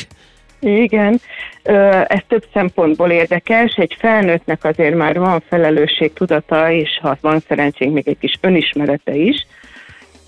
Igen, 0.60 1.20
ez 2.08 2.20
több 2.28 2.46
szempontból 2.54 3.10
érdekes. 3.10 3.76
Egy 3.76 3.96
felnőttnek 4.00 4.64
azért 4.64 4.96
már 4.96 5.20
van 5.20 5.44
felelősség 5.48 6.14
tudata, 6.14 6.72
és 6.72 7.00
ha 7.02 7.18
van 7.22 7.40
szerencsénk, 7.48 7.94
még 7.94 8.08
egy 8.08 8.18
kis 8.20 8.38
önismerete 8.42 9.16
is, 9.16 9.46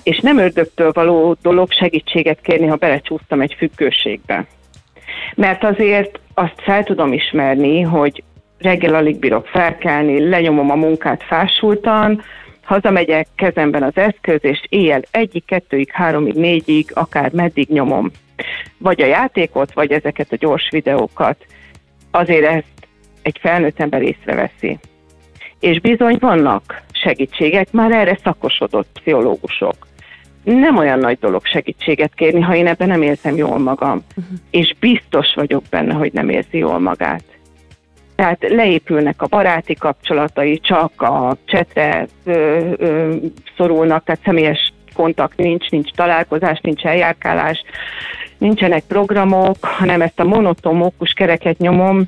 és 0.04 0.20
nem 0.20 0.38
ördögtől 0.38 0.92
való 0.92 1.36
dolog 1.42 1.72
segítséget 1.72 2.42
kérni, 2.42 2.68
ha 2.68 2.76
belecsúsztam 2.76 3.42
egy 3.42 3.56
függőségbe. 3.58 4.46
Mert 5.36 5.64
azért 5.64 6.20
azt 6.34 6.62
fel 6.62 6.84
tudom 6.84 7.14
ismerni, 7.14 7.82
hogy 7.82 8.24
reggel 8.60 8.96
alig 8.96 9.20
bírok 9.20 9.48
felkelni, 9.48 10.30
lenyomom 10.30 10.72
a 10.72 10.76
munkát 10.76 11.24
fásultan, 11.24 12.22
hazamegyek 12.64 13.28
kezemben 13.36 13.84
az 13.84 13.98
eszköz, 13.98 14.40
és 14.42 14.66
éjjel 14.70 15.02
egyik, 15.12 15.46
kettőig, 15.46 15.90
háromig, 15.92 16.34
négyig, 16.34 16.92
akár 16.94 17.32
meddig 17.32 17.70
nyomom 17.70 18.12
vagy 18.78 19.02
a 19.02 19.06
játékot, 19.06 19.74
vagy 19.74 19.92
ezeket 19.92 20.32
a 20.32 20.36
gyors 20.36 20.70
videókat, 20.70 21.46
azért 22.12 22.46
ezt 22.46 22.88
egy 23.22 23.38
felnőtt 23.42 23.80
ember 23.80 24.02
észreveszi. 24.02 24.80
És 25.60 25.80
bizony 25.80 26.18
vannak 26.20 26.82
segítségek, 26.92 27.72
már 27.72 27.92
erre 27.92 28.20
szakosodott 28.24 28.88
pszichológusok. 28.94 29.76
Nem 30.44 30.78
olyan 30.78 31.00
nagy 31.00 31.18
dolog 31.20 31.46
segítséget 31.46 32.14
kérni, 32.14 32.42
ha 32.42 32.56
én 32.56 32.68
ebben 32.68 32.88
nem 32.88 33.02
érzem 33.02 33.36
jól 33.36 33.58
magam. 33.58 34.04
Uh-huh. 34.10 34.38
És 34.50 34.76
biztos 34.80 35.34
vagyok 35.36 35.64
benne, 35.70 35.94
hogy 35.94 36.14
nem 36.14 36.30
érzi 36.30 36.58
jól 36.58 36.80
magát. 36.80 37.24
Tehát 38.16 38.46
leépülnek 38.50 39.22
a 39.22 39.28
baráti 39.28 39.74
kapcsolatai, 39.74 40.60
csak 40.60 41.02
a 41.02 41.38
csetre 41.46 42.08
ö, 42.24 42.60
ö, 42.78 43.16
szorulnak, 43.58 44.04
tehát 44.04 44.22
személyes 44.24 44.73
kontakt 44.94 45.38
nincs, 45.38 45.70
nincs 45.70 45.92
találkozás, 45.92 46.60
nincs 46.62 46.84
eljárkálás, 46.84 47.64
nincsenek 48.38 48.84
programok, 48.88 49.56
hanem 49.62 50.02
ezt 50.02 50.20
a 50.20 50.24
monoton 50.24 50.76
mókus 50.76 51.14
kereket 51.14 51.58
nyomom, 51.58 52.04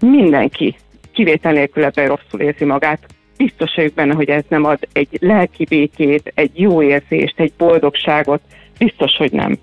mindenki 0.00 0.76
kivétel 1.12 1.52
nélkül 1.52 1.84
ebben 1.84 2.08
rosszul 2.08 2.40
érzi 2.40 2.64
magát. 2.64 3.06
Biztos 3.36 3.74
vagyok 3.74 3.94
benne, 3.94 4.14
hogy 4.14 4.28
ez 4.28 4.44
nem 4.48 4.64
ad 4.64 4.78
egy 4.92 5.08
lelki 5.20 5.64
békét, 5.64 6.32
egy 6.34 6.60
jó 6.60 6.82
érzést, 6.82 7.40
egy 7.40 7.52
boldogságot. 7.58 8.40
Biztos, 8.78 9.16
hogy 9.16 9.32
nem. 9.32 9.58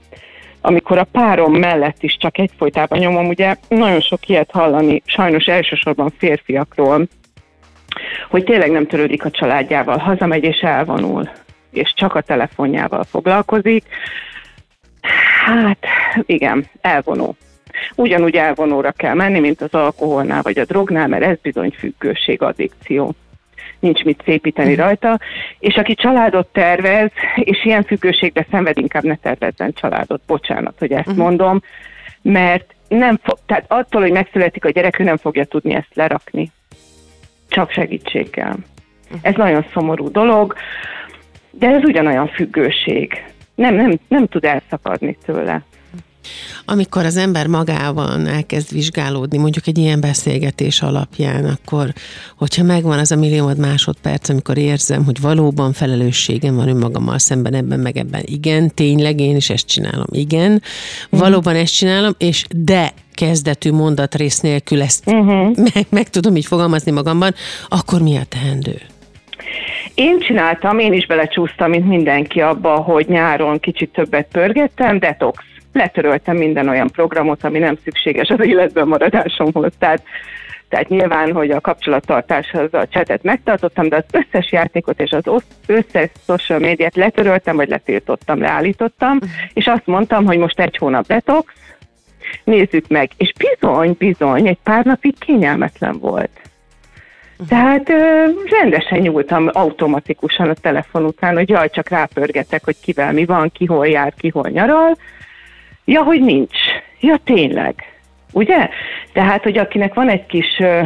Amikor 0.61 0.97
a 0.97 1.07
párom 1.11 1.53
mellett 1.53 2.03
is 2.03 2.17
csak 2.19 2.37
egyfolytában 2.37 2.99
nyomom, 2.99 3.27
ugye 3.27 3.55
nagyon 3.67 4.01
sok 4.01 4.27
ilyet 4.29 4.51
hallani, 4.51 5.01
sajnos 5.05 5.45
elsősorban 5.45 6.13
férfiakról, 6.17 7.07
hogy 8.29 8.43
tényleg 8.43 8.71
nem 8.71 8.87
törődik 8.87 9.25
a 9.25 9.31
családjával, 9.31 9.97
hazamegy 9.97 10.43
és 10.43 10.59
elvonul, 10.59 11.29
és 11.77 11.93
csak 11.95 12.15
a 12.15 12.21
telefonjával 12.21 13.03
foglalkozik, 13.03 13.83
Hát 15.45 15.85
igen, 16.21 16.65
elvonó. 16.81 17.35
Ugyanúgy 17.95 18.35
elvonóra 18.35 18.91
kell 18.91 19.13
menni, 19.13 19.39
mint 19.39 19.61
az 19.61 19.73
alkoholnál 19.73 20.41
vagy 20.41 20.59
a 20.59 20.65
drognál, 20.65 21.07
mert 21.07 21.23
ez 21.23 21.37
bizony 21.41 21.73
függőség, 21.77 22.41
addikció. 22.41 23.13
Nincs 23.79 24.03
mit 24.03 24.21
szépíteni 24.25 24.71
mhm. 24.71 24.81
rajta, 24.81 25.19
és 25.59 25.75
aki 25.75 25.95
családot 25.95 26.47
tervez, 26.47 27.11
és 27.35 27.65
ilyen 27.65 27.83
függőségbe 27.83 28.45
szenved, 28.51 28.77
inkább 28.77 29.03
ne 29.03 29.15
tervezzen 29.15 29.73
családot. 29.73 30.21
Bocsánat, 30.27 30.75
hogy 30.79 30.91
ezt 30.91 31.07
uh-huh. 31.07 31.23
mondom, 31.23 31.61
mert 32.21 32.75
nem 32.87 33.19
fog, 33.23 33.37
tehát 33.45 33.65
attól, 33.67 34.01
hogy 34.01 34.11
megszületik 34.11 34.65
a 34.65 34.69
gyerek, 34.69 34.99
ő 34.99 35.03
nem 35.03 35.17
fogja 35.17 35.45
tudni 35.45 35.73
ezt 35.73 35.91
lerakni. 35.95 36.51
Csak 37.49 37.71
segítséggel. 37.71 38.55
Uh-huh. 39.05 39.19
Ez 39.21 39.35
nagyon 39.35 39.65
szomorú 39.73 40.11
dolog, 40.11 40.55
de 41.59 41.67
ez 41.67 41.83
ugyanolyan 41.83 42.27
függőség 42.27 43.13
nem, 43.57 43.75
nem, 43.75 43.99
nem 44.07 44.27
tud 44.27 44.43
elszakadni 44.43 45.17
tőle. 45.25 45.63
Amikor 46.65 47.05
az 47.05 47.17
ember 47.17 47.47
magában 47.47 48.25
elkezd 48.25 48.71
vizsgálódni, 48.71 49.37
mondjuk 49.37 49.67
egy 49.67 49.77
ilyen 49.77 49.99
beszélgetés 49.99 50.81
alapján, 50.81 51.45
akkor, 51.45 51.93
hogyha 52.37 52.63
megvan 52.63 52.99
az 52.99 53.11
a 53.11 53.15
milliómod 53.15 53.57
másodperc, 53.57 54.29
amikor 54.29 54.57
érzem, 54.57 55.05
hogy 55.05 55.21
valóban 55.21 55.73
felelősségem 55.73 56.55
van 56.55 56.67
önmagammal 56.67 57.17
szemben 57.17 57.53
ebben, 57.53 57.79
meg 57.79 57.97
ebben, 57.97 58.21
igen, 58.25 58.71
tényleg 58.73 59.19
én 59.19 59.35
is 59.35 59.49
ezt 59.49 59.67
csinálom, 59.67 60.07
igen, 60.11 60.51
mm. 60.51 61.19
valóban 61.19 61.55
ezt 61.55 61.75
csinálom, 61.75 62.13
és 62.17 62.45
de 62.55 62.93
kezdetű 63.13 63.71
mondatrész 63.71 64.39
nélkül 64.39 64.81
ezt 64.81 65.03
uh-huh. 65.07 65.57
meg, 65.73 65.85
meg 65.89 66.09
tudom 66.09 66.35
így 66.35 66.45
fogalmazni 66.45 66.91
magamban, 66.91 67.33
akkor 67.67 68.01
mi 68.01 68.17
a 68.17 68.23
teendő? 68.29 68.81
Én 69.97 70.19
csináltam, 70.19 70.79
én 70.79 70.93
is 70.93 71.05
belecsúsztam, 71.05 71.69
mint 71.69 71.87
mindenki 71.87 72.41
abba, 72.41 72.75
hogy 72.75 73.07
nyáron 73.07 73.59
kicsit 73.59 73.93
többet 73.93 74.27
pörgettem, 74.31 74.99
detox. 74.99 75.43
Letöröltem 75.73 76.37
minden 76.37 76.69
olyan 76.69 76.89
programot, 76.91 77.43
ami 77.43 77.59
nem 77.59 77.77
szükséges 77.83 78.29
az 78.29 78.45
életben 78.45 78.87
maradásomhoz. 78.87 79.71
Tehát 79.79 80.03
tehát 80.69 80.89
nyilván, 80.89 81.31
hogy 81.31 81.51
a 81.51 81.61
kapcsolattartáshoz 81.61 82.73
a 82.73 82.87
csetet 82.87 83.23
megtartottam, 83.23 83.89
de 83.89 83.95
az 83.95 84.21
összes 84.25 84.51
játékot 84.51 85.01
és 85.01 85.11
az 85.11 85.43
összes 85.67 86.09
social 86.25 86.59
médiát 86.59 86.95
letöröltem, 86.95 87.55
vagy 87.55 87.69
letiltottam, 87.69 88.39
leállítottam, 88.39 89.13
uh-huh. 89.13 89.29
és 89.53 89.67
azt 89.67 89.85
mondtam, 89.85 90.25
hogy 90.25 90.37
most 90.37 90.59
egy 90.59 90.77
hónap 90.77 91.07
detox, 91.07 91.53
nézzük 92.43 92.87
meg. 92.87 93.09
És 93.17 93.33
bizony, 93.33 93.95
bizony, 93.97 94.47
egy 94.47 94.59
pár 94.63 94.85
napig 94.85 95.19
kényelmetlen 95.19 95.99
volt. 95.99 96.46
Tehát 97.49 97.89
ö, 97.89 98.27
rendesen 98.61 98.99
nyúltam 98.99 99.49
automatikusan 99.51 100.49
a 100.49 100.53
telefon 100.53 101.05
után, 101.05 101.35
hogy 101.35 101.49
jaj, 101.49 101.69
csak 101.69 101.89
rápörgetek, 101.89 102.63
hogy 102.63 102.75
kivel 102.81 103.13
mi 103.13 103.25
van, 103.25 103.51
ki 103.51 103.65
hol 103.65 103.87
jár, 103.87 104.13
ki 104.17 104.29
hol 104.29 104.49
nyaral. 104.49 104.97
Ja, 105.85 106.03
hogy 106.03 106.21
nincs. 106.21 106.57
Ja, 106.99 107.17
tényleg. 107.23 107.75
Ugye? 108.31 108.69
Tehát, 109.13 109.43
hogy 109.43 109.57
akinek 109.57 109.93
van 109.93 110.09
egy 110.09 110.25
kis 110.25 110.59
ö, 110.59 110.81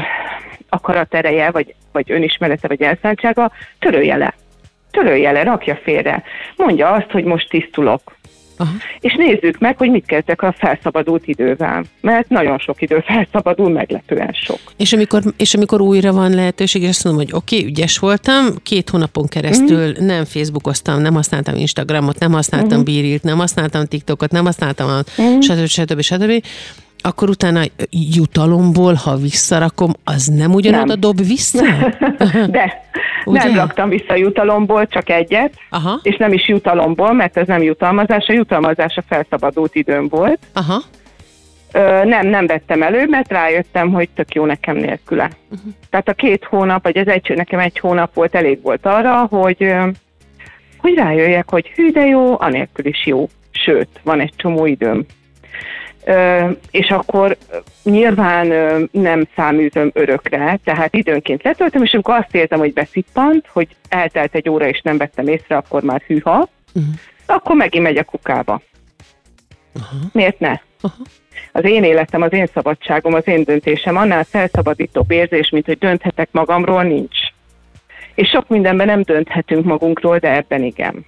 akaratereje, 0.69 1.51
vagy, 1.51 1.75
vagy 1.91 2.11
önismerete, 2.11 2.67
vagy 2.67 2.81
elszántsága, 2.81 3.51
törölje 3.79 4.15
le. 4.15 4.33
Törölje 4.91 5.31
le, 5.31 5.43
rakja 5.43 5.75
félre. 5.75 6.23
Mondja 6.55 6.91
azt, 6.91 7.11
hogy 7.11 7.23
most 7.23 7.49
tisztulok. 7.49 8.15
Aha. 8.61 8.71
És 8.99 9.15
nézzük 9.17 9.59
meg, 9.59 9.77
hogy 9.77 9.89
mit 9.89 10.05
kezdek 10.05 10.41
a 10.41 10.55
felszabadult 10.57 11.27
idővel. 11.27 11.83
Mert 12.01 12.29
nagyon 12.29 12.57
sok 12.57 12.81
idő 12.81 13.03
felszabadul, 13.05 13.69
meglepően 13.69 14.33
sok. 14.33 14.59
És 14.77 14.93
amikor, 14.93 15.21
és 15.37 15.53
amikor 15.53 15.81
újra 15.81 16.11
van 16.11 16.31
lehetőség, 16.31 16.81
és 16.81 16.89
azt 16.89 17.03
mondom, 17.03 17.23
hogy 17.23 17.33
oké, 17.33 17.57
okay, 17.57 17.69
ügyes 17.69 17.97
voltam, 17.97 18.45
két 18.63 18.89
hónapon 18.89 19.27
keresztül 19.27 19.87
mm. 19.87 20.05
nem 20.05 20.25
Facebookoztam, 20.25 21.01
nem 21.01 21.13
használtam 21.13 21.55
Instagramot, 21.55 22.19
nem 22.19 22.31
használtam 22.31 22.79
mm. 22.79 22.83
Bírilt, 22.83 23.23
nem 23.23 23.37
használtam 23.37 23.85
TikTokot, 23.85 24.31
nem 24.31 24.45
használtam 24.45 24.89
a 24.89 25.21
mm. 25.21 25.39
stb. 25.39 25.65
stb. 25.65 26.01
stb 26.01 26.43
akkor 27.01 27.29
utána 27.29 27.61
jutalomból, 27.89 28.93
ha 28.93 29.15
visszarakom, 29.15 29.91
az 30.03 30.25
nem 30.25 30.53
ugyanoda 30.53 30.95
dob 30.95 31.25
vissza? 31.25 31.65
De, 32.49 32.89
Ugye? 33.25 33.43
nem 33.43 33.55
raktam 33.55 33.89
vissza 33.89 34.15
jutalomból, 34.15 34.87
csak 34.87 35.09
egyet, 35.09 35.53
Aha. 35.69 35.99
és 36.03 36.17
nem 36.17 36.33
is 36.33 36.47
jutalomból, 36.47 37.13
mert 37.13 37.37
ez 37.37 37.47
nem 37.47 37.61
jutalmazás, 37.61 38.27
a 38.27 38.33
jutalmazás 38.33 38.97
a 38.97 39.03
felszabadult 39.07 39.75
időm 39.75 40.07
volt. 40.07 40.39
Aha. 40.53 40.81
Ö, 41.73 42.03
nem, 42.03 42.27
nem 42.27 42.45
vettem 42.45 42.81
elő, 42.81 43.05
mert 43.07 43.31
rájöttem, 43.31 43.91
hogy 43.91 44.09
tök 44.09 44.33
jó 44.33 44.45
nekem 44.45 44.75
nélküle. 44.75 45.29
Uh-huh. 45.51 45.73
Tehát 45.89 46.09
a 46.09 46.13
két 46.13 46.43
hónap, 46.43 46.83
vagy 46.83 46.97
az 46.97 47.07
egy, 47.07 47.31
nekem 47.35 47.59
egy 47.59 47.79
hónap 47.79 48.13
volt, 48.13 48.35
elég 48.35 48.61
volt 48.61 48.85
arra, 48.85 49.27
hogy, 49.29 49.73
hogy 50.77 50.93
rájöjjek, 50.93 51.49
hogy 51.49 51.67
hű, 51.67 51.91
de 51.91 52.05
jó, 52.05 52.39
anélkül 52.39 52.85
is 52.85 53.05
jó. 53.05 53.29
Sőt, 53.51 53.89
van 54.03 54.19
egy 54.19 54.33
csomó 54.35 54.65
időm 54.65 55.05
és 56.71 56.89
akkor 56.89 57.37
nyilván 57.83 58.47
nem 58.91 59.27
száműzöm 59.35 59.91
örökre, 59.93 60.59
tehát 60.63 60.95
időnként 60.95 61.43
letöltöm, 61.43 61.83
és 61.83 61.93
amikor 61.93 62.15
azt 62.15 62.35
érzem, 62.35 62.59
hogy 62.59 62.73
beszippant, 62.73 63.47
hogy 63.47 63.67
eltelt 63.89 64.35
egy 64.35 64.49
óra, 64.49 64.67
és 64.67 64.81
nem 64.81 64.97
vettem 64.97 65.27
észre, 65.27 65.55
akkor 65.57 65.83
már 65.83 66.01
hűha, 66.07 66.47
uh-huh. 66.73 66.93
akkor 67.25 67.55
megint 67.55 67.83
megy 67.83 67.97
a 67.97 68.03
kukába. 68.03 68.61
Uh-huh. 69.75 70.09
Miért 70.11 70.39
ne? 70.39 70.51
Uh-huh. 70.81 71.05
Az 71.51 71.65
én 71.65 71.83
életem, 71.83 72.21
az 72.21 72.33
én 72.33 72.45
szabadságom, 72.45 73.13
az 73.13 73.27
én 73.27 73.43
döntésem 73.43 73.95
annál 73.95 74.23
felszabadítóbb 74.23 75.11
érzés, 75.11 75.49
mint 75.49 75.65
hogy 75.65 75.77
dönthetek 75.77 76.29
magamról, 76.31 76.83
nincs. 76.83 77.17
És 78.15 78.29
sok 78.29 78.47
mindenben 78.47 78.85
nem 78.85 79.01
dönthetünk 79.01 79.65
magunkról, 79.65 80.17
de 80.17 80.35
ebben 80.35 80.63
igen. 80.63 81.05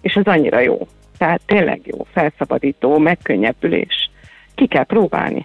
És 0.00 0.16
az 0.16 0.24
annyira 0.24 0.60
jó. 0.60 0.86
Tehát 1.18 1.40
tényleg 1.46 1.80
jó, 1.84 2.06
felszabadító, 2.12 2.98
megkönnyebbülés 2.98 4.10
ki 4.56 4.66
kell 4.66 4.84
próbálni. 4.84 5.42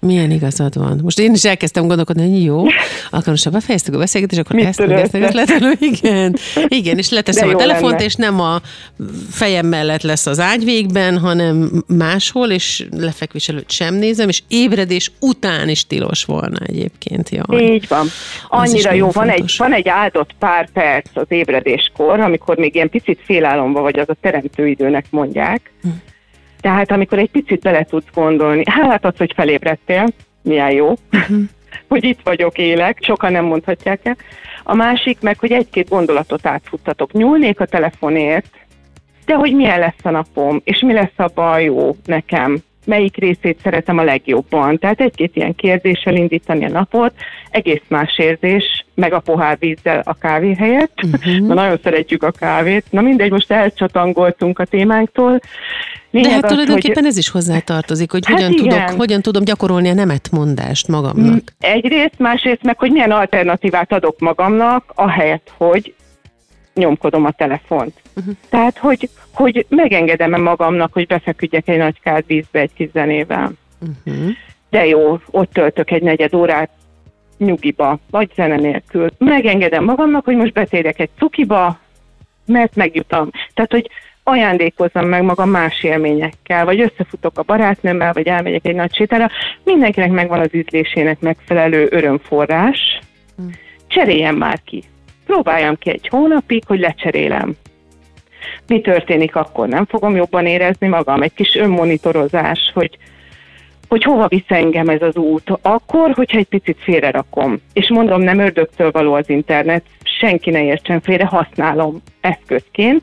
Milyen 0.00 0.30
igazad 0.30 0.78
van. 0.78 1.00
Most 1.02 1.18
én 1.18 1.32
is 1.32 1.44
elkezdtem 1.44 1.86
gondolkodni, 1.86 2.30
hogy 2.30 2.44
jó, 2.44 2.62
akkor 3.10 3.26
most 3.26 3.50
befejeztük 3.50 3.94
a 3.94 3.98
beszélgetést, 3.98 4.40
akkor 4.40 4.56
Mit 4.56 4.64
ezt 4.64 4.78
meg 4.78 4.90
ezt, 4.90 5.14
ezt 5.14 5.34
letelő, 5.34 5.72
igen. 5.80 6.36
Igen, 6.68 6.98
és 6.98 7.10
leteszem 7.10 7.48
a 7.48 7.54
telefont, 7.54 7.92
lenne. 7.92 8.04
és 8.04 8.14
nem 8.14 8.40
a 8.40 8.60
fejem 9.30 9.66
mellett 9.66 10.02
lesz 10.02 10.26
az 10.26 10.40
ágyvégben, 10.40 11.18
hanem 11.18 11.84
máshol, 11.86 12.50
és 12.50 12.86
lefekvés 12.90 13.48
előtt 13.48 13.70
sem 13.70 13.94
nézem, 13.94 14.28
és 14.28 14.42
ébredés 14.48 15.12
után 15.20 15.68
is 15.68 15.86
tilos 15.86 16.24
volna 16.24 16.58
egyébként. 16.66 17.28
Jaj. 17.28 17.62
Így 17.62 17.88
van. 17.88 18.06
Annyira 18.48 18.92
jó. 18.92 19.10
Van 19.10 19.28
egy, 19.28 19.54
van 19.58 19.72
egy 19.72 19.88
áldott 19.88 20.30
pár 20.38 20.68
perc 20.72 21.08
az 21.14 21.26
ébredéskor, 21.28 22.20
amikor 22.20 22.56
még 22.56 22.74
ilyen 22.74 22.90
picit 22.90 23.20
félálomba 23.24 23.80
vagy, 23.80 23.98
az 23.98 24.08
a 24.08 24.16
teremtőidőnek 24.20 25.06
mondják, 25.10 25.72
hm 25.82 25.88
tehát 26.60 26.90
amikor 26.90 27.18
egy 27.18 27.30
picit 27.30 27.60
bele 27.60 27.84
tudsz 27.84 28.12
gondolni, 28.14 28.62
hát 28.66 29.04
az, 29.04 29.16
hogy 29.16 29.32
felébredtél, 29.36 30.06
milyen 30.42 30.70
jó, 30.70 30.94
uh-huh. 31.12 31.38
hogy 31.88 32.04
itt 32.04 32.20
vagyok, 32.22 32.58
élek, 32.58 32.98
sokan 33.00 33.32
nem 33.32 33.44
mondhatják 33.44 34.00
el. 34.02 34.16
A 34.62 34.74
másik 34.74 35.20
meg, 35.20 35.38
hogy 35.38 35.52
egy-két 35.52 35.88
gondolatot 35.88 36.46
átfuttatok. 36.46 37.12
Nyúlnék 37.12 37.60
a 37.60 37.66
telefonért, 37.66 38.54
de 39.24 39.34
hogy 39.34 39.54
milyen 39.54 39.78
lesz 39.78 40.04
a 40.04 40.10
napom, 40.10 40.60
és 40.64 40.80
mi 40.80 40.92
lesz 40.92 41.16
abban 41.16 41.60
jó 41.60 41.96
nekem, 42.04 42.58
melyik 42.90 43.16
részét 43.16 43.58
szeretem 43.62 43.98
a 43.98 44.02
legjobban. 44.02 44.78
Tehát 44.78 45.00
egy-két 45.00 45.36
ilyen 45.36 45.54
kérdéssel 45.54 46.14
indítani 46.14 46.64
a 46.64 46.68
napot, 46.68 47.12
egész 47.50 47.82
más 47.88 48.18
érzés, 48.18 48.84
meg 48.94 49.12
a 49.12 49.20
pohár 49.20 49.56
vízzel 49.58 50.02
a 50.04 50.14
kávé 50.14 50.54
helyett. 50.54 50.98
Uh-huh. 51.02 51.46
Na, 51.46 51.54
nagyon 51.54 51.78
szeretjük 51.82 52.22
a 52.22 52.30
kávét. 52.30 52.84
Na 52.90 53.00
mindegy, 53.00 53.30
most 53.30 53.50
elcsatangoltunk 53.52 54.58
a 54.58 54.64
témánktól. 54.64 55.40
Lényeg 56.10 56.28
De 56.28 56.34
hát 56.34 56.44
az, 56.44 56.50
tulajdonképpen 56.50 57.02
hogy... 57.02 57.12
ez 57.12 57.16
is 57.16 57.28
hozzátartozik, 57.28 58.10
hogy 58.10 58.26
hát 58.26 58.36
hogyan, 58.36 58.54
tudok, 58.54 58.90
hogyan 58.96 59.22
tudom 59.22 59.44
gyakorolni 59.44 59.88
a 59.88 59.94
nemetmondást 59.94 60.88
magamnak. 60.88 61.32
Mm, 61.32 61.36
egyrészt, 61.58 62.18
másrészt 62.18 62.62
meg, 62.62 62.78
hogy 62.78 62.90
milyen 62.90 63.10
alternatívát 63.10 63.92
adok 63.92 64.18
magamnak, 64.18 64.92
ahelyett, 64.94 65.52
hogy 65.56 65.94
nyomkodom 66.80 67.24
a 67.24 67.30
telefont. 67.30 68.00
Uh-huh. 68.16 68.34
Tehát, 68.48 68.78
hogy, 68.78 69.08
hogy 69.32 69.66
megengedem-e 69.68 70.36
magamnak, 70.36 70.92
hogy 70.92 71.06
befeküdjek 71.06 71.68
egy 71.68 71.78
nagy 71.78 72.24
vízbe 72.26 72.60
egy 72.60 72.72
kis 72.72 72.88
zenével. 72.92 73.52
Uh-huh. 73.80 74.30
De 74.70 74.86
jó, 74.86 75.18
ott 75.30 75.52
töltök 75.52 75.90
egy 75.90 76.02
negyed 76.02 76.34
órát 76.34 76.70
nyugiba, 77.38 77.98
vagy 78.10 78.30
zene 78.34 78.56
nélkül. 78.56 79.10
Megengedem 79.18 79.84
magamnak, 79.84 80.24
hogy 80.24 80.36
most 80.36 80.52
betérjek 80.52 80.98
egy 80.98 81.10
cukiba, 81.18 81.78
mert 82.46 82.76
megjutam. 82.76 83.30
Tehát, 83.54 83.70
hogy 83.70 83.90
ajándékozzam 84.22 85.08
meg 85.08 85.22
magam 85.22 85.50
más 85.50 85.82
élményekkel, 85.82 86.64
vagy 86.64 86.80
összefutok 86.80 87.38
a 87.38 87.42
barátnőmmel, 87.42 88.12
vagy 88.12 88.26
elmegyek 88.26 88.66
egy 88.66 88.74
nagy 88.74 88.94
sétára. 88.94 89.28
Mindenkinek 89.64 90.10
megvan 90.10 90.40
az 90.40 90.54
ízlésének 90.54 91.20
megfelelő 91.20 91.88
örömforrás. 91.90 92.98
Uh-huh. 93.36 93.54
Cseréljen 93.86 94.34
már 94.34 94.60
ki 94.64 94.82
próbáljam 95.30 95.76
ki 95.76 95.90
egy 95.90 96.08
hónapig, 96.08 96.62
hogy 96.66 96.80
lecserélem. 96.80 97.56
Mi 98.66 98.80
történik 98.80 99.36
akkor? 99.36 99.68
Nem 99.68 99.84
fogom 99.84 100.16
jobban 100.16 100.46
érezni 100.46 100.88
magam? 100.88 101.22
Egy 101.22 101.34
kis 101.34 101.54
önmonitorozás, 101.54 102.70
hogy, 102.74 102.98
hogy 103.88 104.02
hova 104.02 104.28
visz 104.28 104.44
engem 104.48 104.88
ez 104.88 105.02
az 105.02 105.16
út. 105.16 105.50
Akkor, 105.62 106.12
hogyha 106.14 106.38
egy 106.38 106.48
picit 106.48 106.78
félre 106.80 107.10
rakom. 107.10 107.60
És 107.72 107.88
mondom, 107.88 108.20
nem 108.20 108.38
ördögtől 108.38 108.90
való 108.90 109.14
az 109.14 109.28
internet, 109.28 109.84
senki 110.20 110.50
ne 110.50 110.64
értsen 110.64 111.00
félre, 111.00 111.24
használom 111.24 112.02
eszközként. 112.20 113.02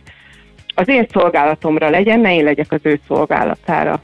Az 0.76 0.88
én 0.88 1.08
szolgálatomra 1.12 1.90
legyen, 1.90 2.20
ne 2.20 2.36
én 2.36 2.44
legyek 2.44 2.72
az 2.72 2.82
ő 2.82 3.00
szolgálatára. 3.08 4.02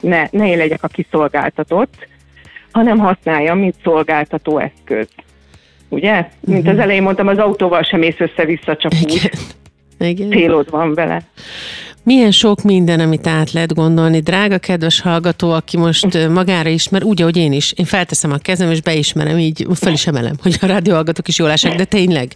Ne, 0.00 0.26
ne 0.30 0.48
én 0.48 0.56
legyek 0.56 0.82
a 0.82 0.88
kiszolgáltatott, 0.88 2.08
hanem 2.72 2.98
használjam, 2.98 3.58
mint 3.58 3.74
szolgáltató 3.82 4.58
eszköz 4.58 5.08
ugye? 5.94 6.28
Mint 6.40 6.58
uh-huh. 6.58 6.74
az 6.74 6.78
elején 6.78 7.02
mondtam, 7.02 7.28
az 7.28 7.38
autóval 7.38 7.82
sem 7.82 8.02
ész 8.02 8.18
össze-vissza, 8.18 8.76
csak 8.76 8.92
Igen. 9.00 9.10
úgy. 9.10 9.30
Igen. 9.98 10.30
Célod 10.30 10.70
van 10.70 10.94
vele. 10.94 11.22
Milyen 12.04 12.30
sok 12.30 12.62
minden, 12.62 13.00
amit 13.00 13.26
át 13.26 13.52
lehet 13.52 13.74
gondolni. 13.74 14.20
Drága 14.20 14.58
kedves 14.58 15.00
hallgató, 15.00 15.50
aki 15.50 15.76
most 15.76 16.28
magára 16.28 16.68
ismer, 16.68 17.02
úgy, 17.02 17.22
ahogy 17.22 17.36
én 17.36 17.52
is. 17.52 17.72
Én 17.72 17.84
felteszem 17.84 18.32
a 18.32 18.36
kezem, 18.36 18.70
és 18.70 18.82
beismerem, 18.82 19.38
így 19.38 19.66
fel 19.74 19.92
is 19.92 20.06
emelem, 20.06 20.34
hogy 20.42 20.58
a 20.60 20.66
rádióhallgatók 20.66 21.28
is 21.28 21.38
jól 21.38 21.48
lássák, 21.48 21.76
de 21.76 21.84
tényleg 21.84 22.34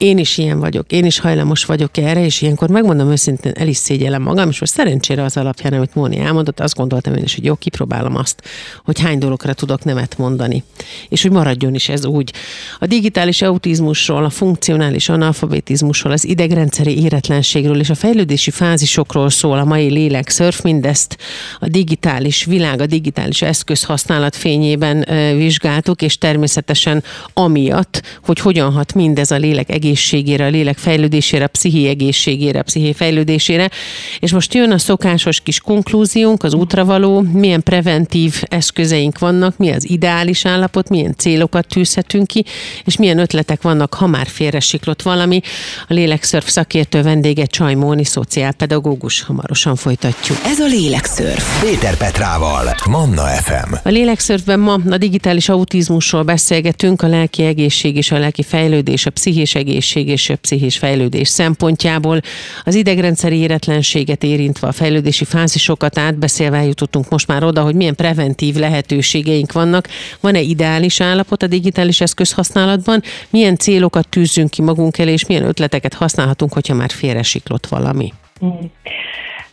Én 0.00 0.18
is 0.18 0.38
ilyen 0.38 0.60
vagyok, 0.60 0.92
én 0.92 1.04
is 1.04 1.18
hajlamos 1.18 1.64
vagyok 1.64 1.96
erre, 1.96 2.24
és 2.24 2.42
ilyenkor 2.42 2.68
megmondom 2.68 3.10
őszintén, 3.10 3.52
el 3.54 3.68
is 3.68 3.76
szégyellem 3.76 4.22
magam, 4.22 4.48
és 4.48 4.60
most 4.60 4.72
szerencsére 4.72 5.22
az 5.22 5.36
alapján, 5.36 5.72
amit 5.72 5.94
Móni 5.94 6.18
elmondott, 6.18 6.60
azt 6.60 6.74
gondoltam 6.74 7.14
én 7.14 7.22
is, 7.22 7.34
hogy 7.34 7.44
jó, 7.44 7.54
kipróbálom 7.54 8.16
azt, 8.16 8.42
hogy 8.84 9.00
hány 9.00 9.18
dologra 9.18 9.52
tudok 9.52 9.84
nemet 9.84 10.18
mondani, 10.18 10.64
és 11.08 11.22
hogy 11.22 11.30
maradjon 11.30 11.74
is 11.74 11.88
ez 11.88 12.04
úgy. 12.04 12.32
A 12.78 12.86
digitális 12.86 13.42
autizmusról, 13.42 14.24
a 14.24 14.30
funkcionális 14.30 15.08
analfabetizmusról, 15.08 16.12
az 16.12 16.24
idegrendszeri 16.24 17.02
éretlenségről 17.02 17.80
és 17.80 17.90
a 17.90 17.94
fejlődési 17.94 18.50
fázisokról 18.90 19.30
szól 19.30 19.58
a 19.58 19.64
mai 19.64 19.90
lélekszörf, 19.90 20.60
mindezt 20.62 21.16
a 21.58 21.68
digitális 21.68 22.44
világ, 22.44 22.80
a 22.80 22.86
digitális 22.86 23.42
eszköz 23.42 23.82
használat 23.82 24.36
fényében 24.36 25.06
vizsgáltuk, 25.36 26.02
és 26.02 26.18
természetesen 26.18 27.02
amiatt, 27.34 28.02
hogy 28.24 28.38
hogyan 28.38 28.72
hat 28.72 28.94
mindez 28.94 29.30
a 29.30 29.36
lélek 29.36 29.70
egészségére, 29.70 30.44
a 30.44 30.48
lélek 30.48 30.78
fejlődésére, 30.78 31.44
a 31.44 31.48
pszichi 31.48 31.88
egészségére, 31.88 32.58
a 32.58 32.62
psziché 32.62 32.92
fejlődésére. 32.92 33.70
És 34.18 34.32
most 34.32 34.54
jön 34.54 34.70
a 34.70 34.78
szokásos 34.78 35.40
kis 35.40 35.60
konklúziónk, 35.60 36.42
az 36.42 36.54
útravaló, 36.54 37.20
milyen 37.20 37.62
preventív 37.62 38.42
eszközeink 38.48 39.18
vannak, 39.18 39.56
mi 39.56 39.70
az 39.70 39.90
ideális 39.90 40.44
állapot, 40.44 40.88
milyen 40.88 41.14
célokat 41.16 41.66
tűzhetünk 41.66 42.26
ki, 42.26 42.44
és 42.84 42.96
milyen 42.96 43.18
ötletek 43.18 43.62
vannak, 43.62 43.94
ha 43.94 44.06
már 44.06 44.26
félresiklott 44.26 45.02
valami. 45.02 45.40
A 45.88 45.92
lélekszörf 45.92 46.48
szakértő 46.48 47.02
vendége 47.02 47.46
Csajmóni, 47.46 48.04
szociálpedagógus. 48.04 48.78
Hamarosan 49.26 49.76
folytatjuk. 49.76 50.38
Ez 50.44 50.58
a 50.58 50.66
lélekszörf. 50.66 51.60
Péter 51.60 51.96
Petrával, 51.96 52.74
Manna 52.88 53.22
FM. 53.22 53.74
A 53.82 53.88
lélekszörfben 53.88 54.60
ma 54.60 54.78
a 54.90 54.96
digitális 54.96 55.48
autizmusról 55.48 56.22
beszélgetünk, 56.22 57.02
a 57.02 57.06
lelki 57.06 57.44
egészség 57.44 57.96
és 57.96 58.10
a 58.10 58.18
lelki 58.18 58.42
fejlődés, 58.42 59.06
a 59.06 59.10
pszichés 59.10 59.54
egészség 59.54 60.08
és 60.08 60.28
a 60.28 60.36
pszichés 60.36 60.78
fejlődés 60.78 61.28
szempontjából. 61.28 62.20
Az 62.64 62.74
idegrendszeri 62.74 63.36
éretlenséget 63.36 64.22
érintve 64.22 64.68
a 64.68 64.72
fejlődési 64.72 65.24
fázisokat 65.24 65.98
átbeszélve 65.98 66.56
eljutottunk 66.56 67.08
most 67.08 67.26
már 67.26 67.44
oda, 67.44 67.62
hogy 67.62 67.74
milyen 67.74 67.94
preventív 67.94 68.54
lehetőségeink 68.54 69.52
vannak. 69.52 69.88
Van-e 70.20 70.40
ideális 70.40 71.00
állapot 71.00 71.42
a 71.42 71.46
digitális 71.46 72.00
eszköz 72.00 72.32
használatban? 72.32 73.02
Milyen 73.30 73.56
célokat 73.56 74.08
tűzünk 74.08 74.50
ki 74.50 74.62
magunk 74.62 74.98
elé, 74.98 75.12
és 75.12 75.26
milyen 75.26 75.44
ötleteket 75.44 75.94
használhatunk, 75.94 76.52
hogyha 76.52 76.74
már 76.74 76.90
félresiklott 76.90 77.66
valami? 77.66 78.12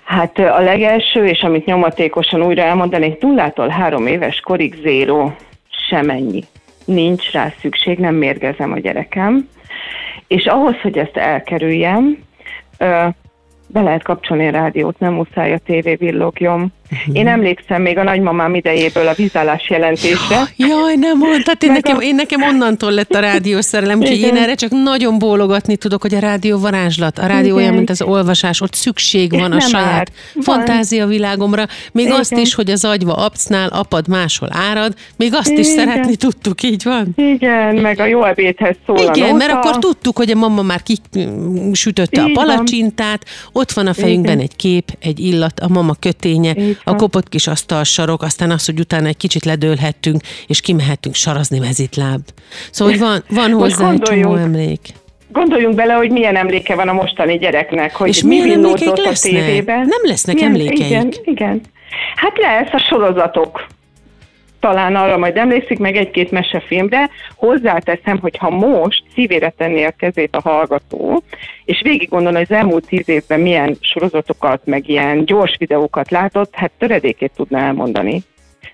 Hát 0.04 0.38
a 0.38 0.60
legelső, 0.60 1.26
és 1.26 1.42
amit 1.42 1.66
nyomatékosan 1.66 2.44
újra 2.44 2.62
elmondanék, 2.62 3.22
nullától 3.22 3.68
három 3.68 4.08
éves 4.08 4.40
korig 4.40 4.76
zéró 4.82 5.36
semennyi 5.90 6.44
nincs 6.88 7.32
rá 7.32 7.54
szükség, 7.60 8.00
nem 8.00 8.16
mérgezem 8.16 8.72
a 8.72 8.80
gyerekem. 8.80 9.50
És 10.28 10.46
ahhoz, 10.46 10.82
hogy 10.82 10.98
ezt 10.98 11.18
elkerüljem, 11.18 12.18
be 13.68 13.82
lehet 13.82 14.04
kapcsolni 14.04 14.48
a 14.48 14.52
rádiót, 14.52 15.00
nem 15.00 15.14
muszáj 15.14 15.54
a 15.54 15.58
tévé 15.58 15.96
villogjon. 15.96 16.74
Én 17.14 17.28
emlékszem 17.28 17.82
még 17.82 17.98
a 17.98 18.04
nagymamám 18.04 18.56
idejéből 18.56 19.08
a 19.08 19.14
vízállás 19.14 19.70
jelentésre. 19.70 20.50
Jaj, 20.56 20.96
nem 20.96 21.18
mondtad, 21.18 21.56
én 21.60 21.72
nekem, 21.72 22.00
én 22.00 22.16
nekem 22.16 22.42
onnantól 22.42 22.92
lett 22.92 23.14
a 23.14 23.20
rádió 23.20 23.62
szerelem, 23.62 24.00
úgyhogy 24.00 24.20
én 24.20 24.36
erre 24.36 24.56
csak 24.56 24.72
nagyon 24.72 25.20
bólogatni 25.20 25.78
tudok, 25.78 26.02
hogy 26.02 26.16
a 26.16 26.20
rádió 26.20 26.60
varázslat, 26.60 27.20
a 27.20 27.26
rádió 27.26 27.56
olyan, 27.56 27.74
mint 27.74 27.90
az 27.90 28.02
olvasás, 28.02 28.62
ott 28.62 28.74
szükség 28.74 29.32
van 29.32 29.52
a 29.52 29.60
saját 29.60 30.12
fantázia 30.40 31.06
világomra, 31.06 31.66
még 31.92 32.06
Igen. 32.06 32.20
azt 32.20 32.32
is, 32.32 32.54
hogy 32.54 32.70
az 32.70 32.86
agyva 32.86 33.14
apcnál 33.14 33.68
apad 33.68 34.08
máshol 34.08 34.50
árad, 34.52 34.94
még 35.18 35.34
azt 35.34 35.50
Igen. 35.50 35.60
is 35.60 35.68
szeretni 35.68 36.16
tudtuk, 36.16 36.64
így 36.64 36.84
van? 36.84 37.08
Igen, 37.16 37.76
meg 37.76 38.00
a 38.00 38.06
jó 38.06 38.24
ebédhez 38.24 38.76
szól 38.86 39.12
Igen, 39.16 39.36
mert 39.36 39.52
akkor 39.52 39.78
tudtuk, 39.78 40.18
hogy 40.18 40.32
a 40.32 40.36
mama 40.36 40.62
már 40.62 40.82
kisütötte 40.84 42.22
a 42.22 42.30
palacsintát, 42.34 43.26
ott 43.52 43.72
van 43.72 43.88
a 43.88 43.94
fejünkben 43.94 44.34
Igen. 44.34 44.44
egy 44.44 44.56
kép, 44.56 44.92
egy 45.00 45.20
illat, 45.20 45.60
a 45.60 45.68
mama 45.68 45.96
köténye, 46.00 46.56
a 46.84 46.96
kopott 46.96 47.30
kis 47.30 47.48
asztalsarok, 47.48 48.22
aztán 48.22 48.52
az, 48.52 48.66
hogy 48.66 48.80
utána 48.80 49.08
egy 49.08 49.18
kicsit 49.18 49.46
ledőlhettünk, 49.46 50.22
és 50.48 50.62
kimehettünk 50.62 51.16
sarazni 51.16 51.60
mezitláb. 51.60 52.22
Szóval, 52.72 52.94
hogy 52.94 53.02
van, 53.02 53.24
van 53.30 53.52
hozzá 53.52 53.92
egy 53.92 54.00
csomó 54.02 54.36
emlék. 54.36 54.80
Gondoljunk 55.32 55.76
bele, 55.76 55.94
hogy 55.94 56.12
milyen 56.12 56.36
emléke 56.36 56.76
van 56.76 56.88
a 56.88 56.94
mostani 56.94 57.38
gyereknek, 57.38 57.96
hogy 57.96 58.08
és 58.08 58.24
mi 58.24 58.40
milyen 58.40 58.52
emlékeik 58.52 58.98
lesznek? 58.98 59.34
a 59.34 59.36
tévében. 59.36 59.78
Nem 59.78 60.02
lesznek 60.04 60.36
milyen, 60.36 60.52
emlékeik. 60.52 60.90
Igen, 60.90 61.14
igen. 61.24 61.62
Hát 62.16 62.38
lesz 62.38 62.74
a 62.74 62.78
sorozatok 62.90 63.68
talán 64.60 64.95
arra 64.95 65.18
majd 65.18 65.38
emlékszik, 65.38 65.80
meg 65.80 65.95
egy-két 65.95 66.32
mesefilmre. 66.32 67.10
Hozzáteszem, 67.36 68.20
hogy 68.20 68.38
ha 68.38 68.49
most 68.49 69.03
szívére 69.14 69.49
tenné 69.58 69.84
a 69.84 69.93
kezét 69.97 70.36
a 70.36 70.41
hallgató, 70.41 71.24
és 71.66 71.82
végig 71.84 72.10
gondolna, 72.10 72.38
hogy 72.38 72.47
az 72.49 72.58
elmúlt 72.58 72.88
tíz 72.88 73.10
évben 73.10 73.39
milyen 73.39 73.78
sorozatokat, 73.80 74.62
meg 74.66 74.89
ilyen 74.89 75.26
gyors 75.26 75.55
videókat 75.58 76.12
látott, 76.12 76.55
hát 76.55 76.72
töredékét 76.78 77.32
tudná 77.36 77.66
elmondani. 77.66 78.24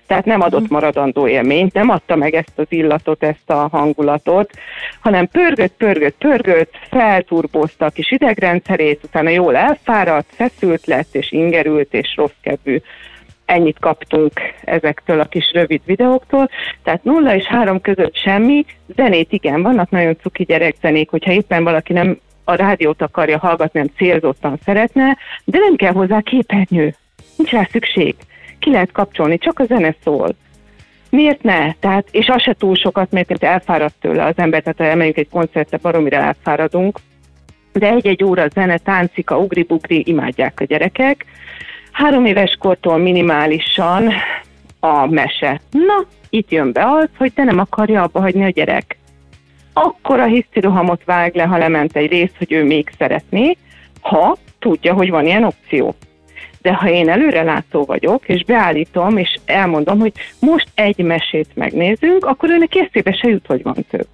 Tehát 0.06 0.24
nem 0.24 0.40
adott 0.40 0.68
maradandó 0.68 1.28
élményt, 1.28 1.72
nem 1.72 1.88
adta 1.88 2.16
meg 2.16 2.34
ezt 2.34 2.52
az 2.56 2.66
illatot, 2.68 3.22
ezt 3.22 3.50
a 3.50 3.68
hangulatot, 3.72 4.50
hanem 5.00 5.28
pörgött, 5.28 5.72
pörgött, 5.76 6.16
pörgött, 6.18 6.74
felturbózta 6.90 7.84
a 7.84 7.90
kis 7.90 8.10
idegrendszerét, 8.10 9.04
utána 9.04 9.28
jól 9.28 9.56
elfáradt, 9.56 10.28
feszült 10.34 10.86
lett, 10.86 11.14
és 11.14 11.32
ingerült, 11.32 11.94
és 11.94 12.14
rossz 12.16 12.38
kedvű 12.40 12.80
ennyit 13.44 13.78
kaptunk 13.78 14.32
ezektől 14.64 15.20
a 15.20 15.24
kis 15.24 15.52
rövid 15.52 15.80
videóktól, 15.84 16.50
tehát 16.82 17.04
nulla 17.04 17.34
és 17.34 17.44
három 17.44 17.80
között 17.80 18.16
semmi, 18.16 18.64
zenét 18.96 19.32
igen, 19.32 19.62
vannak 19.62 19.90
nagyon 19.90 20.16
cuki 20.16 20.44
gyerekzenék, 20.44 21.10
hogyha 21.10 21.32
éppen 21.32 21.64
valaki 21.64 21.92
nem 21.92 22.18
a 22.44 22.54
rádiót 22.54 23.02
akarja 23.02 23.38
hallgatni, 23.38 23.78
nem 23.78 23.90
célzottan 23.96 24.58
szeretne, 24.64 25.16
de 25.44 25.58
nem 25.58 25.76
kell 25.76 25.92
hozzá 25.92 26.20
képernyő. 26.20 26.94
Nincs 27.36 27.50
rá 27.50 27.68
szükség. 27.70 28.14
Ki 28.58 28.70
lehet 28.70 28.92
kapcsolni, 28.92 29.38
csak 29.38 29.58
a 29.58 29.64
zene 29.64 29.94
szól. 30.02 30.28
Miért 31.10 31.42
ne? 31.42 31.72
Tehát, 31.72 32.08
és 32.10 32.28
az 32.28 32.42
se 32.42 32.52
túl 32.52 32.74
sokat, 32.74 33.10
mert 33.10 33.44
elfáradt 33.44 33.94
tőle 34.00 34.24
az 34.24 34.34
ember, 34.36 34.62
tehát 34.62 34.78
ha 34.78 34.84
elmegyünk 34.84 35.16
egy 35.16 35.28
koncertre, 35.28 35.78
baromira 35.82 36.16
elfáradunk, 36.16 36.98
de 37.72 37.90
egy-egy 37.90 38.24
óra 38.24 38.48
zene, 38.48 38.78
táncika, 38.78 39.38
ugri-bugri 39.38 40.02
imádják 40.06 40.60
a 40.60 40.64
gyerekek, 40.64 41.24
Három 41.94 42.24
éves 42.24 42.56
kortól 42.58 42.98
minimálisan 42.98 44.12
a 44.80 45.06
mese. 45.06 45.60
Na, 45.70 46.06
itt 46.30 46.50
jön 46.50 46.72
be 46.72 46.84
az, 46.90 47.08
hogy 47.18 47.32
te 47.32 47.44
nem 47.44 47.58
akarja 47.58 48.02
abba 48.02 48.20
hagyni 48.20 48.44
a 48.44 48.48
gyerek. 48.48 48.98
Akkor 49.72 50.20
a 50.20 50.24
hisztirohamot 50.24 51.04
vág 51.04 51.34
le, 51.34 51.42
ha 51.42 51.58
lement 51.58 51.96
egy 51.96 52.10
rész, 52.10 52.32
hogy 52.38 52.52
ő 52.52 52.64
még 52.64 52.90
szeretné, 52.98 53.56
ha 54.00 54.36
tudja, 54.58 54.94
hogy 54.94 55.10
van 55.10 55.26
ilyen 55.26 55.44
opció. 55.44 55.94
De 56.62 56.72
ha 56.72 56.88
én 56.88 57.08
előrelátó 57.08 57.84
vagyok, 57.84 58.28
és 58.28 58.44
beállítom, 58.44 59.16
és 59.16 59.38
elmondom, 59.44 59.98
hogy 59.98 60.12
most 60.40 60.68
egy 60.74 60.98
mesét 60.98 61.48
megnézünk, 61.54 62.26
akkor 62.26 62.50
őnek 62.50 62.74
eszébe 62.74 63.12
se 63.12 63.28
jut, 63.28 63.46
hogy 63.46 63.62
van 63.62 63.86
több. 63.90 64.08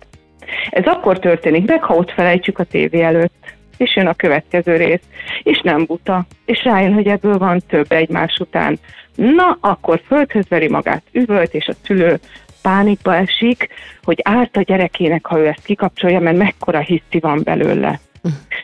Ez 0.70 0.84
akkor 0.84 1.18
történik 1.18 1.66
meg, 1.66 1.82
ha 1.82 1.94
ott 1.94 2.10
felejtjük 2.10 2.58
a 2.58 2.64
tévé 2.64 3.00
előtt 3.00 3.58
és 3.80 3.96
jön 3.96 4.06
a 4.06 4.14
következő 4.14 4.76
rész, 4.76 5.02
és 5.42 5.60
nem 5.60 5.84
buta, 5.84 6.26
és 6.44 6.64
rájön, 6.64 6.92
hogy 6.92 7.06
ebből 7.06 7.38
van 7.38 7.60
több 7.68 7.92
egymás 7.92 8.36
után. 8.38 8.78
Na, 9.14 9.58
akkor 9.60 10.00
földhöz 10.06 10.48
veri 10.48 10.68
magát 10.68 11.02
üvölt, 11.12 11.54
és 11.54 11.66
a 11.66 11.74
szülő 11.84 12.18
pánikba 12.62 13.14
esik, 13.14 13.68
hogy 14.02 14.20
árt 14.22 14.56
a 14.56 14.62
gyerekének, 14.62 15.26
ha 15.26 15.38
ő 15.38 15.46
ezt 15.46 15.64
kikapcsolja, 15.64 16.20
mert 16.20 16.36
mekkora 16.36 16.78
hiszti 16.78 17.18
van 17.18 17.40
belőle. 17.44 18.00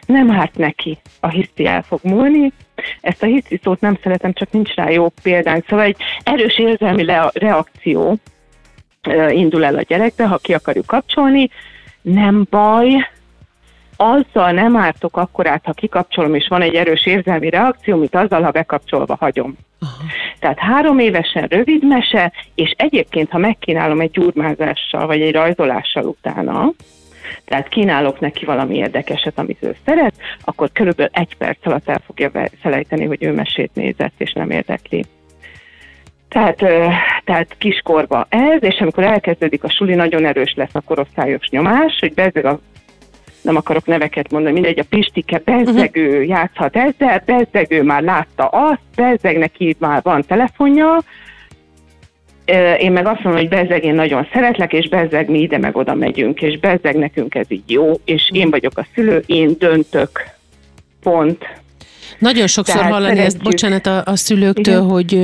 Nem 0.06 0.30
árt 0.30 0.56
neki, 0.56 0.98
a 1.20 1.28
hiszti 1.28 1.66
el 1.66 1.82
fog 1.82 2.00
múlni. 2.02 2.52
Ezt 3.00 3.22
a 3.22 3.26
hiszti 3.26 3.60
szót 3.62 3.80
nem 3.80 3.98
szeretem, 4.02 4.32
csak 4.32 4.50
nincs 4.50 4.74
rá 4.74 4.90
jó 4.90 5.08
példány. 5.22 5.62
Szóval 5.68 5.84
egy 5.84 5.96
erős 6.22 6.58
érzelmi 6.58 7.04
reakció 7.32 8.16
indul 9.30 9.64
el 9.64 9.76
a 9.76 9.82
gyerekbe, 9.82 10.26
ha 10.26 10.38
ki 10.38 10.54
akarjuk 10.54 10.86
kapcsolni, 10.86 11.50
nem 12.02 12.46
baj, 12.50 13.08
azzal 13.96 14.50
nem 14.50 14.76
ártok 14.76 15.16
akkorát, 15.16 15.64
ha 15.64 15.72
kikapcsolom, 15.72 16.34
és 16.34 16.48
van 16.48 16.62
egy 16.62 16.74
erős 16.74 17.06
érzelmi 17.06 17.50
reakció, 17.50 17.96
mint 17.96 18.14
azzal, 18.14 18.42
ha 18.42 18.50
bekapcsolva 18.50 19.16
hagyom. 19.20 19.56
Aha. 19.80 20.02
Tehát 20.38 20.58
három 20.58 20.98
évesen 20.98 21.46
rövid 21.48 21.86
mese, 21.86 22.32
és 22.54 22.74
egyébként, 22.76 23.30
ha 23.30 23.38
megkínálom 23.38 24.00
egy 24.00 24.10
gyurmázással, 24.10 25.06
vagy 25.06 25.20
egy 25.20 25.32
rajzolással 25.32 26.04
utána, 26.04 26.72
tehát 27.44 27.68
kínálok 27.68 28.20
neki 28.20 28.44
valami 28.44 28.76
érdekeset, 28.76 29.38
amit 29.38 29.62
ő 29.62 29.76
szeret, 29.84 30.14
akkor 30.44 30.70
körülbelül 30.72 31.12
egy 31.14 31.36
perc 31.36 31.66
alatt 31.66 31.88
el 31.88 32.00
fogja 32.06 32.30
felejteni, 32.60 33.04
hogy 33.04 33.24
ő 33.24 33.32
mesét 33.32 33.70
nézett, 33.74 34.14
és 34.16 34.32
nem 34.32 34.50
érdekli. 34.50 35.04
Tehát, 36.28 36.56
tehát 37.24 37.54
kiskorba 37.58 38.26
ez, 38.28 38.62
és 38.62 38.80
amikor 38.80 39.04
elkezdődik 39.04 39.64
a 39.64 39.70
suli, 39.70 39.94
nagyon 39.94 40.24
erős 40.24 40.54
lesz 40.56 40.74
a 40.74 40.80
korosztályos 40.80 41.48
nyomás, 41.48 41.98
hogy 42.00 42.14
bezzeg 42.14 42.44
a 42.44 42.60
nem 43.46 43.56
akarok 43.56 43.86
neveket 43.86 44.30
mondani, 44.30 44.52
mindegy, 44.52 44.78
a 44.78 44.84
Pistike 44.88 45.42
bezzegő 45.44 46.08
uh-huh. 46.08 46.28
játszhat 46.28 46.76
ezzel, 46.76 47.22
bezzegő 47.26 47.82
már 47.82 48.02
látta 48.02 48.46
azt, 48.46 48.80
bezzeg 48.96 49.38
neki 49.38 49.76
már 49.78 50.02
van 50.02 50.22
telefonja, 50.26 50.98
én 52.78 52.92
meg 52.92 53.06
azt 53.06 53.22
mondom, 53.22 53.40
hogy 53.40 53.48
bezzeg 53.48 53.84
én 53.84 53.94
nagyon 53.94 54.28
szeretlek, 54.32 54.72
és 54.72 54.88
bezzeg 54.88 55.30
mi 55.30 55.40
ide 55.40 55.58
meg 55.58 55.76
oda 55.76 55.94
megyünk, 55.94 56.42
és 56.42 56.58
bezzeg 56.58 56.96
nekünk 56.96 57.34
ez 57.34 57.46
így 57.48 57.70
jó, 57.70 57.92
és 58.04 58.30
én 58.32 58.50
vagyok 58.50 58.78
a 58.78 58.86
szülő, 58.94 59.22
én 59.26 59.56
döntök, 59.58 60.30
pont. 61.02 61.44
Nagyon 62.18 62.46
sokszor 62.46 62.76
Tehát 62.76 62.92
hallani 62.92 63.16
szeretjük. 63.16 63.34
ezt, 63.34 63.42
bocsánat, 63.42 63.86
a, 63.86 64.02
a 64.04 64.16
szülőktől, 64.16 64.74
Igen. 64.74 64.88
hogy, 64.88 65.18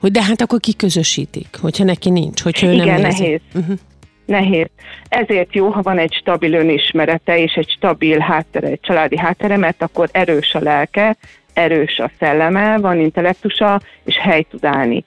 hogy 0.00 0.10
de 0.10 0.22
hát 0.22 0.40
akkor 0.40 0.60
kiközösítik, 0.60 1.48
hogyha 1.60 1.84
neki 1.84 2.10
nincs, 2.10 2.42
hogyha 2.42 2.66
ő 2.66 2.72
Igen, 2.72 2.86
nem 2.86 3.00
nehéz. 3.00 3.40
Uh-huh. 3.54 3.76
Nehéz. 4.24 4.66
Ezért 5.08 5.54
jó, 5.54 5.68
ha 5.68 5.82
van 5.82 5.98
egy 5.98 6.12
stabil 6.12 6.52
önismerete 6.52 7.38
és 7.38 7.52
egy 7.52 7.70
stabil 7.70 8.18
háttere, 8.18 8.68
egy 8.68 8.80
családi 8.80 9.18
háttere, 9.18 9.56
mert 9.56 9.82
akkor 9.82 10.08
erős 10.12 10.54
a 10.54 10.60
lelke, 10.60 11.16
erős 11.52 11.98
a 11.98 12.10
szelleme, 12.18 12.78
van 12.78 13.00
intellektusa, 13.00 13.80
és 14.04 14.16
hely 14.18 14.42
tud 14.42 14.64
állni. 14.64 15.04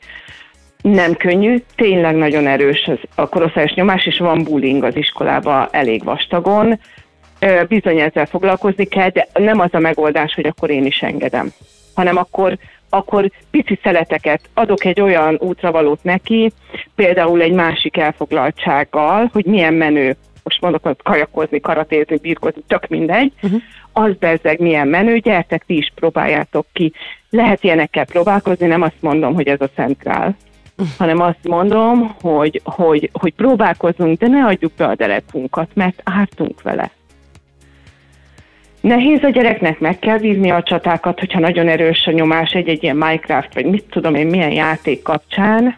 Nem 0.82 1.16
könnyű, 1.16 1.58
tényleg 1.76 2.16
nagyon 2.16 2.48
erős 2.48 2.88
az, 2.88 3.00
a 3.16 3.30
korosztályos 3.30 3.74
nyomás, 3.74 4.06
és 4.06 4.18
van 4.18 4.44
bullying 4.44 4.84
az 4.84 4.96
iskolába 4.96 5.68
elég 5.72 6.04
vastagon. 6.04 6.80
Bizony 7.68 8.00
ezzel 8.00 8.26
foglalkozni 8.26 8.86
kell, 8.86 9.10
de 9.10 9.28
nem 9.34 9.60
az 9.60 9.74
a 9.74 9.80
megoldás, 9.80 10.34
hogy 10.34 10.46
akkor 10.46 10.70
én 10.70 10.86
is 10.86 11.02
engedem, 11.02 11.52
hanem 11.96 12.18
akkor 12.18 12.58
akkor 12.90 13.32
pici 13.52 13.80
szeleteket 13.84 14.50
adok 14.54 14.86
egy 14.86 15.02
olyan 15.02 15.38
útravalót 15.40 16.04
neki, 16.04 16.52
például 16.96 17.42
egy 17.42 17.54
másik 17.54 17.98
elfoglaltsággal, 17.98 19.30
hogy 19.34 19.46
milyen 19.46 19.74
menő 19.74 20.16
most 20.48 20.62
mondok, 20.62 20.84
hogy 20.84 20.96
kajakozni, 21.04 21.60
karatézni, 21.60 22.18
birkozni, 22.18 22.62
tök 22.68 22.88
mindegy, 22.88 23.34
uh-huh. 23.42 23.62
az 23.92 24.16
bezzeg 24.20 24.60
milyen 24.60 24.88
menő, 24.88 25.18
gyertek, 25.18 25.64
ti 25.66 25.78
is 25.78 25.92
próbáljátok 25.96 26.66
ki. 26.74 26.94
Lehet 27.30 27.64
ilyenekkel 27.64 28.06
próbálkozni, 28.06 28.68
nem 28.68 28.82
azt 28.82 29.02
mondom, 29.02 29.34
hogy 29.34 29.48
ez 29.48 29.62
a 29.62 29.70
szent 29.76 29.98
grál, 30.00 30.38
uh-huh. 30.78 30.96
hanem 30.98 31.22
azt 31.22 31.44
mondom, 31.48 32.16
hogy, 32.22 32.62
hogy, 32.64 33.10
hogy 33.14 33.34
próbálkozunk, 33.34 34.20
de 34.20 34.28
ne 34.28 34.46
adjuk 34.46 34.72
be 34.78 34.86
a 34.86 34.96
derekunkat, 34.96 35.70
mert 35.74 36.02
ártunk 36.04 36.62
vele. 36.62 36.92
Nehéz 38.88 39.24
a 39.24 39.30
gyereknek, 39.30 39.80
meg 39.80 40.00
kell 40.00 40.18
vívni 40.18 40.50
a 40.50 40.64
csatákat, 40.64 41.20
hogyha 41.20 41.40
nagyon 41.40 41.68
erős 41.68 42.06
a 42.06 42.12
nyomás 42.12 42.52
egy-egy 42.52 42.84
ilyen 42.84 42.96
Minecraft, 42.96 43.54
vagy 43.54 43.66
mit 43.66 43.86
tudom 43.90 44.16
én, 44.16 44.28
milyen 44.28 44.52
játék 44.52 45.02
kapcsán, 45.02 45.78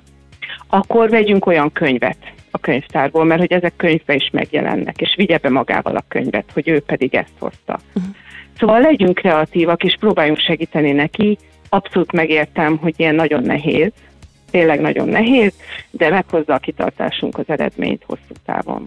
akkor 0.67 1.09
vegyünk 1.09 1.45
olyan 1.45 1.71
könyvet 1.71 2.17
a 2.51 2.57
könyvtárból, 2.57 3.25
mert 3.25 3.39
hogy 3.39 3.51
ezek 3.51 3.73
könyvbe 3.75 4.13
is 4.13 4.29
megjelennek, 4.31 5.01
és 5.01 5.13
vigye 5.15 5.37
be 5.37 5.49
magával 5.49 5.95
a 5.95 6.03
könyvet, 6.07 6.51
hogy 6.53 6.69
ő 6.69 6.79
pedig 6.79 7.15
ezt 7.15 7.33
hozta. 7.39 7.79
Uh-huh. 7.95 8.15
Szóval 8.57 8.81
legyünk 8.81 9.15
kreatívak, 9.15 9.83
és 9.83 9.95
próbáljunk 9.99 10.39
segíteni 10.39 10.91
neki. 10.91 11.37
Abszolút 11.69 12.11
megértem, 12.11 12.77
hogy 12.77 12.93
ilyen 12.97 13.15
nagyon 13.15 13.43
nehéz, 13.43 13.91
tényleg 14.51 14.81
nagyon 14.81 15.07
nehéz, 15.07 15.53
de 15.91 16.09
meghozza 16.09 16.53
a 16.53 16.57
kitartásunk 16.57 17.37
az 17.37 17.45
eredményt 17.47 18.03
hosszú 18.05 18.33
távon. 18.45 18.83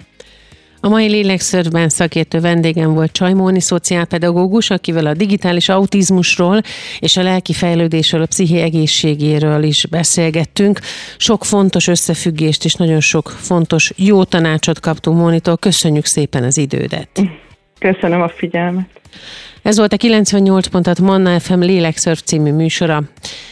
A 0.84 0.88
mai 0.88 1.08
lélekszörben 1.08 1.88
szakértő 1.88 2.40
vendégem 2.40 2.94
volt 2.94 3.12
Csajmóni 3.12 3.60
szociálpedagógus, 3.60 4.70
akivel 4.70 5.06
a 5.06 5.14
digitális 5.14 5.68
autizmusról 5.68 6.60
és 6.98 7.16
a 7.16 7.22
lelki 7.22 7.52
fejlődésről, 7.52 8.22
a 8.22 8.26
pszichi 8.26 8.60
egészségéről 8.60 9.62
is 9.62 9.86
beszélgettünk. 9.86 10.80
Sok 11.16 11.44
fontos 11.44 11.86
összefüggést 11.86 12.64
és 12.64 12.74
nagyon 12.74 13.00
sok 13.00 13.28
fontos 13.28 13.92
jó 13.96 14.24
tanácsot 14.24 14.80
kaptunk 14.80 15.18
Mónitól. 15.18 15.56
Köszönjük 15.56 16.04
szépen 16.04 16.44
az 16.44 16.56
idődet. 16.56 17.08
Köszönöm 17.78 18.22
a 18.22 18.28
figyelmet. 18.28 18.88
Ez 19.62 19.76
volt 19.76 19.92
a 19.92 19.96
98 19.96 20.66
pontat 20.66 21.00
Manna 21.00 21.40
FM 21.40 21.58
Lélekszörf 21.58 22.20
című 22.24 22.52
műsora. 22.52 23.02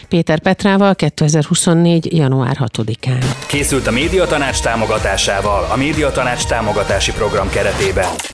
Péter 0.09 0.41
Petrával 0.41 0.95
2024. 0.95 2.17
január 2.17 2.57
6-án. 2.61 3.25
Készült 3.47 3.87
a 3.87 3.91
Médiatanács 3.91 4.61
támogatásával 4.61 5.67
a 5.73 5.77
Médiatanács 5.77 6.45
támogatási 6.45 7.13
program 7.13 7.51
keretében. 7.51 8.09